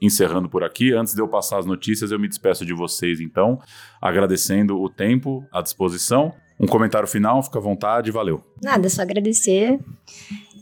Encerrando 0.00 0.48
por 0.48 0.62
aqui, 0.62 0.92
antes 0.92 1.12
de 1.12 1.20
eu 1.20 1.26
passar 1.26 1.58
as 1.58 1.66
notícias, 1.66 2.12
eu 2.12 2.20
me 2.20 2.28
despeço 2.28 2.64
de 2.64 2.72
vocês, 2.72 3.20
então, 3.20 3.58
agradecendo 4.00 4.80
o 4.80 4.88
tempo, 4.88 5.44
a 5.52 5.60
disposição. 5.60 6.32
Um 6.60 6.68
comentário 6.68 7.08
final, 7.08 7.42
fica 7.42 7.58
à 7.58 7.62
vontade, 7.62 8.12
valeu. 8.12 8.44
Nada, 8.62 8.88
só 8.88 9.02
agradecer 9.02 9.80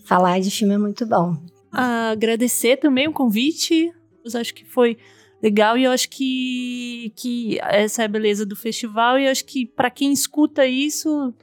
falar 0.04 0.40
de 0.40 0.50
filme 0.50 0.74
é 0.74 0.78
muito 0.78 1.06
bom. 1.06 1.36
Agradecer 1.72 2.76
também 2.76 3.08
o 3.08 3.12
convite. 3.12 3.92
Eu 4.24 4.40
acho 4.40 4.54
que 4.54 4.64
foi 4.64 4.96
legal 5.42 5.76
e 5.76 5.84
eu 5.84 5.90
acho 5.90 6.08
que, 6.08 7.12
que 7.16 7.58
essa 7.60 8.02
é 8.02 8.04
a 8.04 8.08
beleza 8.08 8.46
do 8.46 8.56
festival 8.56 9.18
e 9.18 9.26
eu 9.26 9.30
acho 9.30 9.44
que 9.44 9.66
para 9.66 9.90
quem 9.90 10.12
escuta 10.12 10.64
isso, 10.66 11.34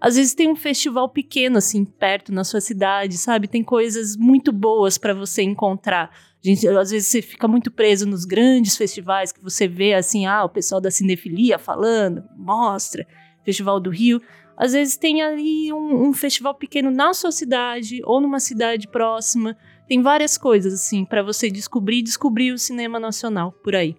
às 0.00 0.14
vezes 0.16 0.34
tem 0.34 0.48
um 0.48 0.54
festival 0.54 1.08
pequeno 1.08 1.58
assim 1.58 1.84
perto 1.84 2.32
na 2.32 2.44
sua 2.44 2.60
cidade, 2.60 3.16
sabe? 3.18 3.48
Tem 3.48 3.64
coisas 3.64 4.16
muito 4.16 4.52
boas 4.52 4.96
para 4.96 5.14
você 5.14 5.42
encontrar. 5.42 6.10
Gente, 6.40 6.68
às 6.68 6.90
vezes 6.90 7.08
você 7.08 7.20
fica 7.20 7.48
muito 7.48 7.70
preso 7.70 8.06
nos 8.06 8.24
grandes 8.24 8.76
festivais 8.76 9.32
que 9.32 9.42
você 9.42 9.66
vê 9.66 9.94
assim, 9.94 10.26
ah, 10.26 10.44
o 10.44 10.48
pessoal 10.48 10.80
da 10.80 10.90
cinefilia 10.90 11.58
falando, 11.58 12.22
mostra, 12.36 13.04
Festival 13.44 13.80
do 13.80 13.88
Rio 13.88 14.20
às 14.58 14.72
vezes 14.72 14.96
tem 14.96 15.22
ali 15.22 15.72
um, 15.72 16.08
um, 16.08 16.12
festival 16.12 16.52
pequeno 16.52 16.90
na 16.90 17.14
sua 17.14 17.30
cidade 17.30 18.00
ou 18.02 18.20
numa 18.20 18.40
cidade 18.40 18.88
próxima. 18.88 19.56
Tem 19.86 20.02
várias 20.02 20.36
coisas 20.36 20.74
assim 20.74 21.04
para 21.04 21.22
você 21.22 21.48
descobrir, 21.48 22.02
descobrir 22.02 22.50
o 22.50 22.58
cinema 22.58 22.98
nacional 22.98 23.52
por 23.62 23.76
aí. 23.76 23.94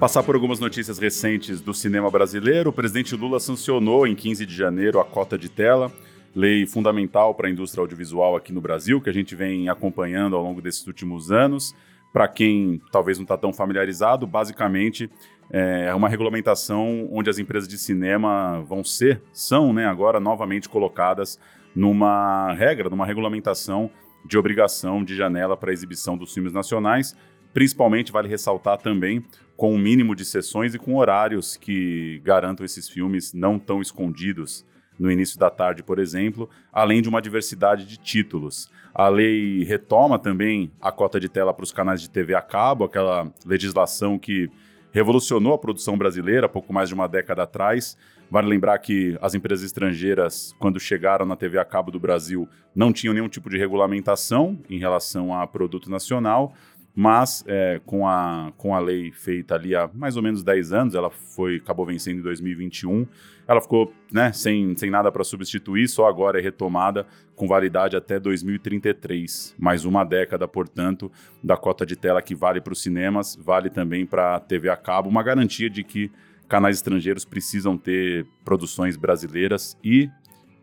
Passar 0.00 0.22
por 0.22 0.34
algumas 0.34 0.58
notícias 0.58 0.98
recentes 0.98 1.60
do 1.60 1.74
cinema 1.74 2.10
brasileiro. 2.10 2.70
O 2.70 2.72
presidente 2.72 3.14
Lula 3.14 3.38
sancionou 3.38 4.06
em 4.06 4.14
15 4.14 4.46
de 4.46 4.54
janeiro 4.54 4.98
a 4.98 5.04
cota 5.04 5.36
de 5.36 5.50
tela, 5.50 5.92
lei 6.34 6.66
fundamental 6.66 7.34
para 7.34 7.46
a 7.46 7.50
indústria 7.50 7.82
audiovisual 7.82 8.36
aqui 8.36 8.54
no 8.54 8.60
Brasil, 8.62 9.02
que 9.02 9.10
a 9.10 9.12
gente 9.12 9.34
vem 9.34 9.68
acompanhando 9.68 10.34
ao 10.34 10.42
longo 10.42 10.62
desses 10.62 10.86
últimos 10.86 11.30
anos. 11.30 11.74
Para 12.10 12.28
quem 12.28 12.80
talvez 12.90 13.18
não 13.18 13.24
está 13.24 13.36
tão 13.36 13.52
familiarizado, 13.52 14.26
basicamente 14.26 15.10
é 15.50 15.94
uma 15.94 16.08
regulamentação 16.08 17.08
onde 17.10 17.30
as 17.30 17.38
empresas 17.38 17.68
de 17.68 17.78
cinema 17.78 18.60
vão 18.62 18.82
ser, 18.82 19.22
são 19.32 19.72
né, 19.72 19.86
agora 19.86 20.18
novamente 20.18 20.68
colocadas 20.68 21.38
numa 21.74 22.52
regra, 22.54 22.88
numa 22.88 23.06
regulamentação 23.06 23.90
de 24.24 24.36
obrigação 24.36 25.04
de 25.04 25.14
janela 25.14 25.56
para 25.56 25.72
exibição 25.72 26.16
dos 26.16 26.32
filmes 26.32 26.52
nacionais. 26.52 27.16
Principalmente 27.52 28.12
vale 28.12 28.28
ressaltar 28.28 28.78
também 28.78 29.24
com 29.56 29.74
um 29.74 29.78
mínimo 29.78 30.14
de 30.14 30.24
sessões 30.24 30.74
e 30.74 30.78
com 30.78 30.96
horários 30.96 31.56
que 31.56 32.20
garantam 32.24 32.66
esses 32.66 32.88
filmes 32.88 33.32
não 33.32 33.58
tão 33.58 33.80
escondidos 33.80 34.66
no 34.98 35.10
início 35.10 35.38
da 35.38 35.50
tarde, 35.50 35.82
por 35.82 35.98
exemplo, 35.98 36.48
além 36.72 37.02
de 37.02 37.08
uma 37.08 37.20
diversidade 37.20 37.86
de 37.86 37.98
títulos. 37.98 38.70
A 38.94 39.08
lei 39.08 39.62
retoma 39.62 40.18
também 40.18 40.72
a 40.80 40.90
cota 40.90 41.20
de 41.20 41.28
tela 41.28 41.52
para 41.52 41.64
os 41.64 41.72
canais 41.72 42.00
de 42.00 42.08
TV 42.08 42.34
a 42.34 42.40
cabo, 42.40 42.84
aquela 42.84 43.30
legislação 43.44 44.18
que 44.18 44.50
revolucionou 44.96 45.52
a 45.52 45.58
produção 45.58 45.98
brasileira 45.98 46.48
pouco 46.48 46.72
mais 46.72 46.88
de 46.88 46.94
uma 46.94 47.06
década 47.06 47.42
atrás. 47.42 47.98
Vale 48.30 48.48
lembrar 48.48 48.78
que 48.78 49.14
as 49.20 49.34
empresas 49.34 49.66
estrangeiras, 49.66 50.56
quando 50.58 50.80
chegaram 50.80 51.26
na 51.26 51.36
TV 51.36 51.58
a 51.58 51.66
cabo 51.66 51.90
do 51.90 52.00
Brasil, 52.00 52.48
não 52.74 52.94
tinham 52.94 53.12
nenhum 53.12 53.28
tipo 53.28 53.50
de 53.50 53.58
regulamentação 53.58 54.58
em 54.70 54.78
relação 54.78 55.38
a 55.38 55.46
produto 55.46 55.90
nacional, 55.90 56.54
mas 56.98 57.44
é, 57.46 57.78
com, 57.84 58.08
a, 58.08 58.50
com 58.56 58.74
a 58.74 58.78
lei 58.78 59.12
feita 59.12 59.54
ali 59.54 59.76
há 59.76 59.86
mais 59.92 60.16
ou 60.16 60.22
menos 60.22 60.42
10 60.42 60.72
anos, 60.72 60.94
ela 60.94 61.10
foi 61.10 61.56
acabou 61.56 61.84
vencendo 61.84 62.20
em 62.20 62.22
2021, 62.22 63.06
ela 63.46 63.60
ficou 63.60 63.92
né, 64.10 64.32
sem, 64.32 64.74
sem 64.78 64.90
nada 64.90 65.12
para 65.12 65.22
substituir, 65.22 65.86
só 65.88 66.08
agora 66.08 66.40
é 66.40 66.42
retomada 66.42 67.06
com 67.34 67.46
validade 67.46 67.96
até 67.96 68.18
2033. 68.18 69.54
Mais 69.58 69.84
uma 69.84 70.04
década, 70.04 70.48
portanto, 70.48 71.12
da 71.44 71.54
cota 71.54 71.84
de 71.84 71.96
tela 71.96 72.22
que 72.22 72.34
vale 72.34 72.62
para 72.62 72.72
os 72.72 72.80
cinemas, 72.80 73.36
vale 73.36 73.68
também 73.68 74.06
para 74.06 74.36
a 74.36 74.40
TV 74.40 74.70
a 74.70 74.76
cabo, 74.76 75.10
uma 75.10 75.22
garantia 75.22 75.68
de 75.68 75.84
que 75.84 76.10
canais 76.48 76.76
estrangeiros 76.76 77.26
precisam 77.26 77.76
ter 77.76 78.26
produções 78.42 78.96
brasileiras 78.96 79.76
e 79.84 80.08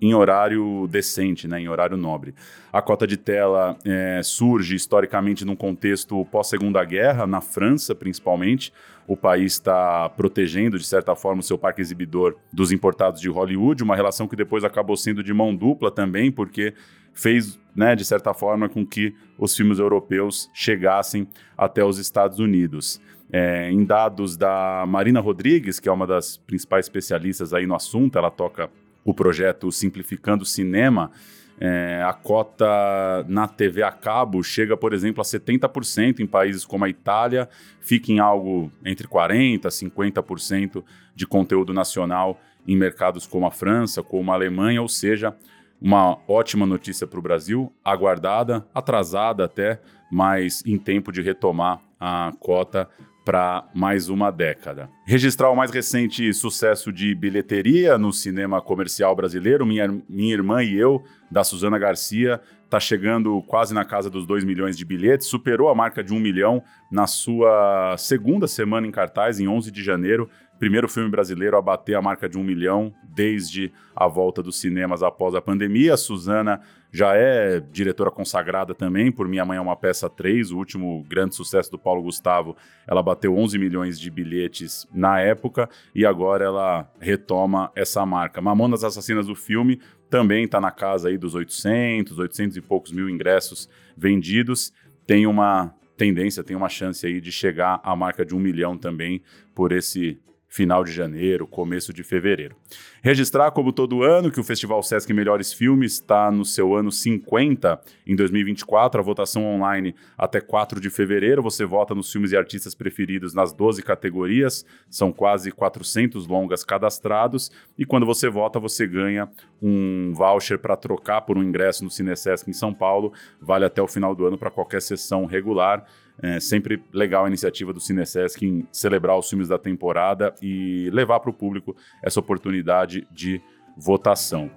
em 0.04 0.14
horário 0.14 0.86
decente, 0.90 1.48
né, 1.48 1.62
em 1.62 1.70
horário 1.70 1.96
nobre. 1.96 2.36
A 2.74 2.82
cota 2.82 3.08
de 3.08 3.16
tela 3.16 3.78
é, 3.86 4.20
surge 4.22 4.76
historicamente 4.76 5.46
num 5.46 5.56
contexto 5.56 6.26
pós-segunda 6.26 6.84
guerra, 6.84 7.26
na 7.26 7.40
França 7.40 7.96
principalmente. 7.96 8.74
O 9.08 9.16
país 9.16 9.54
está 9.54 10.10
protegendo, 10.10 10.78
de 10.78 10.86
certa 10.86 11.16
forma, 11.16 11.40
o 11.40 11.44
seu 11.44 11.58
parque 11.58 11.80
exibidor 11.80 12.36
dos 12.52 12.74
importados 12.74 13.22
de 13.22 13.30
Hollywood, 13.30 13.82
uma 13.82 13.96
relação 13.96 14.28
que 14.28 14.36
depois 14.36 14.66
acabou 14.66 14.98
sendo 14.98 15.24
de 15.24 15.34
mão 15.34 15.56
dupla 15.56 15.90
também, 15.90 16.30
porque 16.30 16.74
fez, 17.14 17.58
né, 17.74 17.96
de 17.96 18.04
certa 18.04 18.34
forma, 18.34 18.68
com 18.68 18.86
que 18.86 19.16
os 19.38 19.56
filmes 19.56 19.80
europeus 19.80 20.50
chegassem 20.54 21.26
até 21.58 21.82
os 21.84 21.98
Estados 21.98 22.40
Unidos. 22.40 23.00
É, 23.32 23.72
em 23.72 23.86
dados 23.86 24.36
da 24.36 24.84
Marina 24.86 25.22
Rodrigues, 25.22 25.80
que 25.80 25.88
é 25.88 25.92
uma 25.92 26.06
das 26.06 26.36
principais 26.38 26.86
especialistas 26.86 27.54
aí 27.54 27.66
no 27.66 27.74
assunto, 27.74 28.18
ela 28.18 28.30
toca 28.30 28.70
o 29.04 29.14
projeto 29.14 29.72
Simplificando 29.72 30.46
Cinema, 30.46 31.12
é, 31.60 32.04
a 32.04 32.14
cota 32.14 33.24
na 33.28 33.48
TV 33.48 33.84
a 33.84 33.92
cabo 33.92 34.44
chega, 34.44 34.76
por 34.76 34.94
exemplo, 34.94 35.22
a 35.22 35.24
70% 35.24 36.20
em 36.20 36.28
países 36.28 36.66
como 36.66 36.84
a 36.84 36.90
Itália, 36.90 37.48
fica 37.80 38.12
em 38.12 38.20
algo 38.20 38.72
entre 38.84 39.08
40% 39.08 39.66
a 39.66 39.70
50% 39.70 40.84
de 41.16 41.28
conteúdo 41.28 41.74
nacional 41.74 42.40
em 42.68 42.76
mercados 42.76 43.28
como 43.28 43.46
a 43.46 43.52
França, 43.52 44.02
como 44.02 44.32
a 44.32 44.36
Alemanha, 44.36 44.82
ou 44.82 44.90
seja, 44.90 45.36
uma 45.82 46.18
ótima 46.28 46.66
notícia 46.66 47.06
para 47.06 47.20
o 47.20 47.22
Brasil, 47.22 47.72
aguardada, 47.84 48.66
atrasada 48.74 49.44
até, 49.44 49.82
mas 50.10 50.64
em 50.66 50.78
tempo 50.78 51.12
de 51.12 51.22
retomar 51.22 51.82
a 52.00 52.32
cota 52.40 52.90
para 53.24 53.66
mais 53.74 54.10
uma 54.10 54.32
década. 54.32 54.90
Registrar 55.06 55.50
o 55.50 55.56
mais 55.56 55.72
recente 55.72 56.34
sucesso 56.34 56.92
de 56.92 57.14
bilheteria 57.16 57.98
no 57.98 58.12
cinema 58.12 58.62
comercial 58.62 59.16
brasileiro, 59.16 59.66
Minha, 59.66 59.88
Minha 60.10 60.34
Irmã 60.34 60.64
e 60.64 60.76
Eu, 60.76 61.04
da 61.32 61.44
Suzana 61.44 61.80
Garcia, 61.80 62.42
está 62.66 62.80
chegando 62.80 63.42
quase 63.44 63.74
na 63.74 63.86
casa 63.86 64.10
dos 64.10 64.26
2 64.26 64.44
milhões 64.44 64.76
de 64.76 64.84
bilhetes, 64.84 65.28
superou 65.28 65.70
a 65.70 65.76
marca 65.76 66.04
de 66.04 66.14
1 66.14 66.20
milhão 66.20 66.64
na 66.92 67.06
sua 67.06 67.96
segunda 67.98 68.48
semana 68.48 68.88
em 68.88 68.92
cartaz, 68.92 69.40
em 69.40 69.48
11 69.48 69.72
de 69.72 69.84
janeiro, 69.84 70.30
primeiro 70.64 70.88
filme 70.88 71.10
brasileiro 71.10 71.58
a 71.58 71.62
bater 71.62 71.94
a 71.94 72.02
marca 72.02 72.30
de 72.30 72.38
um 72.38 72.44
milhão 72.44 72.94
desde 73.04 73.70
a 73.94 74.08
volta 74.08 74.42
dos 74.42 74.62
cinemas 74.62 75.04
após 75.04 75.36
a 75.36 75.42
pandemia. 75.42 75.94
A 75.94 75.98
Suzana 75.98 76.62
já 76.90 77.14
é 77.18 77.60
diretora 77.60 78.10
consagrada 78.10 78.74
também 78.74 79.12
por 79.12 79.28
Minha 79.28 79.44
Mãe 79.44 79.58
é 79.58 79.62
uma 79.62 79.76
Peça 79.76 80.10
3, 80.10 80.54
o 80.54 80.58
último 80.58 81.04
grande 81.04 81.36
sucesso 81.36 81.70
do 81.70 81.78
Paulo 81.78 82.02
Gustavo. 82.02 82.56
Ela 82.88 83.04
bateu 83.04 83.36
11 83.36 83.60
milhões 83.60 84.00
de 84.00 84.10
bilhetes 84.10 84.88
na 84.94 85.20
época 85.20 85.68
e 85.94 86.06
agora 86.06 86.46
ela 86.46 86.90
retoma 86.98 87.70
essa 87.76 88.06
marca. 88.06 88.40
Mamonas 88.40 88.86
Assassinas 88.86 89.28
do 89.28 89.36
filme 89.36 89.82
também 90.10 90.46
está 90.46 90.62
na 90.62 90.72
casa 90.72 91.10
aí 91.10 91.18
dos 91.18 91.36
800, 91.36 92.18
800 92.18 92.56
e 92.56 92.62
poucos 92.62 92.94
mil 92.94 93.10
ingressos 93.10 93.68
vendidos. 93.98 94.72
Tem 95.06 95.28
uma 95.28 95.76
tendência, 95.98 96.42
tem 96.42 96.56
uma 96.56 96.70
chance 96.70 97.06
aí 97.06 97.20
de 97.20 97.34
chegar 97.34 97.82
à 97.84 97.94
marca 97.98 98.26
de 98.26 98.34
um 98.34 98.40
milhão 98.40 98.78
também 98.78 99.22
por 99.54 99.74
esse 99.74 100.18
final 100.54 100.84
de 100.84 100.92
janeiro, 100.92 101.48
começo 101.48 101.92
de 101.92 102.04
fevereiro. 102.04 102.56
Registrar, 103.02 103.50
como 103.50 103.74
todo 103.74 104.04
ano, 104.04 104.32
que 104.32 104.40
o 104.40 104.44
Festival 104.44 104.84
Sesc 104.84 105.12
Melhores 105.12 105.52
Filmes 105.52 105.94
está 105.94 106.30
no 106.30 106.46
seu 106.46 106.76
ano 106.76 106.92
50 106.92 107.82
em 108.06 108.16
2024, 108.16 109.02
a 109.02 109.04
votação 109.04 109.44
online 109.44 109.96
até 110.16 110.40
4 110.40 110.80
de 110.80 110.92
fevereiro. 110.92 111.42
Você 111.42 111.66
vota 111.66 111.96
nos 111.96 112.12
filmes 112.12 112.32
e 112.32 112.38
artistas 112.38 112.76
preferidos 112.76 113.34
nas 113.34 113.52
12 113.52 113.82
categorias, 113.82 114.64
são 114.92 115.12
quase 115.12 115.52
400 115.52 116.28
longas 116.28 116.64
cadastrados. 116.64 117.52
E 117.76 117.84
quando 117.84 118.06
você 118.06 118.30
vota, 118.30 118.60
você 118.60 118.86
ganha 118.86 119.28
um 119.60 120.14
voucher 120.14 120.60
para 120.60 120.78
trocar 120.78 121.22
por 121.22 121.36
um 121.36 121.44
ingresso 121.44 121.84
no 121.84 121.90
Cinesesc 121.90 122.48
em 122.48 122.54
São 122.54 122.72
Paulo. 122.72 123.12
Vale 123.42 123.66
até 123.66 123.82
o 123.82 123.88
final 123.88 124.14
do 124.14 124.28
ano 124.28 124.38
para 124.38 124.52
qualquer 124.52 124.84
sessão 124.84 125.26
regular. 125.26 125.84
É 126.22 126.40
sempre 126.40 126.82
legal 126.94 127.26
a 127.26 127.28
iniciativa 127.28 127.74
do 127.74 127.80
Cinesesc 127.80 128.46
em 128.46 128.68
celebrar 128.72 129.18
os 129.18 129.30
filmes 129.30 129.48
da 129.48 129.58
temporada 129.58 130.34
e 130.42 130.90
levar 130.92 131.20
para 131.20 131.30
o 131.30 131.34
público 131.34 131.76
essa 132.02 132.20
oportunidade 132.20 133.08
de 133.12 133.42
votação. 133.76 134.50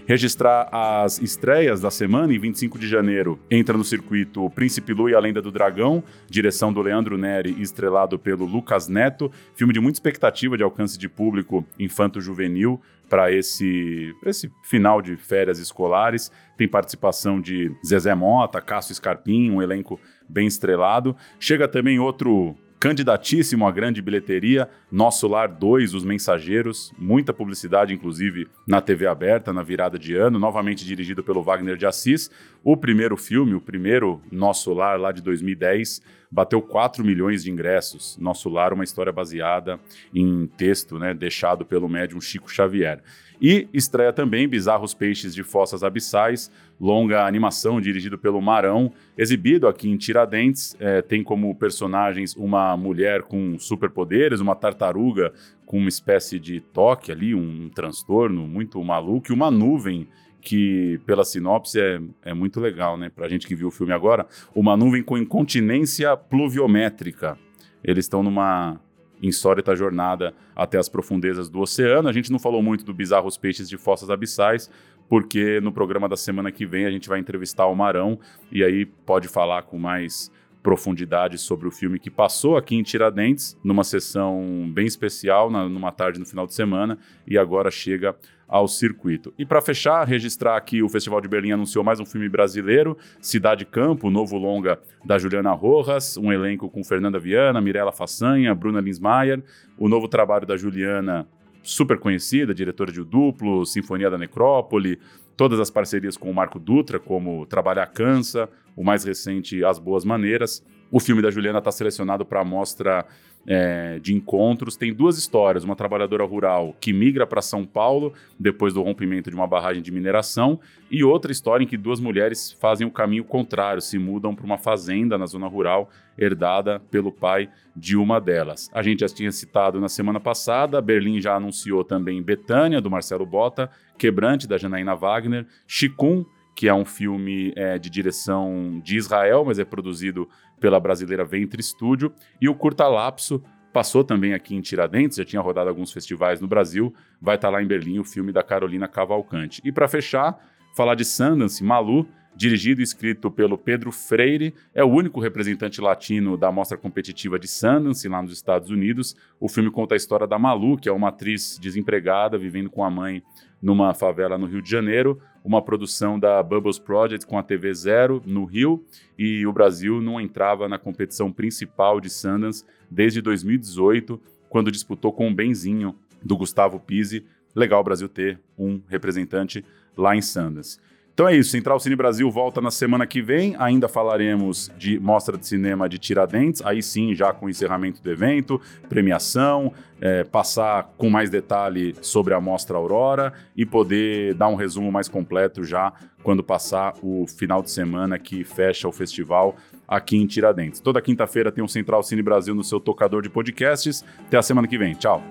registrar 0.05 0.69
as 0.71 1.21
estreias 1.21 1.81
da 1.81 1.91
semana. 1.91 2.33
Em 2.33 2.39
25 2.39 2.77
de 2.79 2.87
janeiro, 2.87 3.39
entra 3.49 3.77
no 3.77 3.83
circuito 3.83 4.49
Príncipe 4.51 4.93
Lu 4.93 5.09
e 5.09 5.15
a 5.15 5.19
Lenda 5.19 5.41
do 5.41 5.51
Dragão, 5.51 6.03
direção 6.29 6.71
do 6.71 6.81
Leandro 6.81 7.17
Neri 7.17 7.61
estrelado 7.61 8.17
pelo 8.17 8.45
Lucas 8.45 8.87
Neto. 8.87 9.31
Filme 9.55 9.73
de 9.73 9.79
muita 9.79 9.97
expectativa 9.97 10.57
de 10.57 10.63
alcance 10.63 10.97
de 10.97 11.09
público 11.09 11.65
infanto-juvenil 11.79 12.79
para 13.09 13.31
esse, 13.31 14.13
esse 14.25 14.51
final 14.63 15.01
de 15.01 15.15
férias 15.15 15.59
escolares. 15.59 16.31
Tem 16.57 16.67
participação 16.67 17.39
de 17.39 17.71
Zezé 17.85 18.15
Mota, 18.15 18.61
Cássio 18.61 18.95
Scarpim, 18.95 19.51
um 19.51 19.61
elenco 19.61 19.99
bem 20.27 20.47
estrelado. 20.47 21.15
Chega 21.39 21.67
também 21.67 21.99
outro 21.99 22.55
candidatíssimo 22.85 23.65
à 23.65 23.71
grande 23.71 23.99
bilheteria, 23.99 24.69
Nosso 24.91 25.27
Lar 25.27 25.51
2, 25.51 25.95
Os 25.95 26.05
Mensageiros, 26.05 26.93
muita 26.99 27.33
publicidade, 27.33 27.95
inclusive 27.95 28.47
na 28.67 28.79
TV 28.79 29.07
aberta, 29.07 29.51
na 29.51 29.63
virada 29.63 29.97
de 29.97 30.13
ano, 30.15 30.37
novamente 30.37 30.85
dirigido 30.85 31.23
pelo 31.23 31.41
Wagner 31.41 31.77
de 31.77 31.87
Assis. 31.87 32.29
O 32.63 32.77
primeiro 32.77 33.17
filme, 33.17 33.55
o 33.55 33.59
primeiro 33.59 34.21
Nosso 34.31 34.71
Lar, 34.71 34.99
lá 34.99 35.11
de 35.11 35.23
2010, 35.23 35.99
bateu 36.29 36.61
4 36.61 37.03
milhões 37.03 37.43
de 37.43 37.49
ingressos. 37.49 38.19
Nosso 38.19 38.49
Lar, 38.49 38.71
uma 38.71 38.83
história 38.83 39.11
baseada 39.11 39.79
em 40.13 40.45
texto 40.45 40.99
né, 40.99 41.11
deixado 41.11 41.65
pelo 41.65 41.89
médium 41.89 42.21
Chico 42.21 42.53
Xavier. 42.53 43.01
E 43.41 43.67
estreia 43.73 44.13
também 44.13 44.47
Bizarros 44.47 44.93
Peixes 44.93 45.33
de 45.33 45.43
Fossas 45.43 45.83
Abissais, 45.83 46.51
longa 46.79 47.25
animação 47.25 47.79
dirigido 47.79 48.17
pelo 48.17 48.41
Marão, 48.41 48.91
exibido 49.17 49.67
aqui 49.67 49.89
em 49.89 49.97
Tiradentes. 49.97 50.75
É, 50.79 51.01
tem 51.01 51.23
como 51.23 51.53
personagens 51.55 52.35
uma 52.35 52.75
mulher 52.77 53.23
com 53.23 53.57
superpoderes, 53.59 54.39
uma 54.39 54.55
tartaruga 54.55 55.33
com 55.65 55.77
uma 55.77 55.89
espécie 55.89 56.39
de 56.39 56.59
toque 56.59 57.11
ali, 57.11 57.33
um 57.33 57.69
transtorno 57.69 58.47
muito 58.47 58.81
maluco, 58.83 59.31
e 59.31 59.33
uma 59.33 59.49
nuvem 59.49 60.07
que, 60.41 60.99
pela 61.07 61.25
sinopse, 61.25 61.79
é, 61.79 61.99
é 62.23 62.33
muito 62.33 62.59
legal, 62.59 62.95
né? 62.97 63.09
Pra 63.09 63.27
gente 63.27 63.47
que 63.47 63.55
viu 63.55 63.69
o 63.69 63.71
filme 63.71 63.91
agora, 63.91 64.27
uma 64.53 64.77
nuvem 64.77 65.01
com 65.01 65.17
incontinência 65.17 66.15
pluviométrica. 66.15 67.37
Eles 67.83 68.05
estão 68.05 68.21
numa 68.21 68.79
insólita 69.21 69.75
jornada 69.75 70.33
até 70.55 70.77
as 70.77 70.89
profundezas 70.89 71.49
do 71.49 71.59
oceano. 71.59 72.07
A 72.07 72.13
gente 72.13 72.31
não 72.31 72.39
falou 72.39 72.61
muito 72.61 72.85
do 72.85 72.93
Bizarros 72.93 73.37
Peixes 73.37 73.69
de 73.69 73.77
Fossas 73.77 74.09
Abissais, 74.09 74.69
porque 75.07 75.59
no 75.61 75.71
programa 75.71 76.09
da 76.09 76.17
semana 76.17 76.51
que 76.51 76.65
vem 76.65 76.85
a 76.85 76.91
gente 76.91 77.07
vai 77.07 77.19
entrevistar 77.19 77.65
o 77.67 77.75
Marão 77.75 78.19
e 78.51 78.63
aí 78.63 78.85
pode 78.85 79.27
falar 79.27 79.63
com 79.63 79.77
mais 79.77 80.31
profundidade 80.65 81.37
sobre 81.37 81.67
o 81.67 81.71
filme 81.71 81.99
que 81.99 82.09
passou 82.09 82.57
aqui 82.57 82.75
em 82.75 82.81
Tiradentes, 82.81 83.55
numa 83.63 83.83
sessão 83.83 84.67
bem 84.73 84.87
especial, 84.87 85.51
na, 85.51 85.69
numa 85.69 85.91
tarde 85.91 86.19
no 86.19 86.25
final 86.25 86.47
de 86.47 86.55
semana, 86.55 86.97
e 87.27 87.37
agora 87.37 87.69
chega 87.69 88.15
ao 88.47 88.67
circuito. 88.67 89.31
E 89.37 89.45
para 89.45 89.61
fechar, 89.61 90.03
registrar 90.07 90.57
aqui 90.57 90.81
o 90.81 90.89
Festival 90.89 91.21
de 91.21 91.27
Berlim 91.27 91.51
anunciou 91.51 91.83
mais 91.83 91.99
um 91.99 92.05
filme 92.05 92.27
brasileiro, 92.27 92.97
Cidade 93.21 93.63
Campo, 93.63 94.09
novo 94.09 94.39
longa 94.39 94.79
da 95.05 95.19
Juliana 95.19 95.51
Rojas, 95.51 96.17
um 96.17 96.33
elenco 96.33 96.67
com 96.67 96.83
Fernanda 96.83 97.19
Viana, 97.19 97.61
Mirella 97.61 97.91
Façanha, 97.91 98.55
Bruna 98.55 98.81
Linsmaier, 98.81 99.43
o 99.77 99.87
novo 99.87 100.07
trabalho 100.07 100.47
da 100.47 100.57
Juliana, 100.57 101.27
super 101.65 101.99
conhecida, 101.99 102.53
diretora 102.53 102.91
de 102.91 103.01
O 103.01 103.05
Duplo, 103.05 103.65
Sinfonia 103.65 104.09
da 104.09 104.17
Necrópole, 104.17 104.99
todas 105.35 105.59
as 105.59 105.69
parcerias 105.69 106.15
com 106.15 106.29
o 106.29 106.33
Marco 106.33 106.59
Dutra, 106.59 106.99
como 106.99 107.45
Trabalhar 107.45 107.87
Cansa, 107.87 108.47
o 108.75 108.83
mais 108.83 109.03
recente 109.03 109.63
As 109.65 109.79
Boas 109.79 110.05
Maneiras. 110.05 110.63
O 110.91 110.99
filme 110.99 111.21
da 111.21 111.31
Juliana 111.31 111.59
está 111.59 111.71
selecionado 111.71 112.23
para 112.25 112.41
a 112.41 112.45
mostra 112.45 113.05
é, 113.47 113.99
de 113.99 114.13
encontros. 114.13 114.75
Tem 114.75 114.93
duas 114.93 115.17
histórias: 115.17 115.63
uma 115.63 115.75
trabalhadora 115.75 116.23
rural 116.23 116.75
que 116.79 116.91
migra 116.91 117.27
para 117.27 117.41
São 117.41 117.65
Paulo 117.65 118.13
depois 118.39 118.73
do 118.73 118.81
rompimento 118.81 119.29
de 119.29 119.35
uma 119.35 119.47
barragem 119.47 119.81
de 119.81 119.91
mineração, 119.91 120.59
e 120.89 121.03
outra 121.03 121.31
história 121.31 121.63
em 121.63 121.67
que 121.67 121.77
duas 121.77 121.99
mulheres 121.99 122.51
fazem 122.59 122.85
o 122.85 122.91
caminho 122.91 123.23
contrário, 123.23 123.81
se 123.81 123.97
mudam 123.97 124.35
para 124.35 124.45
uma 124.45 124.57
fazenda 124.57 125.17
na 125.17 125.25
zona 125.25 125.47
rural 125.47 125.89
herdada 126.17 126.79
pelo 126.91 127.11
pai 127.11 127.49
de 127.75 127.97
uma 127.97 128.19
delas. 128.19 128.69
A 128.73 128.81
gente 128.81 129.01
já 129.01 129.07
tinha 129.07 129.31
citado 129.31 129.79
na 129.79 129.89
semana 129.89 130.19
passada, 130.19 130.81
Berlim 130.81 131.19
já 131.19 131.35
anunciou 131.35 131.83
também 131.83 132.21
Betânia, 132.21 132.79
do 132.79 132.89
Marcelo 132.89 133.25
Bota, 133.25 133.69
Quebrante, 133.97 134.47
da 134.47 134.57
Janaína 134.57 134.95
Wagner, 134.95 135.45
Chikun, 135.67 136.25
que 136.55 136.69
é 136.69 136.73
um 136.73 136.85
filme 136.85 137.51
é, 137.55 137.77
de 137.77 137.89
direção 137.89 138.81
de 138.83 138.95
Israel, 138.95 139.43
mas 139.45 139.59
é 139.59 139.65
produzido 139.65 140.27
pela 140.59 140.79
brasileira 140.79 141.23
Ventre 141.23 141.61
Studio, 141.61 142.13
e 142.41 142.47
o 142.47 142.55
Curta 142.55 142.87
Lapso 142.87 143.43
passou 143.73 144.05
também 144.05 144.33
aqui 144.33 144.55
em 144.55 144.61
Tiradentes, 144.61 145.17
já 145.17 145.25
tinha 145.25 145.41
rodado 145.41 145.67
alguns 145.67 145.91
festivais 145.91 146.39
no 146.39 146.47
Brasil, 146.47 146.93
vai 147.21 147.35
estar 147.35 147.49
tá 147.49 147.51
lá 147.51 147.61
em 147.61 147.67
Berlim 147.67 147.99
o 147.99 148.05
filme 148.05 148.31
da 148.31 148.41
Carolina 148.41 148.87
Cavalcante. 148.87 149.61
E 149.65 149.71
para 149.71 149.87
fechar, 149.87 150.39
falar 150.73 150.95
de 150.95 151.03
Sundance, 151.03 151.61
Malu, 151.61 152.07
dirigido 152.35 152.81
e 152.81 152.83
escrito 152.83 153.31
pelo 153.31 153.57
Pedro 153.57 153.91
Freire, 153.91 154.53
é 154.73 154.83
o 154.83 154.87
único 154.87 155.19
representante 155.19 155.81
latino 155.81 156.37
da 156.37 156.51
mostra 156.51 156.77
competitiva 156.77 157.39
de 157.39 157.47
Sundance, 157.47 158.07
lá 158.07 158.21
nos 158.21 158.33
Estados 158.33 158.69
Unidos. 158.69 159.15
O 159.39 159.47
filme 159.47 159.71
conta 159.71 159.95
a 159.95 159.97
história 159.97 160.27
da 160.27 160.37
Malu, 160.37 160.77
que 160.77 160.89
é 160.89 160.91
uma 160.91 161.09
atriz 161.09 161.57
desempregada, 161.61 162.37
vivendo 162.37 162.69
com 162.69 162.83
a 162.83 162.89
mãe 162.89 163.23
numa 163.61 163.93
favela 163.93 164.37
no 164.37 164.45
Rio 164.45 164.61
de 164.61 164.69
Janeiro, 164.69 165.19
uma 165.45 165.61
produção 165.61 166.19
da 166.19 166.41
Bubbles 166.41 166.79
Project 166.79 167.27
com 167.27 167.37
a 167.37 167.43
TV 167.43 167.71
Zero 167.71 168.21
no 168.25 168.45
Rio, 168.45 168.83
e 169.17 169.45
o 169.45 169.53
Brasil 169.53 170.01
não 170.01 170.19
entrava 170.19 170.67
na 170.67 170.79
competição 170.79 171.31
principal 171.31 172.01
de 172.01 172.09
Sundance 172.09 172.65
desde 172.89 173.21
2018, 173.21 174.19
quando 174.49 174.71
disputou 174.71 175.13
com 175.13 175.29
o 175.29 175.33
Benzinho, 175.33 175.95
do 176.23 176.35
Gustavo 176.35 176.79
Pise. 176.79 177.23
Legal 177.53 177.79
o 177.79 177.83
Brasil 177.83 178.09
ter 178.09 178.39
um 178.57 178.81
representante 178.87 179.63
lá 179.95 180.15
em 180.15 180.21
Sundance. 180.21 180.79
Então 181.15 181.29
é 181.29 181.33
isso, 181.37 181.51
Central 181.51 181.79
Cine 181.79 181.95
Brasil 181.95 182.29
volta 182.29 182.59
na 182.59 182.69
semana 182.69 183.07
que 183.07 183.21
vem. 183.21 183.55
Ainda 183.57 183.87
falaremos 183.87 184.69
de 184.77 184.99
mostra 184.99 185.37
de 185.37 185.47
cinema 185.47 185.87
de 185.87 185.97
Tiradentes, 185.97 186.61
aí 186.65 186.83
sim, 186.83 187.15
já 187.15 187.31
com 187.31 187.45
o 187.45 187.49
encerramento 187.49 188.03
do 188.03 188.11
evento, 188.11 188.59
premiação, 188.89 189.71
é, 190.01 190.25
passar 190.25 190.93
com 190.97 191.09
mais 191.09 191.29
detalhe 191.29 191.95
sobre 192.01 192.33
a 192.33 192.41
mostra 192.41 192.75
Aurora 192.75 193.31
e 193.55 193.65
poder 193.65 194.33
dar 194.33 194.49
um 194.49 194.55
resumo 194.55 194.91
mais 194.91 195.07
completo 195.07 195.63
já 195.63 195.93
quando 196.21 196.43
passar 196.43 196.93
o 197.01 197.25
final 197.25 197.63
de 197.63 197.71
semana 197.71 198.19
que 198.19 198.43
fecha 198.43 198.85
o 198.85 198.91
festival 198.91 199.55
aqui 199.87 200.17
em 200.17 200.27
Tiradentes. 200.27 200.81
Toda 200.81 201.01
quinta-feira 201.01 201.49
tem 201.49 201.63
um 201.63 201.67
Central 201.67 202.03
Cine 202.03 202.21
Brasil 202.21 202.53
no 202.53 202.63
seu 202.63 202.81
tocador 202.81 203.21
de 203.21 203.29
podcasts. 203.29 204.03
Até 204.27 204.35
a 204.35 204.41
semana 204.41 204.67
que 204.67 204.77
vem. 204.77 204.93
Tchau. 204.95 205.23